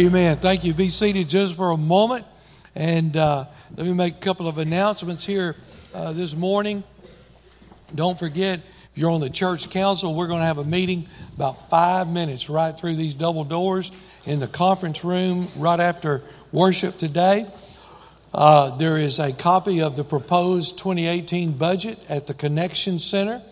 Amen. 0.08 0.38
Thank 0.38 0.64
you. 0.64 0.72
Be 0.72 0.88
seated 0.88 1.28
just 1.28 1.54
for 1.54 1.70
a 1.70 1.76
moment. 1.76 2.24
And 2.74 3.14
uh, 3.14 3.44
let 3.76 3.86
me 3.86 3.92
make 3.92 4.14
a 4.14 4.20
couple 4.20 4.48
of 4.48 4.56
announcements 4.56 5.22
here 5.26 5.54
uh, 5.92 6.14
this 6.14 6.34
morning. 6.34 6.82
Don't 7.94 8.18
forget, 8.18 8.60
if 8.60 8.96
you're 8.96 9.10
on 9.10 9.20
the 9.20 9.28
church 9.28 9.68
council, 9.68 10.14
we're 10.14 10.26
going 10.26 10.40
to 10.40 10.46
have 10.46 10.56
a 10.56 10.64
meeting 10.64 11.06
about 11.36 11.68
five 11.68 12.08
minutes 12.08 12.48
right 12.48 12.74
through 12.74 12.94
these 12.96 13.12
double 13.12 13.44
doors 13.44 13.92
in 14.24 14.40
the 14.40 14.46
conference 14.46 15.04
room 15.04 15.46
right 15.58 15.78
after 15.78 16.22
worship 16.52 16.96
today. 16.96 17.46
Uh, 18.32 18.74
there 18.78 18.96
is 18.96 19.18
a 19.18 19.34
copy 19.34 19.82
of 19.82 19.94
the 19.94 20.04
proposed 20.04 20.78
2018 20.78 21.52
budget 21.52 21.98
at 22.08 22.26
the 22.26 22.32
Connection 22.32 22.98
Center, 22.98 23.42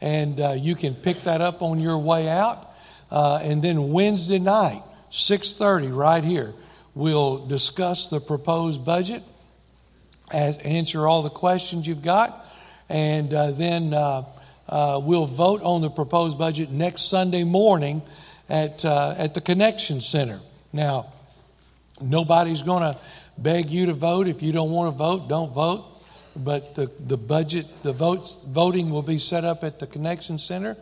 and 0.00 0.40
uh, 0.40 0.52
you 0.52 0.76
can 0.76 0.94
pick 0.94 1.18
that 1.24 1.42
up 1.42 1.60
on 1.60 1.78
your 1.78 1.98
way 1.98 2.26
out. 2.26 2.74
Uh, 3.10 3.38
and 3.42 3.60
then 3.60 3.92
Wednesday 3.92 4.38
night, 4.38 4.82
6:30, 5.16 5.96
right 5.96 6.22
here, 6.22 6.52
we'll 6.94 7.46
discuss 7.46 8.08
the 8.08 8.20
proposed 8.20 8.84
budget, 8.84 9.22
as, 10.30 10.58
answer 10.58 11.06
all 11.06 11.22
the 11.22 11.30
questions 11.30 11.86
you've 11.86 12.02
got, 12.02 12.44
and 12.88 13.32
uh, 13.32 13.52
then 13.52 13.94
uh, 13.94 14.24
uh, 14.68 15.00
we'll 15.02 15.26
vote 15.26 15.62
on 15.62 15.80
the 15.80 15.90
proposed 15.90 16.38
budget 16.38 16.70
next 16.70 17.08
Sunday 17.08 17.44
morning 17.44 18.02
at 18.48 18.84
uh, 18.84 19.14
at 19.16 19.32
the 19.32 19.40
Connection 19.40 20.00
Center. 20.00 20.38
Now, 20.72 21.06
nobody's 22.00 22.62
going 22.62 22.82
to 22.82 22.98
beg 23.38 23.70
you 23.70 23.86
to 23.86 23.94
vote. 23.94 24.28
If 24.28 24.42
you 24.42 24.52
don't 24.52 24.70
want 24.70 24.92
to 24.92 24.98
vote, 24.98 25.28
don't 25.28 25.52
vote. 25.52 25.84
But 26.36 26.74
the, 26.74 26.90
the 27.00 27.16
budget, 27.16 27.66
the 27.82 27.94
votes, 27.94 28.44
voting 28.46 28.90
will 28.90 29.02
be 29.02 29.18
set 29.18 29.44
up 29.44 29.64
at 29.64 29.78
the 29.78 29.86
Connection 29.86 30.38
Center, 30.38 30.76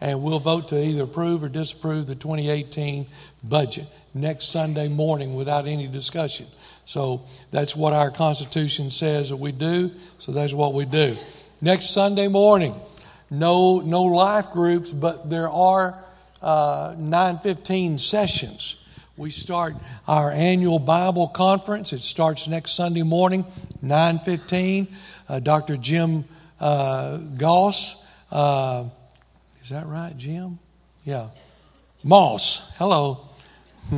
and 0.00 0.22
we'll 0.22 0.38
vote 0.38 0.68
to 0.68 0.82
either 0.82 1.02
approve 1.04 1.42
or 1.42 1.48
disapprove 1.48 2.06
the 2.06 2.14
2018 2.14 3.06
budget 3.42 3.86
next 4.14 4.46
Sunday 4.46 4.88
morning 4.88 5.34
without 5.34 5.66
any 5.66 5.86
discussion. 5.86 6.46
So 6.84 7.22
that's 7.50 7.76
what 7.76 7.92
our 7.92 8.10
Constitution 8.10 8.90
says 8.90 9.30
that 9.30 9.36
we 9.36 9.52
do. 9.52 9.90
So 10.18 10.32
that's 10.32 10.54
what 10.54 10.72
we 10.72 10.84
do. 10.84 11.16
Next 11.60 11.90
Sunday 11.90 12.28
morning, 12.28 12.74
no 13.30 13.80
no 13.80 14.04
life 14.04 14.52
groups, 14.52 14.90
but 14.90 15.28
there 15.28 15.50
are 15.50 15.98
uh, 16.40 16.94
9:15 16.94 18.00
sessions. 18.00 18.84
We 19.16 19.30
start 19.30 19.74
our 20.06 20.30
annual 20.30 20.78
Bible 20.78 21.26
conference. 21.26 21.92
It 21.92 22.02
starts 22.02 22.46
next 22.46 22.72
Sunday 22.72 23.02
morning, 23.02 23.44
9:15. 23.84 24.86
Uh, 25.28 25.40
Dr. 25.40 25.76
Jim 25.76 26.24
uh, 26.60 27.18
Goss, 27.36 28.02
uh, 28.30 28.84
is 29.68 29.72
that 29.72 29.86
right, 29.86 30.16
Jim? 30.16 30.58
Yeah, 31.04 31.28
Moss. 32.02 32.72
Hello. 32.78 33.28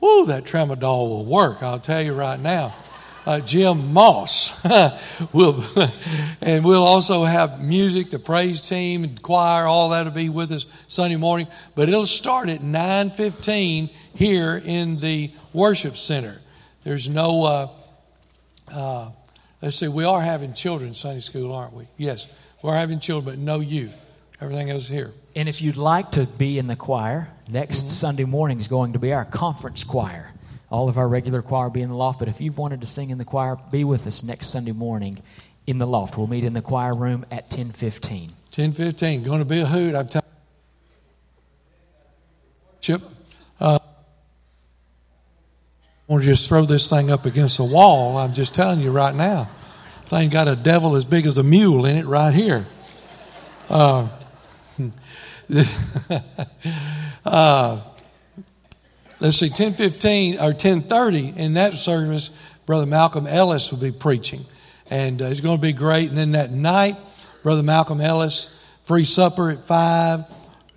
Woo, 0.00 0.26
that 0.26 0.44
tramadol 0.44 1.08
will 1.08 1.24
work. 1.24 1.60
I'll 1.60 1.80
tell 1.80 2.00
you 2.00 2.14
right 2.14 2.38
now. 2.38 2.76
Uh, 3.26 3.40
Jim 3.40 3.92
Moss. 3.92 4.52
we'll, 5.32 5.64
and 6.40 6.64
we'll 6.64 6.84
also 6.84 7.24
have 7.24 7.60
music, 7.60 8.10
the 8.10 8.20
praise 8.20 8.60
team, 8.60 9.02
and 9.02 9.20
choir, 9.20 9.66
all 9.66 9.88
that'll 9.88 10.12
be 10.12 10.28
with 10.28 10.52
us 10.52 10.66
Sunday 10.86 11.16
morning. 11.16 11.48
But 11.74 11.88
it'll 11.88 12.06
start 12.06 12.48
at 12.48 12.60
9.15 12.60 13.90
here 14.14 14.62
in 14.64 15.00
the 15.00 15.32
worship 15.52 15.96
center. 15.96 16.40
There's 16.84 17.08
no, 17.08 17.44
uh, 17.44 17.68
uh, 18.72 19.10
let's 19.62 19.74
see, 19.74 19.88
we 19.88 20.04
are 20.04 20.20
having 20.20 20.54
children 20.54 20.94
Sunday 20.94 21.22
school, 21.22 21.52
aren't 21.52 21.72
we? 21.72 21.88
Yes, 21.96 22.32
we're 22.62 22.76
having 22.76 23.00
children, 23.00 23.34
but 23.34 23.38
no 23.40 23.58
youth. 23.58 23.96
Everything 24.40 24.70
else 24.70 24.88
here. 24.88 25.12
And 25.36 25.48
if 25.48 25.60
you'd 25.60 25.76
like 25.76 26.12
to 26.12 26.26
be 26.26 26.58
in 26.58 26.66
the 26.66 26.76
choir, 26.76 27.28
next 27.48 27.90
Sunday 27.90 28.24
morning 28.24 28.58
is 28.58 28.68
going 28.68 28.94
to 28.94 28.98
be 28.98 29.12
our 29.12 29.24
conference 29.24 29.84
choir. 29.84 30.30
All 30.70 30.88
of 30.88 30.98
our 30.98 31.08
regular 31.08 31.42
choir 31.42 31.64
will 31.64 31.70
be 31.70 31.82
in 31.82 31.88
the 31.88 31.96
loft, 31.96 32.20
but 32.20 32.28
if 32.28 32.40
you've 32.40 32.56
wanted 32.56 32.80
to 32.80 32.86
sing 32.86 33.10
in 33.10 33.18
the 33.18 33.24
choir, 33.24 33.58
be 33.70 33.84
with 33.84 34.06
us 34.06 34.22
next 34.22 34.48
Sunday 34.48 34.72
morning 34.72 35.20
in 35.66 35.78
the 35.78 35.86
loft. 35.86 36.16
We'll 36.16 36.26
meet 36.26 36.44
in 36.44 36.54
the 36.54 36.62
choir 36.62 36.94
room 36.94 37.26
at 37.30 37.50
10:15. 37.50 38.30
10:15, 38.52 39.24
going 39.24 39.40
to 39.40 39.44
be 39.44 39.60
a 39.60 39.66
hoot. 39.66 39.94
I'm 39.94 40.08
telling 40.08 40.26
Chip, 42.80 43.02
uh, 43.60 43.78
I 43.82 43.88
want 46.06 46.22
to 46.22 46.30
just 46.30 46.48
throw 46.48 46.64
this 46.64 46.88
thing 46.88 47.10
up 47.10 47.26
against 47.26 47.58
the 47.58 47.64
wall. 47.64 48.16
I'm 48.16 48.32
just 48.32 48.54
telling 48.54 48.80
you 48.80 48.90
right 48.90 49.14
now. 49.14 49.50
Thing 50.08 50.30
got 50.30 50.48
a 50.48 50.56
devil 50.56 50.96
as 50.96 51.04
big 51.04 51.26
as 51.26 51.36
a 51.36 51.42
mule 51.42 51.84
in 51.84 51.96
it 51.96 52.06
right 52.06 52.34
here. 52.34 52.66
Uh, 53.68 54.08
uh, 57.24 57.82
let's 59.20 59.36
see, 59.36 59.48
1015 59.48 60.38
or 60.38 60.50
1030 60.50 61.34
in 61.36 61.54
that 61.54 61.74
service, 61.74 62.30
Brother 62.66 62.86
Malcolm 62.86 63.26
Ellis 63.26 63.72
will 63.72 63.80
be 63.80 63.90
preaching. 63.90 64.40
And 64.90 65.20
uh, 65.20 65.26
it's 65.26 65.40
going 65.40 65.56
to 65.56 65.62
be 65.62 65.72
great. 65.72 66.08
And 66.08 66.18
then 66.18 66.32
that 66.32 66.52
night, 66.52 66.96
Brother 67.42 67.62
Malcolm 67.62 68.00
Ellis, 68.00 68.56
free 68.84 69.04
supper 69.04 69.50
at 69.50 69.64
5. 69.64 70.24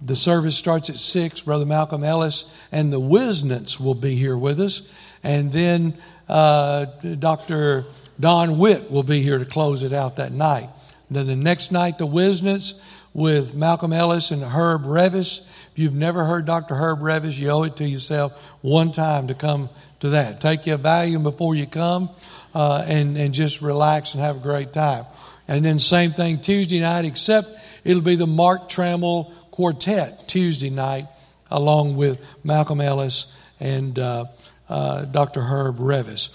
The 0.01 0.15
service 0.15 0.57
starts 0.57 0.89
at 0.89 0.97
6. 0.97 1.41
Brother 1.41 1.65
Malcolm 1.65 2.03
Ellis 2.03 2.51
and 2.71 2.91
the 2.91 2.99
Whisnants 2.99 3.80
will 3.80 3.93
be 3.93 4.15
here 4.15 4.38
with 4.38 4.59
us. 4.59 4.91
And 5.24 5.51
then 5.51 5.95
uh, 6.28 6.86
Dr. 7.19 7.86
Don 8.19 8.57
Witt 8.57 8.91
will 8.91 9.03
be 9.03 9.21
here 9.21 9.38
to 9.38 9.45
close 9.45 9.84
it 9.84 9.93
out 9.93 10.15
that 10.15 10.32
night. 10.32 10.69
then 11.11 11.28
the 11.28 11.36
next 11.36 11.71
night, 11.71 11.99
the 11.99 12.07
Whisnants 12.07 12.82
with 13.14 13.53
Malcolm 13.53 13.93
Ellis 13.93 14.32
and 14.32 14.43
Herb 14.43 14.84
Reavis. 14.84 15.47
If 15.72 15.80
you've 15.80 15.93
never 15.93 16.26
heard 16.26 16.45
Dr. 16.45 16.76
Herb 16.76 16.99
Reavis, 16.99 17.38
you 17.38 17.49
owe 17.49 17.64
it 17.64 17.78
to 17.78 17.86
yourself 17.86 18.34
one 18.61 18.91
time 18.91 19.28
to 19.28 19.34
come 19.34 19.70
to 19.99 20.09
that. 20.09 20.41
Take 20.41 20.66
your 20.66 20.78
Valium 20.78 21.24
before 21.24 21.55
you 21.55 21.66
come 21.66 22.09
uh, 22.53 22.84
and, 22.88 23.18
and 23.18 23.34
just 23.34 23.61
relax 23.61 24.14
and 24.14 24.24
have 24.24 24.38
a 24.38 24.39
great 24.39 24.74
time. 24.74 25.05
And 25.47 25.64
then 25.64 25.80
same 25.80 26.11
thing 26.11 26.39
Tuesday 26.39 26.80
night, 26.80 27.05
except 27.05 27.47
it'll 27.84 28.01
be 28.01 28.16
the 28.16 28.28
Mark 28.28 28.70
Trammell 28.70 29.32
Quartet 29.51 30.28
Tuesday 30.28 30.70
night 30.70 31.05
along 31.51 31.95
with 31.95 32.20
Malcolm 32.43 32.82
Ellis 32.82 33.36
and 33.59 33.97
uh, 33.99 34.26
uh, 34.70 35.05
Dr. 35.05 35.41
Herb 35.41 35.78
Reavis. 35.78 36.30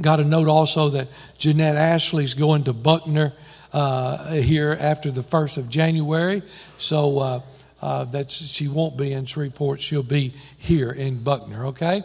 Got 0.00 0.18
a 0.18 0.24
note 0.24 0.48
also 0.48 0.88
that 0.90 1.08
Jeanette 1.38 1.76
Ashley's 1.76 2.34
going 2.34 2.64
to 2.64 2.72
Buckner 2.72 3.32
uh, 3.74 4.32
here 4.34 4.76
after 4.78 5.10
the 5.10 5.20
1st 5.20 5.58
of 5.58 5.68
January. 5.68 6.42
So 6.78 7.18
uh, 7.18 7.40
uh, 7.82 8.24
she 8.28 8.68
won't 8.68 8.96
be 8.96 9.12
in 9.12 9.26
Shreveport. 9.26 9.80
She'll 9.80 10.02
be 10.02 10.32
here 10.56 10.92
in 10.92 11.22
Buckner, 11.22 11.66
okay? 11.66 12.02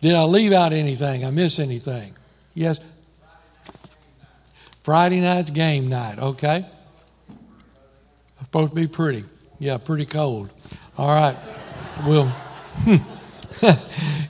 Did 0.00 0.14
I 0.14 0.24
leave 0.24 0.52
out 0.52 0.72
anything? 0.72 1.24
I 1.24 1.30
miss 1.30 1.60
anything? 1.60 2.14
Yes? 2.54 2.80
Friday 4.82 5.20
night's 5.20 5.50
game 5.50 5.90
night, 5.90 6.18
okay? 6.18 6.64
Supposed 8.38 8.70
to 8.70 8.74
be 8.74 8.86
pretty. 8.86 9.24
Yeah, 9.58 9.76
pretty 9.76 10.06
cold. 10.06 10.50
All 10.96 11.08
right. 11.08 11.36
Well, 12.06 12.34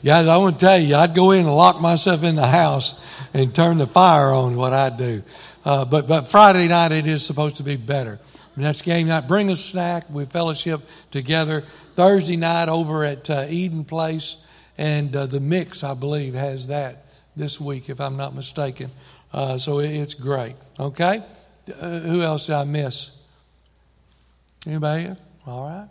guys, 0.04 0.26
I 0.26 0.36
want 0.38 0.58
to 0.58 0.66
tell 0.66 0.78
you, 0.78 0.96
I'd 0.96 1.14
go 1.14 1.30
in 1.30 1.46
and 1.46 1.54
lock 1.54 1.80
myself 1.80 2.24
in 2.24 2.34
the 2.34 2.48
house 2.48 3.00
and 3.32 3.54
turn 3.54 3.78
the 3.78 3.86
fire 3.86 4.32
on, 4.32 4.56
what 4.56 4.72
I'd 4.72 4.96
do. 4.96 5.22
Uh, 5.64 5.84
but, 5.84 6.08
but 6.08 6.28
Friday 6.28 6.68
night, 6.68 6.92
it 6.92 7.06
is 7.06 7.24
supposed 7.24 7.56
to 7.56 7.62
be 7.62 7.76
better. 7.76 8.18
And 8.56 8.64
that's 8.64 8.82
game 8.82 9.08
night. 9.08 9.28
Bring 9.28 9.50
a 9.50 9.56
snack. 9.56 10.08
We 10.10 10.24
fellowship 10.24 10.80
together. 11.10 11.62
Thursday 11.94 12.36
night 12.36 12.68
over 12.68 13.04
at 13.04 13.28
uh, 13.28 13.46
Eden 13.48 13.84
Place. 13.84 14.44
And 14.78 15.14
uh, 15.14 15.26
the 15.26 15.40
mix, 15.40 15.84
I 15.84 15.94
believe, 15.94 16.34
has 16.34 16.68
that 16.68 17.04
this 17.36 17.60
week, 17.60 17.90
if 17.90 18.00
I'm 18.00 18.16
not 18.16 18.34
mistaken. 18.34 18.90
Uh, 19.32 19.58
so 19.58 19.80
it, 19.80 19.90
it's 19.90 20.14
great. 20.14 20.56
Okay? 20.78 21.22
Uh, 21.80 22.00
who 22.00 22.22
else 22.22 22.46
did 22.46 22.54
I 22.54 22.64
miss? 22.64 23.18
Anybody? 24.66 25.14
All 25.46 25.68
right. 25.68 25.88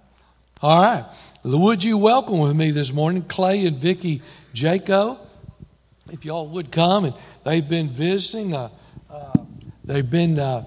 All 0.61 0.81
right. 0.81 1.05
Would 1.43 1.83
you 1.83 1.97
welcome 1.97 2.39
with 2.39 2.55
me 2.55 2.71
this 2.71 2.91
morning 2.91 3.23
Clay 3.23 3.65
and 3.65 3.77
Vicky 3.77 4.21
Jaco? 4.53 5.17
If 6.11 6.25
y'all 6.25 6.47
would 6.47 6.71
come, 6.71 7.05
and 7.05 7.13
they've 7.45 7.67
been 7.67 7.89
visiting. 7.89 8.55
Uh, 8.55 8.69
they've 9.89 10.09
been 10.09 10.39
uh, 10.39 10.63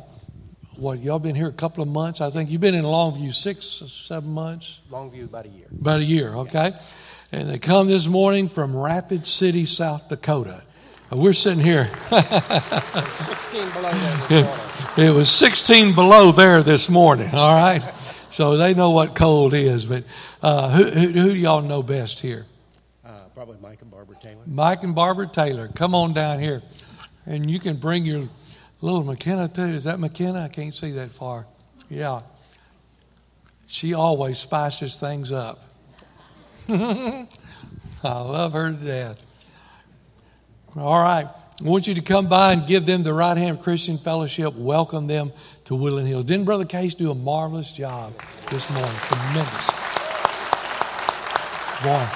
what? 0.77 0.99
Y'all 1.01 1.19
been 1.19 1.35
here 1.35 1.49
a 1.49 1.53
couple 1.53 1.83
of 1.83 1.89
months. 1.89 2.21
I 2.21 2.31
think 2.31 2.51
you've 2.51 2.61
been 2.61 2.75
in 2.75 2.85
Longview 2.85 3.33
six 3.33 3.81
or 3.81 3.89
seven 3.89 4.31
months. 4.31 4.81
Longview 4.91 5.25
about 5.25 5.47
a 5.47 5.49
year. 5.49 5.67
About 5.71 6.01
a 6.01 6.05
year. 6.05 6.35
Okay. 6.35 6.73
And 7.31 7.49
they 7.49 7.59
come 7.59 7.89
this 7.89 8.09
morning 8.09 8.49
from 8.49 8.77
Rapid 8.77 9.27
City, 9.27 9.65
South 9.65 10.09
Dakota. 10.09 10.63
We're 11.11 11.33
sitting 11.35 11.63
here. 11.63 11.91
16 12.11 13.71
below 13.71 13.93
there 13.93 14.17
this 14.29 14.31
morning. 14.31 15.09
It 15.09 15.15
was 15.15 15.31
16 15.31 15.95
below 15.95 16.33
there 16.33 16.63
this 16.63 16.89
morning, 16.89 17.31
all 17.35 17.55
right? 17.55 17.83
So 18.31 18.57
they 18.57 18.75
know 18.75 18.91
what 18.91 19.15
cold 19.15 19.53
is. 19.55 19.85
But 19.85 20.05
uh, 20.43 20.71
who, 20.71 20.85
who, 20.85 21.09
who 21.09 21.33
do 21.33 21.39
y'all 21.39 21.61
know 21.63 21.83
best 21.83 22.21
here? 22.21 22.47
Uh, 23.05 23.11
probably 23.35 23.57
Mike 23.61 23.83
and 23.83 23.91
Barbara 23.91 24.17
Taylor. 24.23 24.43
Mike 24.47 24.83
and 24.83 24.95
Barbara 24.95 25.29
Taylor. 25.29 25.69
Come 25.69 25.95
on 25.95 26.15
down 26.15 26.41
here. 26.41 26.63
And 27.27 27.51
you 27.51 27.61
can 27.61 27.77
bring 27.77 28.05
your 28.05 28.29
little 28.83 29.05
McKenna 29.05 29.49
too. 29.49 29.63
Is 29.63 29.85
that 29.85 29.99
McKenna? 29.99 30.43
I 30.43 30.49
can't 30.49 30.75
see 30.75 30.91
that 30.93 31.13
far. 31.13 31.47
Yeah. 31.89 32.21
She 33.67 33.95
always 33.95 34.39
spices 34.39 35.01
things 35.01 35.33
up. 35.33 35.65
I 36.69 37.27
love 38.03 38.53
her 38.53 38.71
to 38.71 38.77
death. 38.77 39.25
All 40.77 41.03
right. 41.03 41.27
I 41.27 41.69
want 41.69 41.87
you 41.87 41.95
to 41.95 42.03
come 42.03 42.29
by 42.29 42.53
and 42.53 42.67
give 42.67 42.87
them 42.87 43.03
the 43.03 43.15
right 43.15 43.37
hand 43.37 43.63
Christian 43.63 43.99
fellowship. 43.99 44.55
Welcome 44.55 45.07
them 45.07 45.33
to 45.67 45.75
Woodland 45.75 46.09
Hills. 46.09 46.25
Didn't 46.25 46.45
Brother 46.45 46.65
Case 46.65 46.95
do 46.95 47.11
a 47.11 47.15
marvelous 47.15 47.71
job 47.73 48.15
this 48.51 48.69
morning? 48.69 48.93
Tremendous. 48.93 49.71
Boy. 51.83 52.09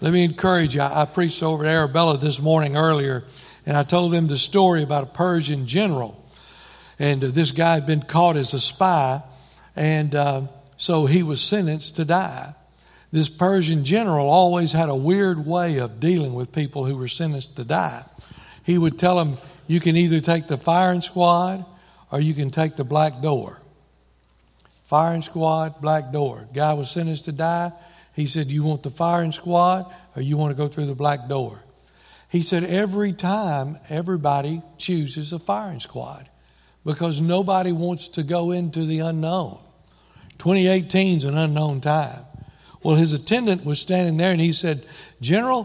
Let 0.00 0.14
me 0.14 0.24
encourage 0.24 0.74
you. 0.74 0.80
I, 0.80 1.02
I 1.02 1.04
preached 1.04 1.42
over 1.42 1.64
at 1.64 1.70
Arabella 1.70 2.16
this 2.16 2.40
morning 2.40 2.76
earlier, 2.76 3.24
and 3.66 3.76
I 3.76 3.82
told 3.82 4.12
them 4.12 4.26
the 4.26 4.36
story 4.36 4.82
about 4.82 5.04
a 5.04 5.06
Persian 5.06 5.66
general. 5.66 6.16
And 6.98 7.22
uh, 7.24 7.28
this 7.28 7.52
guy 7.52 7.74
had 7.74 7.86
been 7.86 8.02
caught 8.02 8.36
as 8.36 8.54
a 8.54 8.60
spy, 8.60 9.22
and 9.76 10.14
uh, 10.14 10.42
so 10.76 11.06
he 11.06 11.22
was 11.22 11.40
sentenced 11.40 11.96
to 11.96 12.04
die. 12.04 12.54
This 13.12 13.28
Persian 13.28 13.84
general 13.84 14.28
always 14.28 14.72
had 14.72 14.88
a 14.88 14.94
weird 14.94 15.44
way 15.44 15.78
of 15.78 15.98
dealing 15.98 16.34
with 16.34 16.52
people 16.52 16.84
who 16.84 16.96
were 16.96 17.08
sentenced 17.08 17.56
to 17.56 17.64
die. 17.64 18.04
He 18.64 18.78
would 18.78 18.98
tell 18.98 19.16
them, 19.16 19.38
You 19.66 19.80
can 19.80 19.96
either 19.96 20.20
take 20.20 20.46
the 20.46 20.58
firing 20.58 21.02
squad 21.02 21.64
or 22.12 22.20
you 22.20 22.34
can 22.34 22.50
take 22.50 22.76
the 22.76 22.84
black 22.84 23.20
door. 23.20 23.60
Firing 24.86 25.22
squad, 25.22 25.80
black 25.80 26.12
door. 26.12 26.46
Guy 26.52 26.72
was 26.74 26.90
sentenced 26.90 27.26
to 27.26 27.32
die. 27.32 27.72
He 28.14 28.26
said, 28.26 28.48
You 28.48 28.62
want 28.62 28.82
the 28.82 28.90
firing 28.90 29.32
squad 29.32 29.92
or 30.14 30.22
you 30.22 30.36
want 30.36 30.50
to 30.52 30.56
go 30.56 30.68
through 30.68 30.86
the 30.86 30.94
black 30.94 31.28
door? 31.28 31.62
He 32.30 32.42
said, 32.42 32.64
Every 32.64 33.12
time, 33.12 33.78
everybody 33.88 34.62
chooses 34.78 35.32
a 35.32 35.38
firing 35.38 35.80
squad 35.80 36.30
because 36.84 37.20
nobody 37.20 37.72
wants 37.72 38.08
to 38.08 38.22
go 38.22 38.52
into 38.52 38.86
the 38.86 39.00
unknown. 39.00 39.60
2018 40.38 41.18
is 41.18 41.24
an 41.24 41.36
unknown 41.36 41.80
time. 41.80 42.24
Well, 42.82 42.94
his 42.94 43.12
attendant 43.12 43.64
was 43.64 43.78
standing 43.78 44.16
there 44.16 44.30
and 44.30 44.40
he 44.40 44.52
said, 44.52 44.86
General, 45.20 45.64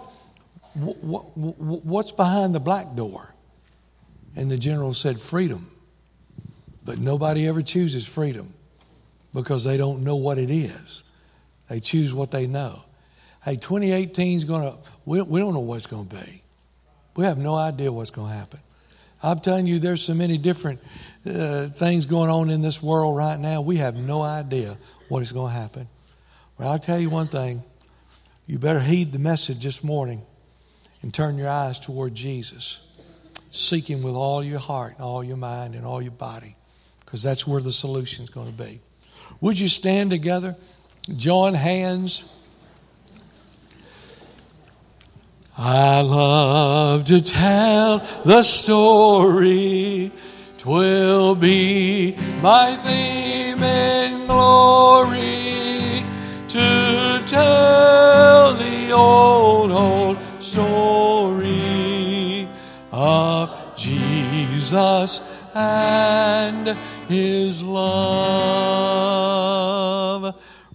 what's 0.73 2.11
behind 2.11 2.53
the 2.53 2.59
black 2.59 2.95
door? 2.95 3.33
And 4.35 4.51
the 4.51 4.57
general 4.57 4.93
said, 4.93 5.21
Freedom. 5.21 5.71
But 6.83 6.97
nobody 6.99 7.47
ever 7.47 7.61
chooses 7.61 8.05
freedom 8.05 8.53
because 9.33 9.63
they 9.63 9.77
don't 9.77 10.03
know 10.03 10.15
what 10.15 10.37
it 10.37 10.51
is. 10.51 11.03
They 11.69 11.79
choose 11.79 12.13
what 12.13 12.31
they 12.31 12.45
know. 12.47 12.83
Hey, 13.43 13.55
2018 13.55 14.37
is 14.37 14.43
going 14.45 14.71
to, 14.71 14.77
we, 15.05 15.21
we 15.21 15.39
don't 15.39 15.53
know 15.53 15.61
what's 15.61 15.87
going 15.87 16.07
to 16.07 16.15
be. 16.15 16.43
We 17.15 17.25
have 17.25 17.37
no 17.37 17.55
idea 17.55 17.91
what's 17.91 18.11
going 18.11 18.31
to 18.31 18.37
happen. 18.37 18.59
I'm 19.23 19.39
telling 19.39 19.65
you, 19.65 19.79
there's 19.79 20.01
so 20.01 20.13
many 20.13 20.37
different 20.37 20.81
uh, 21.25 21.67
things 21.67 22.05
going 22.05 22.29
on 22.29 22.49
in 22.49 22.61
this 22.61 22.83
world 22.83 23.15
right 23.17 23.39
now. 23.39 23.61
We 23.61 23.77
have 23.77 23.95
no 23.95 24.21
idea 24.21 24.77
what 25.07 25.21
is 25.21 25.31
going 25.31 25.53
to 25.53 25.59
happen. 25.59 25.87
Well, 26.57 26.71
I'll 26.71 26.79
tell 26.79 26.99
you 26.99 27.09
one 27.09 27.27
thing. 27.27 27.63
You 28.45 28.59
better 28.59 28.79
heed 28.79 29.11
the 29.11 29.19
message 29.19 29.63
this 29.63 29.83
morning 29.83 30.21
and 31.01 31.13
turn 31.13 31.37
your 31.37 31.49
eyes 31.49 31.79
toward 31.79 32.13
Jesus. 32.13 32.79
Seek 33.49 33.89
Him 33.89 34.03
with 34.03 34.15
all 34.15 34.43
your 34.43 34.59
heart, 34.59 34.93
and 34.95 35.01
all 35.01 35.23
your 35.23 35.37
mind, 35.37 35.75
and 35.75 35.85
all 35.85 36.01
your 36.01 36.11
body, 36.11 36.55
because 36.99 37.23
that's 37.23 37.47
where 37.47 37.61
the 37.61 37.71
solution 37.71 38.23
is 38.23 38.29
going 38.29 38.47
to 38.47 38.63
be. 38.63 38.81
Would 39.41 39.57
you 39.57 39.69
stand 39.69 40.11
together, 40.11 40.55
join 41.15 41.53
hands? 41.53 42.29
I 45.57 46.01
love 46.01 47.05
to 47.05 47.21
tell 47.21 47.99
the 48.25 48.43
story. 48.43 50.11
Twill 50.57 51.35
be 51.35 52.17
my 52.41 52.75
theme 52.75 53.63
in 53.63 54.25
glory 54.25 56.03
to 56.49 57.23
tell 57.25 58.53
the 58.53 58.91
old, 58.91 59.71
old 59.71 60.17
story 60.41 61.55
of 62.91 63.77
Jesus 63.77 65.21
and 65.53 66.77
his 67.07 67.63
love. 67.63 68.75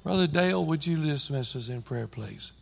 Brother 0.02 0.26
Dale, 0.26 0.64
would 0.64 0.86
you 0.86 0.96
dismiss 1.04 1.54
us 1.54 1.68
in 1.68 1.82
prayer, 1.82 2.06
please? 2.06 2.52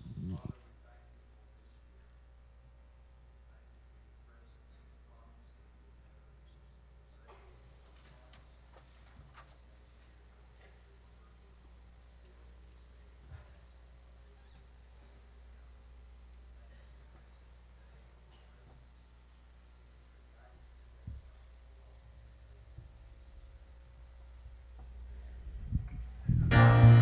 Bye. 26.50 26.97